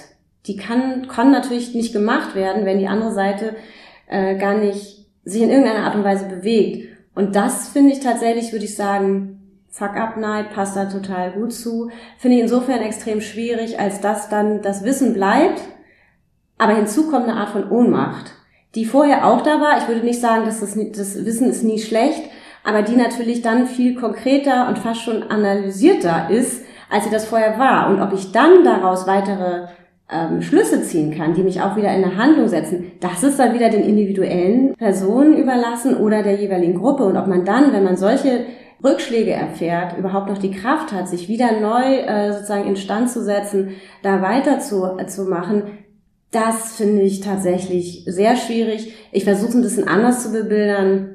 die 0.46 0.56
kann, 0.56 1.08
kann 1.08 1.30
natürlich 1.30 1.74
nicht 1.74 1.92
gemacht 1.92 2.34
werden, 2.34 2.64
wenn 2.64 2.78
die 2.78 2.86
andere 2.86 3.12
Seite 3.12 3.56
äh, 4.08 4.36
gar 4.36 4.54
nicht 4.54 5.06
sich 5.24 5.42
in 5.42 5.50
irgendeiner 5.50 5.84
Art 5.84 5.96
und 5.96 6.04
Weise 6.04 6.26
bewegt. 6.26 6.88
Und 7.14 7.34
das 7.34 7.68
finde 7.68 7.92
ich 7.92 8.00
tatsächlich, 8.00 8.52
würde 8.52 8.64
ich 8.64 8.76
sagen, 8.76 9.32
Fuck 9.70 9.96
Up 9.96 10.16
Night 10.16 10.50
passt 10.50 10.76
da 10.76 10.86
total 10.86 11.32
gut 11.32 11.52
zu. 11.52 11.90
Finde 12.18 12.36
ich 12.36 12.42
insofern 12.44 12.80
extrem 12.80 13.20
schwierig, 13.20 13.78
als 13.80 14.00
dass 14.00 14.28
dann 14.28 14.62
das 14.62 14.84
Wissen 14.84 15.12
bleibt, 15.12 15.60
aber 16.58 16.74
hinzu 16.74 17.10
kommt 17.10 17.28
eine 17.28 17.38
Art 17.38 17.50
von 17.50 17.68
Ohnmacht, 17.68 18.32
die 18.74 18.86
vorher 18.86 19.26
auch 19.26 19.42
da 19.42 19.60
war. 19.60 19.78
Ich 19.78 19.88
würde 19.88 20.06
nicht 20.06 20.20
sagen, 20.20 20.46
dass 20.46 20.60
das, 20.60 20.78
das 20.92 21.24
Wissen 21.24 21.50
ist 21.50 21.64
nie 21.64 21.80
schlecht, 21.80 22.22
aber 22.64 22.82
die 22.82 22.96
natürlich 22.96 23.42
dann 23.42 23.66
viel 23.66 23.96
konkreter 23.96 24.68
und 24.68 24.78
fast 24.78 25.02
schon 25.02 25.24
analysierter 25.24 26.30
ist, 26.30 26.62
als 26.90 27.04
sie 27.04 27.10
das 27.10 27.26
vorher 27.26 27.58
war. 27.58 27.90
Und 27.90 28.00
ob 28.00 28.12
ich 28.12 28.32
dann 28.32 28.64
daraus 28.64 29.06
weitere 29.06 29.66
ähm, 30.10 30.42
Schlüsse 30.42 30.82
ziehen 30.82 31.16
kann, 31.16 31.34
die 31.34 31.42
mich 31.42 31.62
auch 31.62 31.76
wieder 31.76 31.92
in 31.94 32.04
eine 32.04 32.16
Handlung 32.16 32.48
setzen, 32.48 32.92
das 33.00 33.22
ist 33.22 33.38
dann 33.38 33.54
wieder 33.54 33.70
den 33.70 33.82
individuellen 33.82 34.74
Personen 34.74 35.36
überlassen 35.36 35.96
oder 35.96 36.22
der 36.22 36.34
jeweiligen 36.36 36.78
Gruppe. 36.78 37.04
Und 37.04 37.16
ob 37.16 37.26
man 37.26 37.44
dann, 37.44 37.72
wenn 37.72 37.84
man 37.84 37.96
solche 37.96 38.46
Rückschläge 38.84 39.32
erfährt, 39.32 39.96
überhaupt 39.98 40.28
noch 40.28 40.38
die 40.38 40.50
Kraft 40.50 40.92
hat, 40.92 41.08
sich 41.08 41.28
wieder 41.28 41.60
neu 41.60 41.96
äh, 41.96 42.32
sozusagen 42.32 42.68
instand 42.68 43.10
zu 43.10 43.24
setzen, 43.24 43.70
da 44.02 44.22
weiter 44.22 44.60
zu, 44.60 44.84
äh, 44.98 45.06
zu 45.06 45.24
machen, 45.24 45.62
das 46.30 46.76
finde 46.76 47.02
ich 47.02 47.20
tatsächlich 47.20 48.04
sehr 48.06 48.36
schwierig. 48.36 48.92
Ich 49.12 49.24
versuche 49.24 49.48
es 49.48 49.54
ein 49.54 49.62
bisschen 49.62 49.88
anders 49.88 50.22
zu 50.22 50.32
bebildern, 50.32 51.14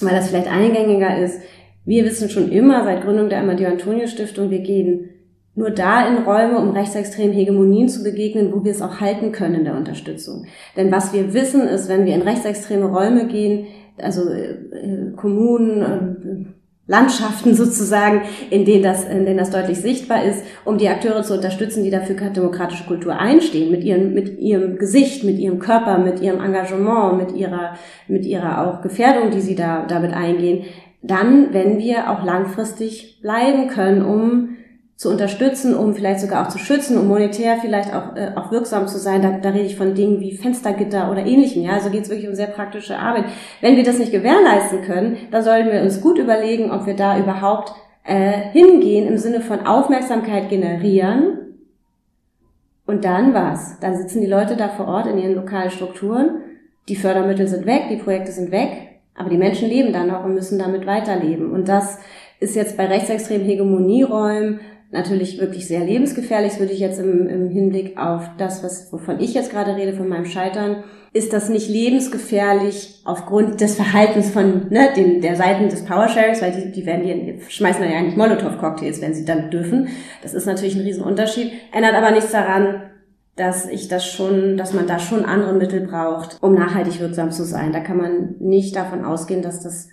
weil 0.00 0.14
das 0.14 0.28
vielleicht 0.28 0.50
eingängiger 0.50 1.18
ist. 1.18 1.40
Wir 1.84 2.04
wissen 2.04 2.28
schon 2.28 2.50
immer 2.50 2.84
seit 2.84 3.02
Gründung 3.02 3.28
der 3.28 3.40
Amadeo 3.40 3.68
Antonio 3.68 4.06
Stiftung, 4.06 4.50
wir 4.50 4.60
gehen 4.60 5.10
nur 5.54 5.70
da 5.70 6.06
in 6.06 6.24
Räume, 6.24 6.58
um 6.58 6.70
rechtsextremen 6.70 7.32
Hegemonien 7.32 7.88
zu 7.88 8.02
begegnen, 8.02 8.52
wo 8.52 8.64
wir 8.64 8.70
es 8.70 8.82
auch 8.82 9.00
halten 9.00 9.32
können 9.32 9.56
in 9.56 9.64
der 9.64 9.76
Unterstützung. 9.76 10.46
Denn 10.76 10.92
was 10.92 11.12
wir 11.12 11.34
wissen 11.34 11.66
ist, 11.66 11.88
wenn 11.88 12.06
wir 12.06 12.14
in 12.14 12.22
rechtsextreme 12.22 12.86
Räume 12.86 13.26
gehen, 13.26 13.66
also 13.98 14.30
äh, 14.30 15.12
Kommunen, 15.16 15.82
äh, 15.82 16.50
Landschaften 16.86 17.54
sozusagen, 17.56 18.22
in 18.50 18.64
denen 18.64 18.82
das, 18.82 19.04
in 19.04 19.24
denen 19.24 19.38
das 19.38 19.50
deutlich 19.50 19.80
sichtbar 19.80 20.24
ist, 20.24 20.42
um 20.64 20.78
die 20.78 20.88
Akteure 20.88 21.22
zu 21.22 21.34
unterstützen, 21.34 21.84
die 21.84 21.90
dafür 21.90 22.16
demokratische 22.30 22.84
Kultur 22.84 23.18
einstehen, 23.18 23.70
mit 23.70 23.84
ihrem, 23.84 24.14
mit 24.14 24.38
ihrem 24.38 24.76
Gesicht, 24.76 25.24
mit 25.24 25.38
ihrem 25.38 25.58
Körper, 25.58 25.98
mit 25.98 26.20
ihrem 26.20 26.40
Engagement, 26.40 27.16
mit 27.16 27.36
ihrer, 27.36 27.74
mit 28.08 28.24
ihrer 28.24 28.66
auch 28.66 28.82
Gefährdung, 28.82 29.30
die 29.30 29.40
sie 29.40 29.56
da, 29.56 29.84
damit 29.86 30.12
eingehen, 30.12 30.64
dann, 31.02 31.52
wenn 31.52 31.78
wir 31.78 32.10
auch 32.10 32.24
langfristig 32.24 33.20
bleiben 33.22 33.68
können, 33.68 34.04
um 34.04 34.56
zu 35.00 35.08
unterstützen, 35.08 35.74
um 35.74 35.94
vielleicht 35.94 36.20
sogar 36.20 36.44
auch 36.44 36.50
zu 36.50 36.58
schützen, 36.58 36.98
um 36.98 37.08
monetär 37.08 37.56
vielleicht 37.58 37.94
auch, 37.94 38.14
äh, 38.16 38.32
auch 38.36 38.52
wirksam 38.52 38.86
zu 38.86 38.98
sein. 38.98 39.22
Da, 39.22 39.38
da 39.38 39.48
rede 39.48 39.64
ich 39.64 39.76
von 39.76 39.94
Dingen 39.94 40.20
wie 40.20 40.36
Fenstergitter 40.36 41.10
oder 41.10 41.24
ähnlichem. 41.24 41.62
Ja, 41.62 41.72
also 41.72 41.88
geht 41.88 42.02
es 42.02 42.10
wirklich 42.10 42.28
um 42.28 42.34
sehr 42.34 42.48
praktische 42.48 42.98
Arbeit. 42.98 43.24
Wenn 43.62 43.76
wir 43.76 43.82
das 43.82 43.98
nicht 43.98 44.12
gewährleisten 44.12 44.82
können, 44.82 45.16
dann 45.30 45.42
sollten 45.42 45.72
wir 45.72 45.80
uns 45.80 46.02
gut 46.02 46.18
überlegen, 46.18 46.70
ob 46.70 46.84
wir 46.84 46.96
da 46.96 47.18
überhaupt 47.18 47.72
äh, 48.04 48.32
hingehen 48.52 49.08
im 49.08 49.16
Sinne 49.16 49.40
von 49.40 49.66
Aufmerksamkeit 49.66 50.50
generieren. 50.50 51.38
Und 52.84 53.06
dann 53.06 53.32
was? 53.32 53.80
Dann 53.80 53.96
sitzen 53.96 54.20
die 54.20 54.26
Leute 54.26 54.54
da 54.54 54.68
vor 54.68 54.86
Ort 54.86 55.06
in 55.06 55.16
ihren 55.16 55.34
lokalen 55.34 55.70
Strukturen. 55.70 56.42
Die 56.90 56.96
Fördermittel 56.96 57.48
sind 57.48 57.64
weg, 57.64 57.84
die 57.88 57.96
Projekte 57.96 58.32
sind 58.32 58.50
weg, 58.50 58.89
aber 59.20 59.28
die 59.28 59.36
Menschen 59.36 59.68
leben 59.68 59.92
dann 59.92 60.08
noch 60.08 60.24
und 60.24 60.34
müssen 60.34 60.58
damit 60.58 60.86
weiterleben. 60.86 61.52
Und 61.52 61.68
das 61.68 61.98
ist 62.40 62.56
jetzt 62.56 62.78
bei 62.78 62.86
rechtsextremen 62.86 63.46
Hegemonieräumen 63.46 64.60
natürlich 64.90 65.38
wirklich 65.38 65.68
sehr 65.68 65.80
lebensgefährlich. 65.80 66.52
Das 66.52 66.60
würde 66.60 66.72
ich 66.72 66.80
jetzt 66.80 66.98
im, 66.98 67.28
im 67.28 67.50
Hinblick 67.50 67.98
auf 67.98 68.30
das, 68.38 68.64
was, 68.64 68.90
wovon 68.90 69.20
ich 69.20 69.34
jetzt 69.34 69.50
gerade 69.50 69.76
rede, 69.76 69.92
von 69.92 70.08
meinem 70.08 70.24
Scheitern, 70.24 70.84
ist 71.12 71.34
das 71.34 71.50
nicht 71.50 71.68
lebensgefährlich 71.68 73.02
aufgrund 73.04 73.60
des 73.60 73.74
Verhaltens 73.74 74.30
von 74.30 74.68
ne, 74.70 74.88
den, 74.96 75.20
der 75.20 75.36
Seiten 75.36 75.68
des 75.68 75.84
Powersharings, 75.84 76.40
weil 76.40 76.52
die, 76.52 76.72
die 76.72 76.86
werden 76.86 77.04
die 77.04 77.40
schmeißen 77.46 77.82
dann 77.82 77.92
ja 77.92 78.00
nicht 78.00 78.16
Molotow-Cocktails, 78.16 79.02
wenn 79.02 79.12
sie 79.12 79.26
dann 79.26 79.50
dürfen. 79.50 79.88
Das 80.22 80.32
ist 80.32 80.46
natürlich 80.46 80.76
ein 80.76 80.82
Riesenunterschied. 80.82 81.52
Ändert 81.72 81.94
aber 81.94 82.12
nichts 82.12 82.32
daran, 82.32 82.89
dass 83.36 83.66
ich 83.66 83.88
das 83.88 84.06
schon, 84.06 84.56
dass 84.56 84.74
man 84.74 84.86
da 84.86 84.98
schon 84.98 85.24
andere 85.24 85.54
Mittel 85.54 85.86
braucht, 85.86 86.42
um 86.42 86.54
nachhaltig 86.54 87.00
wirksam 87.00 87.30
zu 87.30 87.44
sein. 87.44 87.72
Da 87.72 87.80
kann 87.80 87.96
man 87.96 88.34
nicht 88.38 88.76
davon 88.76 89.04
ausgehen, 89.04 89.42
dass 89.42 89.62
das 89.62 89.88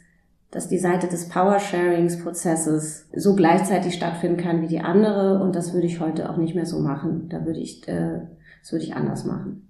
dass 0.52 0.70
die 0.70 0.78
Seite 0.78 1.08
des 1.08 1.30
Power-Sharings-Prozesses 1.30 3.10
so 3.14 3.36
gleichzeitig 3.36 3.94
stattfinden 3.94 4.38
kann 4.38 4.62
wie 4.62 4.68
die 4.68 4.80
andere. 4.80 5.42
Und 5.42 5.56
das 5.56 5.74
würde 5.74 5.88
ich 5.88 6.00
heute 6.00 6.30
auch 6.30 6.38
nicht 6.38 6.56
mehr 6.56 6.66
so 6.66 6.80
machen. 6.80 7.28
Da 7.30 7.46
würde 7.46 7.60
ich, 7.60 7.88
äh, 7.88 8.22
das 8.62 8.72
würde 8.72 8.86
ich 8.86 8.96
anders 8.96 9.26
machen. 9.26 9.68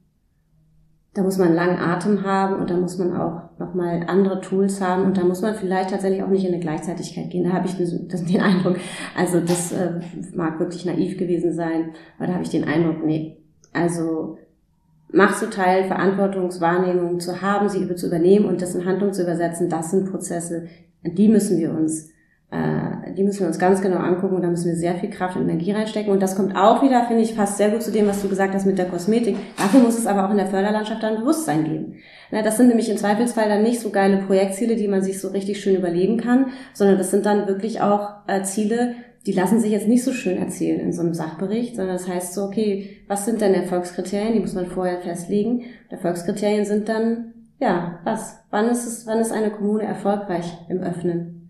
Da 1.14 1.24
muss 1.24 1.40
man 1.40 1.48
einen 1.48 1.56
langen 1.56 1.80
Atem 1.80 2.24
haben 2.24 2.62
und 2.62 2.70
da 2.70 2.78
muss 2.78 3.00
man 3.00 3.18
auch 3.18 3.58
nochmal 3.58 4.04
andere 4.06 4.40
Tools 4.40 4.80
haben 4.82 5.04
und 5.04 5.18
da 5.18 5.24
muss 5.24 5.42
man 5.42 5.56
vielleicht 5.56 5.90
tatsächlich 5.90 6.22
auch 6.22 6.30
nicht 6.30 6.46
in 6.46 6.54
eine 6.54 6.62
Gleichzeitigkeit 6.62 7.32
gehen. 7.32 7.46
Da 7.46 7.54
habe 7.54 7.66
ich 7.68 7.76
den, 7.76 8.42
Eindruck, 8.42 8.78
also 9.18 9.40
das 9.40 9.72
äh, 9.72 10.00
mag 10.36 10.60
wirklich 10.60 10.86
naiv 10.86 11.18
gewesen 11.18 11.54
sein, 11.54 11.94
aber 12.18 12.28
da 12.28 12.34
habe 12.34 12.44
ich 12.44 12.52
den 12.52 12.66
Eindruck, 12.66 13.04
nee, 13.04 13.38
also 13.78 14.38
Macht 15.12 15.38
zu 15.38 15.50
Teil 15.50 15.86
Verantwortungswahrnehmung 15.86 17.20
zu 17.20 17.42
haben, 17.42 17.70
sie 17.70 17.82
über 17.82 17.96
zu 17.96 18.08
übernehmen 18.08 18.46
und 18.46 18.62
das 18.62 18.76
in 18.76 18.86
Handlung 18.86 19.14
zu 19.14 19.24
übersetzen, 19.24 19.70
das 19.70 19.92
sind 19.92 20.12
Prozesse, 20.12 20.68
die 21.04 21.30
müssen 21.30 21.58
wir 21.58 21.72
uns, 21.72 22.10
äh, 22.52 23.14
die 23.14 23.24
müssen 23.24 23.42
wir 23.42 23.48
uns 23.48 23.58
ganz 23.58 23.82
genau 23.82 23.98
angucken 23.98 24.36
und 24.36 24.42
da 24.42 24.50
müssen 24.50 24.68
wir 24.68 24.76
sehr 24.76 24.96
viel 24.96 25.10
Kraft 25.10 25.38
und 25.38 25.44
Energie 25.44 25.72
reinstecken. 25.72 26.12
Und 26.12 26.22
das 26.22 26.36
kommt 26.36 26.58
auch 26.58 26.84
wieder, 26.84 27.06
finde 27.06 27.24
ich, 27.24 27.36
fast 27.36 27.56
sehr 27.56 27.70
gut 27.70 27.84
zu 27.84 27.92
dem, 27.92 28.08
was 28.08 28.22
du 28.22 28.28
gesagt 28.28 28.54
hast 28.54 28.66
mit 28.66 28.78
der 28.78 28.88
Kosmetik. 28.88 29.38
Dafür 29.58 29.80
muss 29.80 29.98
es 29.98 30.08
aber 30.08 30.26
auch 30.26 30.32
in 30.32 30.38
der 30.38 30.48
Förderlandschaft 30.48 31.02
dann 31.02 31.20
Bewusstsein 31.20 31.64
geben. 31.64 31.96
Na, 32.32 32.42
das 32.42 32.58
sind 32.58 32.68
nämlich 32.68 32.90
im 32.90 32.98
Zweifelsfall 32.98 33.48
dann 33.48 33.64
nicht 33.64 33.80
so 33.80 33.92
geile 33.92 34.18
Projektziele, 34.18 34.76
die 34.76 34.90
man 34.90 35.02
sich 35.02 35.22
so 35.22 35.30
richtig 35.30 35.62
schön 35.62 35.78
überlegen 35.78 36.18
kann, 36.18 36.48
sondern 36.74 36.98
das 36.98 37.12
sind 37.12 37.26
dann 37.26 37.48
wirklich 37.48 37.80
auch 37.80 38.10
äh, 38.28 38.44
Ziele, 38.44 38.96
die 39.28 39.34
lassen 39.34 39.60
sich 39.60 39.72
jetzt 39.74 39.90
nicht 39.90 40.06
so 40.06 40.14
schön 40.14 40.38
erzählen 40.38 40.80
in 40.80 40.94
so 40.94 41.02
einem 41.02 41.14
Sachbericht, 41.14 41.76
sondern 41.76 41.98
das 41.98 42.08
heißt 42.08 42.34
so, 42.34 42.44
okay, 42.44 43.02
was 43.10 43.26
sind 43.26 43.42
denn 43.42 43.54
Erfolgskriterien? 43.54 44.32
Die 44.32 44.40
muss 44.40 44.54
man 44.54 44.68
vorher 44.68 45.02
festlegen. 45.02 45.66
Erfolgskriterien 45.90 46.64
sind 46.64 46.88
dann, 46.88 47.34
ja, 47.60 48.00
was? 48.06 48.40
Wann 48.52 48.70
ist 48.70 48.88
es, 48.88 49.06
wann 49.06 49.20
ist 49.20 49.34
eine 49.34 49.52
Kommune 49.52 49.84
erfolgreich 49.84 50.58
im 50.70 50.78
Öffnen? 50.78 51.50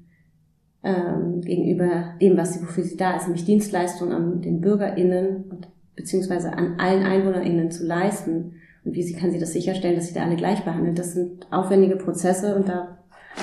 Ähm, 0.82 1.42
gegenüber 1.42 2.16
dem, 2.20 2.36
was 2.36 2.56
sie, 2.56 2.62
wofür 2.62 2.84
sie 2.84 2.98
da 2.98 3.16
ist, 3.16 3.28
nämlich 3.28 3.46
Dienstleistungen 3.46 4.14
an 4.14 4.42
den 4.42 4.60
BürgerInnen 4.60 5.44
und 5.44 5.68
beziehungsweise 5.96 6.54
an 6.54 6.80
allen 6.80 7.04
EinwohnerInnen 7.04 7.70
zu 7.70 7.86
leisten. 7.86 8.56
Und 8.86 8.96
wie 8.96 9.04
sie, 9.04 9.14
kann 9.14 9.32
sie 9.32 9.40
das 9.40 9.54
sicherstellen, 9.54 9.96
dass 9.96 10.08
sie 10.08 10.16
da 10.16 10.24
alle 10.24 10.36
gleich 10.36 10.66
behandelt? 10.66 10.98
Das 10.98 11.14
sind 11.14 11.46
aufwendige 11.52 11.98
Prozesse 11.98 12.56
und 12.56 12.68
da 12.68 12.97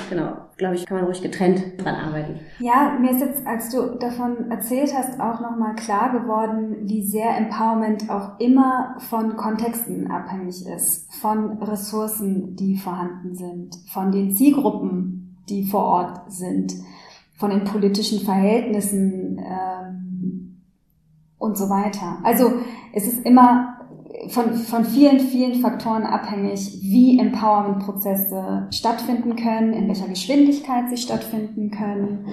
genau, 0.08 0.32
glaube 0.56 0.74
ich, 0.74 0.86
kann 0.86 0.98
man 0.98 1.06
ruhig 1.06 1.22
getrennt 1.22 1.62
dran 1.78 1.94
arbeiten. 1.94 2.40
Ja, 2.58 2.96
mir 3.00 3.10
ist 3.10 3.20
jetzt, 3.20 3.46
als 3.46 3.70
du 3.70 3.96
davon 3.98 4.50
erzählt 4.50 4.92
hast, 4.96 5.20
auch 5.20 5.40
nochmal 5.40 5.74
klar 5.74 6.12
geworden, 6.12 6.76
wie 6.82 7.02
sehr 7.02 7.36
Empowerment 7.36 8.10
auch 8.10 8.38
immer 8.38 8.96
von 9.10 9.36
Kontexten 9.36 10.10
abhängig 10.10 10.66
ist, 10.66 11.12
von 11.14 11.62
Ressourcen, 11.62 12.56
die 12.56 12.76
vorhanden 12.76 13.34
sind, 13.34 13.76
von 13.92 14.12
den 14.12 14.32
Zielgruppen, 14.32 15.36
die 15.48 15.64
vor 15.66 15.84
Ort 15.84 16.32
sind, 16.32 16.74
von 17.36 17.50
den 17.50 17.64
politischen 17.64 18.20
Verhältnissen 18.20 19.38
ähm, 19.38 20.62
und 21.38 21.58
so 21.58 21.68
weiter. 21.68 22.18
Also 22.22 22.52
es 22.92 23.06
ist 23.06 23.26
immer 23.26 23.73
von, 24.28 24.54
von 24.54 24.84
vielen, 24.84 25.20
vielen 25.20 25.60
Faktoren 25.60 26.04
abhängig, 26.04 26.78
wie 26.82 27.18
Empowerment-Prozesse 27.18 28.68
stattfinden 28.70 29.36
können, 29.36 29.72
in 29.72 29.88
welcher 29.88 30.08
Geschwindigkeit 30.08 30.88
sie 30.88 30.96
stattfinden 30.96 31.70
können. 31.70 32.26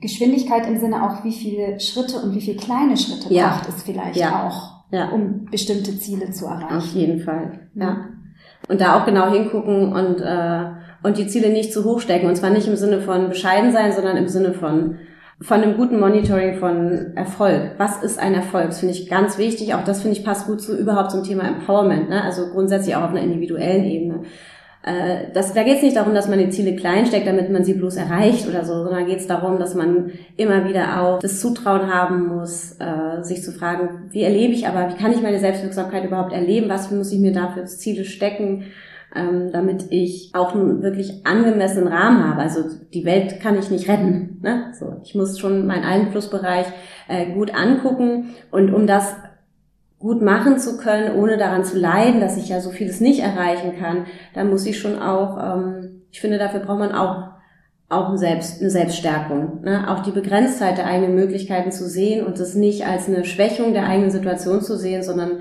Geschwindigkeit 0.00 0.66
im 0.66 0.78
Sinne 0.78 1.04
auch, 1.04 1.24
wie 1.24 1.32
viele 1.32 1.78
Schritte 1.78 2.16
und 2.18 2.34
wie 2.34 2.40
viele 2.40 2.56
kleine 2.56 2.96
Schritte 2.96 3.32
ja. 3.32 3.48
braucht 3.48 3.68
es 3.68 3.82
vielleicht 3.82 4.16
ja. 4.16 4.46
auch, 4.46 4.84
ja. 4.90 5.10
um 5.10 5.44
bestimmte 5.50 5.98
Ziele 5.98 6.30
zu 6.30 6.46
erreichen. 6.46 6.76
Auf 6.76 6.94
jeden 6.94 7.20
Fall, 7.20 7.68
ja. 7.74 8.06
Und 8.68 8.80
da 8.80 8.98
auch 8.98 9.04
genau 9.04 9.30
hingucken 9.30 9.92
und, 9.92 10.20
äh, 10.20 10.64
und 11.02 11.18
die 11.18 11.26
Ziele 11.26 11.50
nicht 11.50 11.72
zu 11.72 11.84
hoch 11.84 12.00
stecken. 12.00 12.28
Und 12.28 12.36
zwar 12.36 12.50
nicht 12.50 12.68
im 12.68 12.76
Sinne 12.76 13.00
von 13.00 13.28
bescheiden 13.28 13.72
sein, 13.72 13.92
sondern 13.92 14.16
im 14.16 14.28
Sinne 14.28 14.52
von 14.52 14.96
von 15.42 15.62
einem 15.62 15.76
guten 15.76 15.98
Monitoring 15.98 16.58
von 16.58 17.16
Erfolg. 17.16 17.72
Was 17.78 18.02
ist 18.02 18.18
ein 18.18 18.34
Erfolg? 18.34 18.66
Das 18.66 18.80
finde 18.80 18.94
ich 18.94 19.08
ganz 19.08 19.38
wichtig. 19.38 19.74
Auch 19.74 19.84
das 19.84 20.02
finde 20.02 20.18
ich 20.18 20.24
passt 20.24 20.46
gut 20.46 20.60
zu 20.60 20.76
überhaupt 20.76 21.10
zum 21.10 21.24
Thema 21.24 21.44
Empowerment. 21.44 22.10
Ne? 22.10 22.22
Also 22.22 22.48
grundsätzlich 22.48 22.94
auch 22.94 23.04
auf 23.04 23.10
einer 23.10 23.22
individuellen 23.22 23.84
Ebene. 23.84 24.22
Äh, 24.82 25.32
das, 25.32 25.54
da 25.54 25.62
geht 25.62 25.78
es 25.78 25.82
nicht 25.82 25.96
darum, 25.96 26.14
dass 26.14 26.28
man 26.28 26.38
die 26.38 26.50
Ziele 26.50 26.76
klein 26.76 27.06
steckt, 27.06 27.26
damit 27.26 27.50
man 27.50 27.64
sie 27.64 27.74
bloß 27.74 27.96
erreicht 27.96 28.48
oder 28.48 28.64
so, 28.64 28.82
sondern 28.82 29.06
geht 29.06 29.20
es 29.20 29.26
darum, 29.26 29.58
dass 29.58 29.74
man 29.74 30.12
immer 30.36 30.68
wieder 30.68 31.00
auch 31.00 31.20
das 31.20 31.40
Zutrauen 31.40 31.92
haben 31.92 32.26
muss, 32.26 32.76
äh, 32.78 33.22
sich 33.22 33.42
zu 33.42 33.52
fragen, 33.52 34.08
wie 34.10 34.22
erlebe 34.22 34.52
ich 34.52 34.66
aber, 34.66 34.90
wie 34.90 35.02
kann 35.02 35.12
ich 35.12 35.22
meine 35.22 35.38
Selbstwirksamkeit 35.38 36.04
überhaupt 36.04 36.32
erleben? 36.32 36.68
Was 36.68 36.90
muss 36.90 37.12
ich 37.12 37.18
mir 37.18 37.32
dafür 37.32 37.64
Ziele 37.64 38.04
stecken? 38.04 38.64
Ähm, 39.14 39.50
damit 39.52 39.86
ich 39.90 40.30
auch 40.34 40.54
einen 40.54 40.82
wirklich 40.82 41.26
angemessenen 41.26 41.88
Rahmen 41.88 42.28
habe. 42.28 42.42
Also 42.42 42.64
die 42.92 43.04
Welt 43.04 43.40
kann 43.40 43.58
ich 43.58 43.70
nicht 43.70 43.88
retten. 43.88 44.38
Ne? 44.42 44.72
So, 44.78 44.96
ich 45.02 45.14
muss 45.14 45.38
schon 45.38 45.66
meinen 45.66 45.84
Einflussbereich 45.84 46.66
äh, 47.08 47.32
gut 47.32 47.54
angucken 47.54 48.30
und 48.50 48.72
um 48.72 48.86
das 48.86 49.14
gut 49.98 50.22
machen 50.22 50.58
zu 50.58 50.78
können, 50.78 51.16
ohne 51.16 51.36
daran 51.36 51.64
zu 51.64 51.78
leiden, 51.78 52.20
dass 52.20 52.38
ich 52.38 52.48
ja 52.48 52.60
so 52.60 52.70
vieles 52.70 53.00
nicht 53.00 53.20
erreichen 53.20 53.78
kann, 53.78 54.06
dann 54.34 54.48
muss 54.48 54.64
ich 54.64 54.78
schon 54.78 54.98
auch, 54.98 55.38
ähm, 55.38 56.02
ich 56.10 56.20
finde, 56.20 56.38
dafür 56.38 56.60
braucht 56.60 56.78
man 56.78 56.92
auch 56.92 57.30
auch 57.90 58.08
eine, 58.08 58.18
Selbst, 58.18 58.60
eine 58.60 58.70
Selbststärkung. 58.70 59.62
Ne? 59.62 59.90
Auch 59.90 60.04
die 60.04 60.12
Begrenztheit 60.12 60.78
der 60.78 60.86
eigenen 60.86 61.16
Möglichkeiten 61.16 61.72
zu 61.72 61.88
sehen 61.88 62.24
und 62.24 62.38
das 62.38 62.54
nicht 62.54 62.86
als 62.86 63.08
eine 63.08 63.24
Schwächung 63.24 63.72
der 63.72 63.86
eigenen 63.86 64.12
Situation 64.12 64.62
zu 64.62 64.78
sehen, 64.78 65.02
sondern 65.02 65.40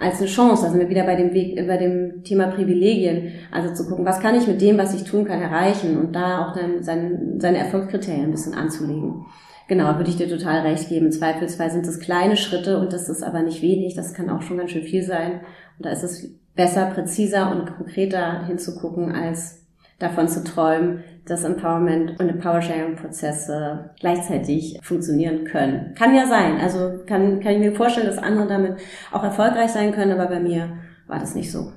als 0.00 0.18
eine 0.18 0.28
Chance. 0.28 0.64
Also 0.66 0.78
wir 0.78 0.88
wieder 0.88 1.04
bei 1.04 1.14
dem 1.14 1.32
Weg, 1.34 1.56
bei 1.66 1.76
dem 1.76 2.24
Thema 2.24 2.48
Privilegien. 2.48 3.32
Also 3.50 3.74
zu 3.74 3.88
gucken, 3.88 4.06
was 4.06 4.20
kann 4.20 4.34
ich 4.34 4.46
mit 4.46 4.60
dem, 4.60 4.78
was 4.78 4.94
ich 4.94 5.04
tun 5.04 5.24
kann, 5.24 5.40
erreichen 5.40 5.98
und 5.98 6.14
da 6.14 6.46
auch 6.46 6.54
dann 6.54 6.82
seine, 6.82 7.36
seine 7.38 7.58
Erfolgskriterien 7.58 8.24
ein 8.24 8.30
bisschen 8.30 8.54
anzulegen. 8.54 9.26
Genau, 9.68 9.94
würde 9.96 10.10
ich 10.10 10.16
dir 10.16 10.28
total 10.28 10.62
recht 10.62 10.88
geben. 10.88 11.12
Zweifelsfall 11.12 11.70
sind 11.70 11.86
es 11.86 12.00
kleine 12.00 12.36
Schritte 12.36 12.78
und 12.80 12.92
das 12.92 13.08
ist 13.08 13.22
aber 13.22 13.42
nicht 13.42 13.62
wenig. 13.62 13.94
Das 13.94 14.14
kann 14.14 14.30
auch 14.30 14.42
schon 14.42 14.58
ganz 14.58 14.72
schön 14.72 14.82
viel 14.82 15.04
sein. 15.04 15.42
Und 15.78 15.86
da 15.86 15.90
ist 15.90 16.02
es 16.02 16.34
besser, 16.56 16.86
präziser 16.86 17.52
und 17.52 17.76
konkreter 17.76 18.46
hinzugucken, 18.46 19.12
als 19.12 19.66
davon 20.00 20.28
zu 20.28 20.42
träumen, 20.42 21.04
dass 21.26 21.44
Empowerment 21.44 22.18
und 22.18 22.28
Empower-Sharing-Prozesse 22.28 23.90
gleichzeitig 24.00 24.80
funktionieren 24.82 25.44
können. 25.44 25.94
Kann 25.94 26.14
ja 26.14 26.26
sein. 26.26 26.58
Also 26.58 27.04
kann, 27.06 27.40
kann 27.40 27.52
ich 27.52 27.58
mir 27.60 27.72
vorstellen, 27.72 28.06
dass 28.06 28.18
andere 28.18 28.48
damit 28.48 28.80
auch 29.12 29.22
erfolgreich 29.22 29.70
sein 29.70 29.92
können, 29.92 30.18
aber 30.18 30.26
bei 30.26 30.40
mir 30.40 30.78
war 31.06 31.20
das 31.20 31.34
nicht 31.34 31.52
so. 31.52 31.72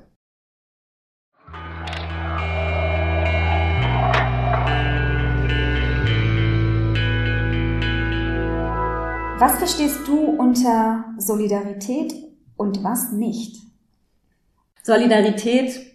Was 9.38 9.58
verstehst 9.58 10.08
du 10.08 10.18
unter 10.18 11.04
Solidarität 11.18 12.14
und 12.56 12.82
was 12.82 13.12
nicht? 13.12 13.62
Solidarität 14.82 15.93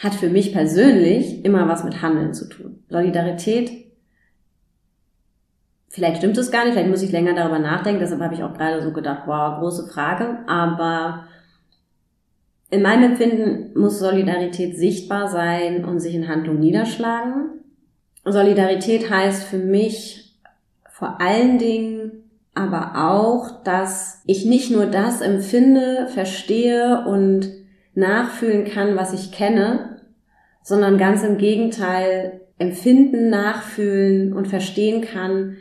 hat 0.00 0.14
für 0.14 0.30
mich 0.30 0.52
persönlich 0.52 1.44
immer 1.44 1.68
was 1.68 1.84
mit 1.84 2.00
Handeln 2.00 2.32
zu 2.32 2.48
tun. 2.48 2.82
Solidarität, 2.88 3.70
vielleicht 5.88 6.16
stimmt 6.16 6.38
es 6.38 6.50
gar 6.50 6.64
nicht, 6.64 6.72
vielleicht 6.72 6.88
muss 6.88 7.02
ich 7.02 7.12
länger 7.12 7.34
darüber 7.34 7.58
nachdenken, 7.58 8.00
deshalb 8.00 8.22
habe 8.22 8.34
ich 8.34 8.42
auch 8.42 8.54
gerade 8.54 8.82
so 8.82 8.92
gedacht, 8.92 9.24
wow, 9.26 9.60
große 9.60 9.88
Frage, 9.92 10.38
aber 10.46 11.26
in 12.70 12.80
meinem 12.80 13.10
Empfinden 13.10 13.78
muss 13.78 13.98
Solidarität 13.98 14.78
sichtbar 14.78 15.28
sein 15.28 15.84
und 15.84 16.00
sich 16.00 16.14
in 16.14 16.28
Handlung 16.28 16.58
niederschlagen. 16.58 17.60
Solidarität 18.24 19.10
heißt 19.10 19.44
für 19.44 19.58
mich 19.58 20.38
vor 20.88 21.20
allen 21.20 21.58
Dingen 21.58 22.24
aber 22.54 22.92
auch, 22.96 23.62
dass 23.64 24.22
ich 24.24 24.46
nicht 24.46 24.70
nur 24.70 24.86
das 24.86 25.20
empfinde, 25.20 26.08
verstehe 26.08 27.04
und 27.06 27.59
nachfühlen 27.94 28.64
kann, 28.64 28.96
was 28.96 29.12
ich 29.12 29.32
kenne, 29.32 30.00
sondern 30.62 30.98
ganz 30.98 31.22
im 31.22 31.38
Gegenteil 31.38 32.40
empfinden, 32.58 33.30
nachfühlen 33.30 34.32
und 34.32 34.48
verstehen 34.48 35.00
kann, 35.02 35.56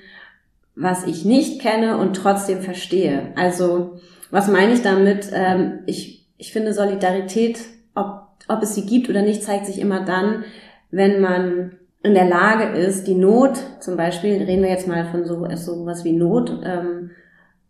was 0.76 1.06
ich 1.06 1.26
nicht 1.26 1.62
kenne 1.62 1.98
und 1.98 2.16
trotzdem 2.16 2.62
verstehe. 2.62 3.34
Also 3.36 4.00
was 4.32 4.48
meine 4.48 4.74
ich 4.74 4.82
damit? 4.82 5.30
Ähm, 5.34 5.80
ich, 5.86 6.28
ich 6.38 6.54
finde 6.54 6.74
Solidarität, 6.74 7.60
ob, 7.96 8.28
ob 8.48 8.62
es 8.62 8.76
sie 8.76 8.86
gibt 8.86 9.10
oder 9.10 9.22
nicht, 9.22 9.44
zeigt 9.44 9.66
sich 9.66 9.80
immer 9.80 10.06
dann, 10.06 10.44
wenn 10.92 11.22
man 11.22 11.72
in 12.02 12.14
der 12.14 12.28
Lage 12.28 12.78
ist, 12.78 13.08
die 13.08 13.16
Not, 13.16 13.58
zum 13.82 13.98
Beispiel 13.98 14.42
reden 14.44 14.64
wir 14.64 14.70
jetzt 14.70 14.88
mal 14.88 15.06
von 15.06 15.26
so, 15.26 15.48
so 15.56 15.86
was 15.86 16.06
wie 16.06 16.14
Not, 16.14 16.62
ähm, 16.64 17.12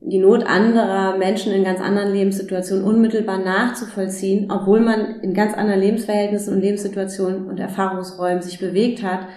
die 0.01 0.19
Not 0.19 0.43
anderer 0.45 1.17
Menschen 1.17 1.51
in 1.51 1.63
ganz 1.63 1.81
anderen 1.81 2.13
Lebenssituationen 2.13 2.85
unmittelbar 2.85 3.37
nachzuvollziehen, 3.37 4.49
obwohl 4.49 4.79
man 4.79 5.19
in 5.21 5.33
ganz 5.33 5.53
anderen 5.53 5.81
Lebensverhältnissen 5.81 6.53
und 6.53 6.61
Lebenssituationen 6.61 7.47
und 7.47 7.59
Erfahrungsräumen 7.59 8.41
sich 8.41 8.59
bewegt 8.59 9.03
hat. 9.03 9.27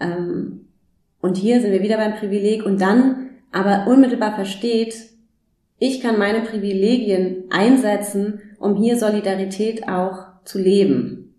Ähm, 0.00 0.66
und 1.20 1.36
hier 1.36 1.60
sind 1.60 1.70
wir 1.70 1.82
wieder 1.82 1.96
beim 1.96 2.16
Privileg 2.16 2.64
und 2.64 2.80
dann 2.80 3.30
aber 3.52 3.86
unmittelbar 3.86 4.34
versteht, 4.34 4.94
ich 5.78 6.00
kann 6.02 6.18
meine 6.18 6.42
Privilegien 6.42 7.44
einsetzen, 7.50 8.40
um 8.58 8.76
hier 8.76 8.98
Solidarität 8.98 9.88
auch 9.88 10.26
zu 10.44 10.58
leben. 10.58 11.34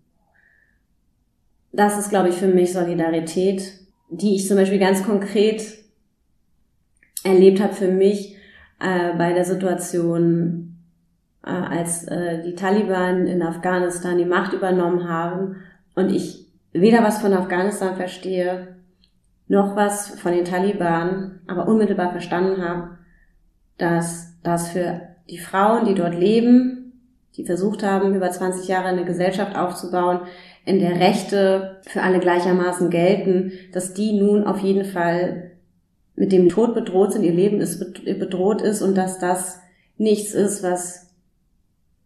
Das 1.72 1.98
ist, 1.98 2.10
glaube 2.10 2.30
ich, 2.30 2.34
für 2.34 2.48
mich 2.48 2.72
Solidarität, 2.72 3.62
die 4.10 4.34
ich 4.34 4.48
zum 4.48 4.56
Beispiel 4.56 4.78
ganz 4.78 5.04
konkret 5.04 5.62
erlebt 7.22 7.60
habe 7.60 7.72
für 7.72 7.88
mich 7.88 8.36
äh, 8.82 9.16
bei 9.16 9.32
der 9.32 9.44
Situation, 9.44 10.76
äh, 11.44 11.50
als 11.50 12.04
äh, 12.08 12.42
die 12.42 12.54
Taliban 12.54 13.26
in 13.26 13.42
Afghanistan 13.42 14.18
die 14.18 14.24
Macht 14.24 14.52
übernommen 14.52 15.08
haben 15.08 15.56
und 15.94 16.10
ich 16.10 16.48
weder 16.72 17.02
was 17.02 17.20
von 17.20 17.32
Afghanistan 17.32 17.96
verstehe, 17.96 18.76
noch 19.48 19.76
was 19.76 20.18
von 20.20 20.32
den 20.32 20.44
Taliban, 20.44 21.40
aber 21.46 21.68
unmittelbar 21.68 22.10
verstanden 22.10 22.66
habe, 22.66 22.98
dass 23.78 24.38
das 24.42 24.70
für 24.70 25.02
die 25.28 25.38
Frauen, 25.38 25.84
die 25.84 25.94
dort 25.94 26.18
leben, 26.18 26.82
die 27.36 27.44
versucht 27.44 27.82
haben, 27.82 28.14
über 28.14 28.30
20 28.30 28.68
Jahre 28.68 28.88
eine 28.88 29.04
Gesellschaft 29.04 29.56
aufzubauen, 29.56 30.20
in 30.64 30.78
der 30.78 31.00
Rechte 31.00 31.80
für 31.86 32.02
alle 32.02 32.20
gleichermaßen 32.20 32.90
gelten, 32.90 33.52
dass 33.72 33.94
die 33.94 34.18
nun 34.18 34.44
auf 34.44 34.58
jeden 34.58 34.84
Fall 34.84 35.51
mit 36.14 36.32
dem 36.32 36.48
Tod 36.48 36.74
bedroht 36.74 37.12
sind, 37.12 37.24
ihr 37.24 37.32
Leben 37.32 37.60
ist 37.60 37.78
bedroht 38.04 38.62
ist 38.62 38.82
und 38.82 38.96
dass 38.96 39.18
das 39.18 39.60
nichts 39.96 40.34
ist, 40.34 40.62
was 40.62 41.02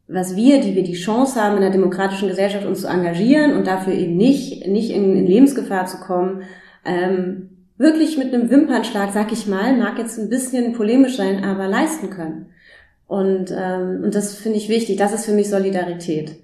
was 0.08 0.36
wir, 0.36 0.60
die 0.60 0.76
wir 0.76 0.84
die 0.84 0.94
Chance 0.94 1.42
haben, 1.42 1.56
in 1.56 1.62
der 1.62 1.70
demokratischen 1.70 2.28
Gesellschaft 2.28 2.64
uns 2.64 2.82
zu 2.82 2.86
engagieren 2.86 3.56
und 3.56 3.66
dafür 3.66 3.92
eben 3.92 4.16
nicht, 4.16 4.66
nicht 4.66 4.90
in, 4.90 5.16
in 5.16 5.26
Lebensgefahr 5.26 5.86
zu 5.86 5.98
kommen, 5.98 6.42
ähm, 6.84 7.50
wirklich 7.76 8.16
mit 8.16 8.32
einem 8.32 8.48
Wimpernschlag, 8.48 9.10
sag 9.12 9.32
ich 9.32 9.46
mal, 9.48 9.76
mag 9.76 9.98
jetzt 9.98 10.18
ein 10.18 10.28
bisschen 10.28 10.74
polemisch 10.74 11.16
sein, 11.16 11.42
aber 11.42 11.66
leisten 11.66 12.10
können. 12.10 12.46
Und, 13.08 13.50
ähm, 13.50 14.02
und 14.04 14.14
das 14.14 14.36
finde 14.36 14.58
ich 14.58 14.68
wichtig. 14.68 14.96
Das 14.96 15.12
ist 15.12 15.26
für 15.26 15.32
mich 15.32 15.48
Solidarität. 15.48 16.36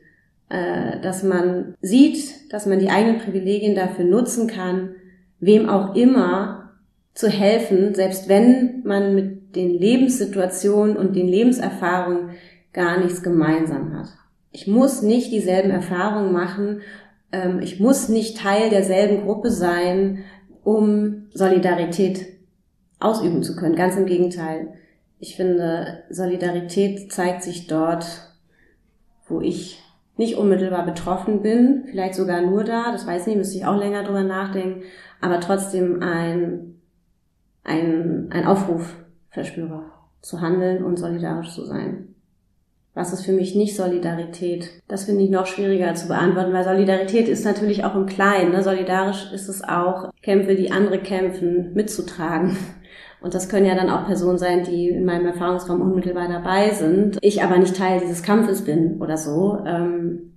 Äh, 0.48 1.00
dass 1.00 1.22
man 1.22 1.74
sieht, 1.80 2.52
dass 2.52 2.66
man 2.66 2.78
die 2.78 2.90
eigenen 2.90 3.18
Privilegien 3.18 3.74
dafür 3.74 4.04
nutzen 4.04 4.48
kann, 4.48 4.90
wem 5.40 5.68
auch 5.68 5.94
immer 5.94 6.61
zu 7.14 7.28
helfen, 7.28 7.94
selbst 7.94 8.28
wenn 8.28 8.82
man 8.84 9.14
mit 9.14 9.54
den 9.54 9.70
Lebenssituationen 9.70 10.96
und 10.96 11.14
den 11.14 11.28
Lebenserfahrungen 11.28 12.30
gar 12.72 12.98
nichts 13.00 13.22
gemeinsam 13.22 13.98
hat. 13.98 14.08
Ich 14.50 14.66
muss 14.66 15.02
nicht 15.02 15.30
dieselben 15.30 15.70
Erfahrungen 15.70 16.32
machen, 16.32 16.80
ähm, 17.32 17.60
ich 17.60 17.80
muss 17.80 18.08
nicht 18.08 18.38
Teil 18.38 18.70
derselben 18.70 19.24
Gruppe 19.24 19.50
sein, 19.50 20.24
um 20.64 21.28
Solidarität 21.34 22.26
ausüben 23.00 23.42
zu 23.42 23.56
können. 23.56 23.74
Ganz 23.74 23.96
im 23.96 24.06
Gegenteil. 24.06 24.74
Ich 25.18 25.36
finde, 25.36 26.04
Solidarität 26.10 27.12
zeigt 27.12 27.42
sich 27.42 27.66
dort, 27.66 28.06
wo 29.26 29.40
ich 29.40 29.82
nicht 30.16 30.36
unmittelbar 30.36 30.84
betroffen 30.84 31.42
bin, 31.42 31.84
vielleicht 31.90 32.14
sogar 32.14 32.42
nur 32.42 32.64
da, 32.64 32.92
das 32.92 33.06
weiß 33.06 33.22
ich 33.22 33.26
nicht, 33.28 33.36
müsste 33.38 33.56
ich 33.56 33.66
auch 33.66 33.78
länger 33.78 34.04
drüber 34.04 34.22
nachdenken, 34.22 34.82
aber 35.20 35.40
trotzdem 35.40 36.02
ein, 36.02 36.71
ein, 37.64 38.28
ein 38.30 38.46
Aufruf 38.46 38.96
verspüre, 39.30 39.84
zu 40.20 40.40
handeln 40.40 40.84
und 40.84 40.98
solidarisch 40.98 41.50
zu 41.50 41.64
sein. 41.64 42.14
Was 42.94 43.14
ist 43.14 43.24
für 43.24 43.32
mich 43.32 43.54
nicht 43.54 43.74
Solidarität? 43.74 44.68
Das 44.86 45.04
finde 45.04 45.24
ich 45.24 45.30
noch 45.30 45.46
schwieriger 45.46 45.94
zu 45.94 46.08
beantworten, 46.08 46.52
weil 46.52 46.64
Solidarität 46.64 47.26
ist 47.26 47.44
natürlich 47.44 47.84
auch 47.84 47.94
im 47.94 48.04
Kleinen. 48.04 48.52
Ne? 48.52 48.62
Solidarisch 48.62 49.32
ist 49.32 49.48
es 49.48 49.64
auch, 49.64 50.10
Kämpfe, 50.20 50.54
die 50.54 50.70
andere 50.70 50.98
kämpfen, 50.98 51.72
mitzutragen. 51.72 52.56
Und 53.22 53.34
das 53.34 53.48
können 53.48 53.66
ja 53.66 53.74
dann 53.74 53.88
auch 53.88 54.04
Personen 54.04 54.36
sein, 54.36 54.64
die 54.64 54.88
in 54.88 55.04
meinem 55.04 55.26
Erfahrungsraum 55.26 55.80
unmittelbar 55.80 56.28
dabei 56.28 56.70
sind. 56.70 57.18
Ich 57.22 57.42
aber 57.42 57.56
nicht 57.56 57.76
Teil 57.76 58.00
dieses 58.00 58.22
Kampfes 58.22 58.62
bin 58.62 59.00
oder 59.00 59.16
so. 59.16 59.62
Ähm, 59.64 60.34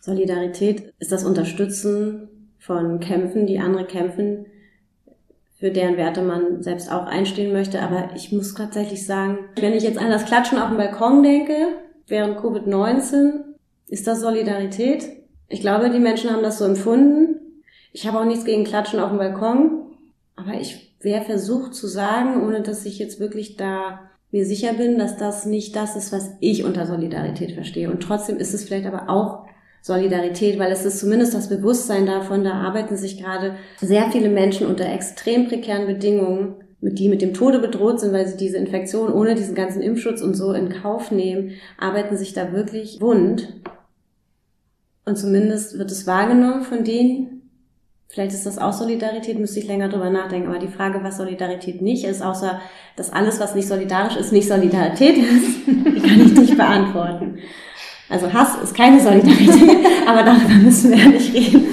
Solidarität 0.00 0.92
ist 0.98 1.12
das 1.12 1.24
Unterstützen 1.24 2.28
von 2.58 3.00
Kämpfen, 3.00 3.46
die 3.46 3.58
andere 3.58 3.86
kämpfen, 3.86 4.46
für 5.64 5.70
deren 5.70 5.96
Werte 5.96 6.20
man 6.20 6.62
selbst 6.62 6.92
auch 6.92 7.06
einstehen 7.06 7.50
möchte. 7.50 7.80
Aber 7.80 8.10
ich 8.14 8.30
muss 8.32 8.52
tatsächlich 8.52 9.06
sagen, 9.06 9.38
wenn 9.58 9.72
ich 9.72 9.82
jetzt 9.82 9.96
an 9.96 10.10
das 10.10 10.26
Klatschen 10.26 10.58
auf 10.58 10.68
dem 10.68 10.76
Balkon 10.76 11.22
denke, 11.22 11.54
während 12.06 12.36
Covid-19, 12.36 13.44
ist 13.88 14.06
das 14.06 14.20
Solidarität? 14.20 15.08
Ich 15.48 15.62
glaube, 15.62 15.88
die 15.88 16.00
Menschen 16.00 16.28
haben 16.28 16.42
das 16.42 16.58
so 16.58 16.66
empfunden. 16.66 17.62
Ich 17.94 18.06
habe 18.06 18.20
auch 18.20 18.26
nichts 18.26 18.44
gegen 18.44 18.64
Klatschen 18.64 19.00
auf 19.00 19.08
dem 19.08 19.16
Balkon, 19.16 19.86
aber 20.36 20.60
ich 20.60 20.94
wäre 21.00 21.24
versucht 21.24 21.74
zu 21.74 21.86
sagen, 21.86 22.44
ohne 22.44 22.60
dass 22.60 22.84
ich 22.84 22.98
jetzt 22.98 23.18
wirklich 23.18 23.56
da 23.56 24.10
mir 24.32 24.44
sicher 24.44 24.74
bin, 24.74 24.98
dass 24.98 25.16
das 25.16 25.46
nicht 25.46 25.74
das 25.76 25.96
ist, 25.96 26.12
was 26.12 26.32
ich 26.40 26.64
unter 26.64 26.84
Solidarität 26.84 27.52
verstehe. 27.52 27.90
Und 27.90 28.02
trotzdem 28.02 28.36
ist 28.36 28.52
es 28.52 28.64
vielleicht 28.64 28.84
aber 28.84 29.08
auch 29.08 29.46
Solidarität, 29.84 30.58
weil 30.58 30.72
es 30.72 30.86
ist 30.86 30.98
zumindest 30.98 31.34
das 31.34 31.50
Bewusstsein 31.50 32.06
davon, 32.06 32.42
da 32.42 32.54
arbeiten 32.54 32.96
sich 32.96 33.22
gerade 33.22 33.56
sehr 33.82 34.10
viele 34.10 34.30
Menschen 34.30 34.66
unter 34.66 34.90
extrem 34.90 35.46
prekären 35.46 35.86
Bedingungen, 35.86 36.54
die 36.80 37.10
mit 37.10 37.20
dem 37.20 37.34
Tode 37.34 37.58
bedroht 37.58 38.00
sind, 38.00 38.14
weil 38.14 38.26
sie 38.26 38.38
diese 38.38 38.56
Infektion 38.56 39.12
ohne 39.12 39.34
diesen 39.34 39.54
ganzen 39.54 39.82
Impfschutz 39.82 40.22
und 40.22 40.32
so 40.32 40.54
in 40.54 40.70
Kauf 40.70 41.10
nehmen, 41.10 41.50
arbeiten 41.78 42.16
sich 42.16 42.32
da 42.32 42.52
wirklich 42.52 43.02
wund. 43.02 43.60
Und 45.04 45.18
zumindest 45.18 45.78
wird 45.78 45.90
es 45.90 46.06
wahrgenommen 46.06 46.62
von 46.62 46.82
denen. 46.82 47.42
Vielleicht 48.08 48.32
ist 48.32 48.46
das 48.46 48.56
auch 48.56 48.72
Solidarität, 48.72 49.38
müsste 49.38 49.60
ich 49.60 49.66
länger 49.66 49.90
drüber 49.90 50.08
nachdenken. 50.08 50.48
Aber 50.48 50.58
die 50.58 50.68
Frage, 50.68 51.00
was 51.02 51.18
Solidarität 51.18 51.82
nicht 51.82 52.04
ist, 52.04 52.22
außer 52.22 52.58
dass 52.96 53.12
alles, 53.12 53.38
was 53.38 53.54
nicht 53.54 53.68
solidarisch 53.68 54.16
ist, 54.16 54.32
nicht 54.32 54.48
Solidarität 54.48 55.18
ist, 55.18 55.58
die 55.66 56.00
kann 56.00 56.22
ich 56.22 56.32
nicht 56.32 56.56
beantworten. 56.56 57.38
Also 58.08 58.32
Hass 58.32 58.56
ist 58.62 58.74
keine 58.74 59.00
Solidarität, 59.00 59.50
aber 60.06 60.22
darüber 60.22 60.54
müssen 60.54 60.90
wir 60.90 60.98
ja 60.98 61.08
nicht 61.08 61.34
reden. 61.34 61.66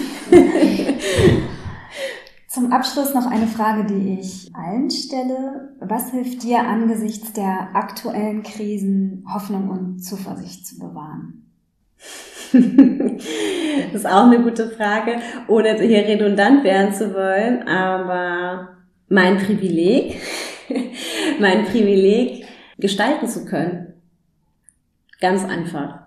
Zum 2.48 2.74
Abschluss 2.74 3.14
noch 3.14 3.28
eine 3.28 3.48
Frage, 3.48 3.86
die 3.86 4.20
ich 4.20 4.54
allen 4.54 4.92
stelle. 4.92 5.74
Was 5.80 6.12
hilft 6.12 6.44
dir 6.44 6.60
angesichts 6.60 7.32
der 7.32 7.70
aktuellen 7.74 8.44
Krisen, 8.44 9.26
Hoffnung 9.34 9.70
und 9.70 10.00
Zuversicht 10.00 10.68
zu 10.68 10.78
bewahren? 10.78 11.50
das 12.52 14.02
ist 14.02 14.06
auch 14.06 14.26
eine 14.26 14.42
gute 14.42 14.70
Frage, 14.70 15.22
ohne 15.48 15.80
hier 15.80 16.06
redundant 16.06 16.66
werden 16.66 16.94
zu 16.94 17.14
wollen, 17.14 17.66
aber 17.68 18.78
mein 19.08 19.38
Privileg, 19.38 20.22
mein 21.40 21.64
Privileg, 21.66 22.46
gestalten 22.78 23.28
zu 23.28 23.46
können. 23.46 23.94
Ganz 25.22 25.46
einfach. 25.46 26.01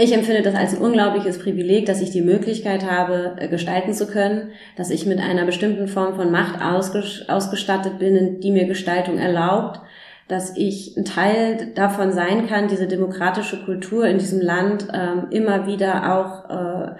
Ich 0.00 0.14
empfinde 0.14 0.42
das 0.42 0.54
als 0.54 0.76
ein 0.76 0.80
unglaubliches 0.80 1.40
Privileg, 1.40 1.86
dass 1.86 2.00
ich 2.00 2.10
die 2.10 2.22
Möglichkeit 2.22 2.88
habe, 2.88 3.34
äh, 3.40 3.48
gestalten 3.48 3.92
zu 3.92 4.06
können, 4.06 4.52
dass 4.76 4.90
ich 4.90 5.06
mit 5.06 5.18
einer 5.18 5.44
bestimmten 5.44 5.88
Form 5.88 6.14
von 6.14 6.30
Macht 6.30 6.62
ausgestattet 6.62 7.98
bin, 7.98 8.38
die 8.38 8.52
mir 8.52 8.66
Gestaltung 8.66 9.18
erlaubt, 9.18 9.80
dass 10.28 10.56
ich 10.56 10.96
ein 10.96 11.04
Teil 11.04 11.72
davon 11.74 12.12
sein 12.12 12.46
kann, 12.46 12.68
diese 12.68 12.86
demokratische 12.86 13.64
Kultur 13.64 14.06
in 14.06 14.18
diesem 14.18 14.40
Land 14.40 14.86
ähm, 14.94 15.26
immer 15.30 15.66
wieder 15.66 16.16
auch 16.16 16.48
äh, 16.48 16.92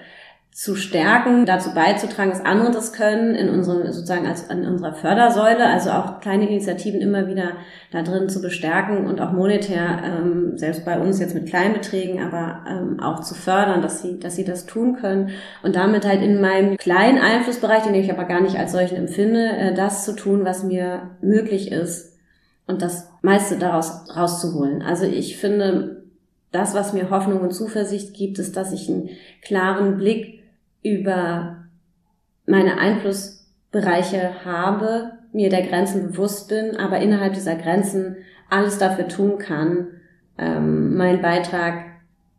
zu 0.58 0.74
stärken, 0.74 1.46
dazu 1.46 1.72
beizutragen, 1.72 2.32
dass 2.32 2.44
andere 2.44 2.72
das 2.72 2.92
können, 2.92 3.36
in 3.36 3.48
unserem, 3.48 3.86
sozusagen 3.92 4.26
als 4.26 4.42
in 4.48 4.66
unserer 4.66 4.92
Fördersäule, 4.92 5.64
also 5.64 5.90
auch 5.90 6.18
kleine 6.18 6.48
Initiativen 6.48 7.00
immer 7.00 7.28
wieder 7.28 7.52
da 7.92 8.02
drin 8.02 8.28
zu 8.28 8.42
bestärken 8.42 9.06
und 9.06 9.20
auch 9.20 9.30
monetär, 9.30 10.02
ähm, 10.04 10.58
selbst 10.58 10.84
bei 10.84 10.98
uns 10.98 11.20
jetzt 11.20 11.36
mit 11.36 11.46
Kleinbeträgen, 11.46 12.20
aber 12.20 12.64
ähm, 12.68 12.98
auch 12.98 13.20
zu 13.20 13.36
fördern, 13.36 13.82
dass 13.82 14.02
sie, 14.02 14.18
dass 14.18 14.34
sie 14.34 14.42
das 14.42 14.66
tun 14.66 14.96
können 14.96 15.30
und 15.62 15.76
damit 15.76 16.04
halt 16.04 16.22
in 16.22 16.40
meinem 16.40 16.76
kleinen 16.76 17.20
Einflussbereich, 17.20 17.84
den 17.84 17.94
ich 17.94 18.10
aber 18.10 18.24
gar 18.24 18.40
nicht 18.40 18.58
als 18.58 18.72
solchen 18.72 18.96
empfinde, 18.96 19.50
äh, 19.50 19.74
das 19.74 20.04
zu 20.04 20.16
tun, 20.16 20.44
was 20.44 20.64
mir 20.64 21.02
möglich 21.20 21.70
ist 21.70 22.18
und 22.66 22.82
das 22.82 23.08
meiste 23.22 23.58
daraus 23.58 24.08
rauszuholen. 24.16 24.82
Also 24.82 25.04
ich 25.04 25.36
finde, 25.36 26.02
das, 26.50 26.74
was 26.74 26.94
mir 26.94 27.10
Hoffnung 27.10 27.42
und 27.42 27.54
Zuversicht 27.54 28.12
gibt, 28.12 28.40
ist, 28.40 28.56
dass 28.56 28.72
ich 28.72 28.88
einen 28.88 29.10
klaren 29.40 29.98
Blick 29.98 30.37
über 30.82 31.64
meine 32.46 32.78
Einflussbereiche 32.78 34.44
habe, 34.44 35.12
mir 35.32 35.50
der 35.50 35.66
Grenzen 35.66 36.08
bewusst 36.08 36.48
bin, 36.48 36.76
aber 36.76 36.98
innerhalb 37.00 37.34
dieser 37.34 37.56
Grenzen 37.56 38.16
alles 38.48 38.78
dafür 38.78 39.08
tun 39.08 39.38
kann, 39.38 39.88
ähm, 40.38 40.96
meinen 40.96 41.20
Beitrag 41.20 41.84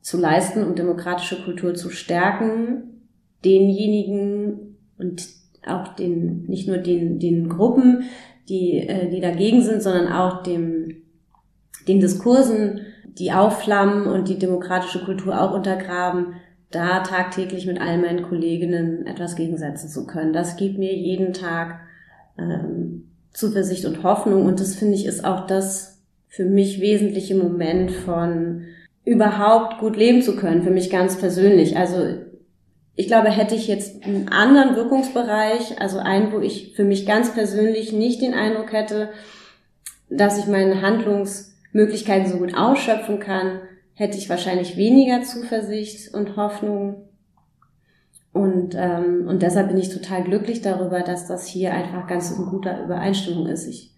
zu 0.02 0.18
leisten, 0.18 0.64
um 0.64 0.76
demokratische 0.76 1.44
Kultur 1.44 1.76
zu 1.76 1.90
stärken, 1.90 3.02
denjenigen 3.46 4.78
und 4.98 5.28
auch 5.66 5.96
den, 5.96 6.46
nicht 6.46 6.68
nur 6.68 6.78
den, 6.78 7.20
den 7.20 7.50
Gruppen, 7.50 8.04
die, 8.48 8.80
äh, 8.80 9.10
die 9.10 9.22
dagegen 9.22 9.62
sind, 9.62 9.84
sondern 9.84 10.12
auch 10.12 10.44
dem, 10.44 11.04
den 11.88 12.00
Diskursen, 12.00 12.82
die 13.06 13.32
aufflammen 13.32 14.08
und 14.08 14.30
die 14.30 14.40
demokratische 14.40 15.04
Kultur 15.04 15.40
auch 15.40 15.54
untergraben, 15.54 16.36
da 16.72 17.00
tagtäglich 17.00 17.66
mit 17.66 17.82
all 17.82 17.98
meinen 17.98 18.24
Kolleginnen 18.24 19.08
etwas 19.08 19.36
gegensetzen 19.36 19.90
zu 19.90 20.06
können. 20.06 20.34
Das 20.34 20.56
gibt 20.56 20.78
mir 20.78 20.94
jeden 20.94 21.34
Tag 21.34 21.80
ähm, 22.38 23.10
Zuversicht 23.32 23.86
und 23.86 24.04
Hoffnung 24.04 24.46
und 24.46 24.60
das 24.60 24.76
finde 24.76 24.96
ich 24.96 25.06
ist 25.06 25.26
auch 25.26 25.48
das 25.48 26.00
für 26.28 26.46
mich 26.46 26.80
wesentliche 26.80 27.36
Moment 27.36 27.92
von 27.92 28.66
überhaupt 29.04 29.80
gut 29.80 29.98
leben 29.98 30.22
zu 30.22 30.36
können, 30.36 30.62
für 30.62 30.70
mich 30.70 30.90
ganz 30.90 31.18
persönlich. 31.18 31.78
Also 31.78 32.16
ich 32.96 33.08
glaube, 33.08 33.30
hätte 33.30 33.56
ich 33.56 33.68
jetzt 33.68 34.04
einen 34.04 34.28
anderen 34.30 34.76
Wirkungsbereich, 34.76 35.82
also 35.82 36.00
einen, 36.00 36.32
wo 36.32 36.40
ich 36.40 36.74
für 36.76 36.84
mich 36.84 37.08
ganz 37.08 37.34
persönlich 37.34 37.94
nicht 37.94 38.22
den 38.22 38.34
Eindruck 38.34 38.74
hätte, 38.74 39.10
dass 40.10 40.38
ich 40.38 40.48
meine 40.48 40.82
Handlungsmöglichkeiten 40.82 42.30
so 42.30 42.38
gut 42.38 42.56
ausschöpfen 42.56 43.20
kann, 43.20 43.62
hätte 44.00 44.18
ich 44.18 44.30
wahrscheinlich 44.30 44.78
weniger 44.78 45.24
Zuversicht 45.24 46.14
und 46.14 46.38
Hoffnung. 46.38 47.10
Und, 48.32 48.74
ähm, 48.74 49.28
und 49.28 49.42
deshalb 49.42 49.68
bin 49.68 49.78
ich 49.78 49.90
total 49.90 50.24
glücklich 50.24 50.62
darüber, 50.62 51.02
dass 51.02 51.28
das 51.28 51.46
hier 51.46 51.74
einfach 51.74 52.08
ganz 52.08 52.32
in 52.32 52.46
guter 52.46 52.82
Übereinstimmung 52.82 53.48
ist. 53.48 53.68
Ich, 53.68 53.94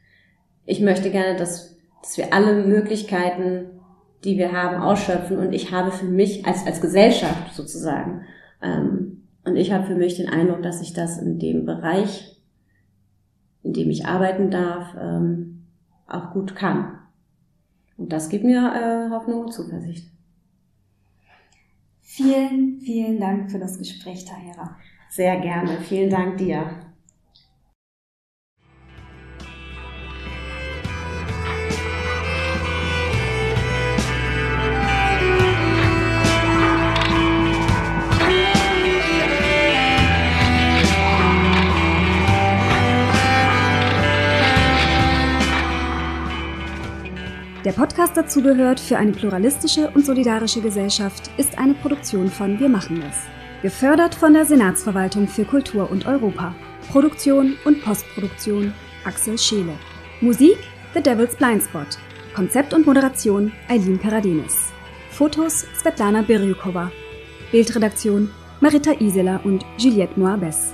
ich 0.65 0.81
möchte 0.81 1.11
gerne, 1.11 1.37
dass, 1.37 1.77
dass 2.01 2.17
wir 2.17 2.33
alle 2.33 2.65
Möglichkeiten, 2.65 3.79
die 4.23 4.39
wir 4.39 4.53
haben, 4.53 4.81
ausschöpfen. 4.81 5.37
Und 5.37 5.53
ich 5.53 5.71
habe 5.71 5.91
für 5.91 6.05
mich 6.05 6.47
als, 6.47 6.65
als 6.65 6.81
Gesellschaft 6.81 7.53
sozusagen, 7.53 8.23
ähm, 8.63 9.21
und 9.43 9.55
ich 9.55 9.71
habe 9.71 9.85
für 9.85 9.95
mich 9.95 10.15
den 10.15 10.29
Eindruck, 10.29 10.63
dass 10.63 10.81
ich 10.81 10.93
das 10.93 11.19
in 11.19 11.37
dem 11.37 11.65
Bereich, 11.65 12.41
in 13.61 13.73
dem 13.73 13.91
ich 13.91 14.07
arbeiten 14.07 14.49
darf, 14.49 14.95
ähm, 14.99 15.65
auch 16.07 16.31
gut 16.31 16.55
kann. 16.55 17.00
Und 18.01 18.11
das 18.11 18.29
gibt 18.29 18.43
mir 18.43 18.57
äh, 18.57 19.11
Hoffnung 19.11 19.41
und 19.41 19.53
Zuversicht. 19.53 20.09
Vielen, 22.01 22.79
vielen 22.81 23.19
Dank 23.19 23.51
für 23.51 23.59
das 23.59 23.77
Gespräch, 23.77 24.25
Tahira. 24.25 24.75
Sehr 25.11 25.39
gerne. 25.39 25.77
Vielen 25.81 26.09
Dank 26.09 26.37
dir. 26.37 26.90
Der 47.63 47.73
Podcast 47.73 48.17
dazugehört 48.17 48.79
für 48.79 48.97
eine 48.97 49.11
pluralistische 49.11 49.91
und 49.91 50.03
solidarische 50.03 50.61
Gesellschaft 50.61 51.29
ist 51.37 51.59
eine 51.59 51.75
Produktion 51.75 52.27
von 52.27 52.59
Wir 52.59 52.67
machen 52.67 53.03
es. 53.07 53.15
Gefördert 53.61 54.15
von 54.15 54.33
der 54.33 54.45
Senatsverwaltung 54.45 55.27
für 55.27 55.45
Kultur 55.45 55.91
und 55.91 56.07
Europa. 56.07 56.55
Produktion 56.91 57.55
und 57.63 57.83
Postproduktion 57.83 58.73
Axel 59.05 59.37
Scheele. 59.37 59.73
Musik 60.21 60.57
The 60.95 61.03
Devil's 61.03 61.35
Blind 61.35 61.61
Spot. 61.61 61.85
Konzept 62.33 62.73
und 62.73 62.87
Moderation 62.87 63.51
Eileen 63.69 64.01
Karadenis. 64.01 64.71
Fotos 65.11 65.67
Svetlana 65.79 66.23
Birjukova. 66.23 66.91
Bildredaktion 67.51 68.31
Marita 68.59 68.93
Iseler 68.99 69.39
und 69.43 69.63
Juliette 69.77 70.19
Moabes. 70.19 70.73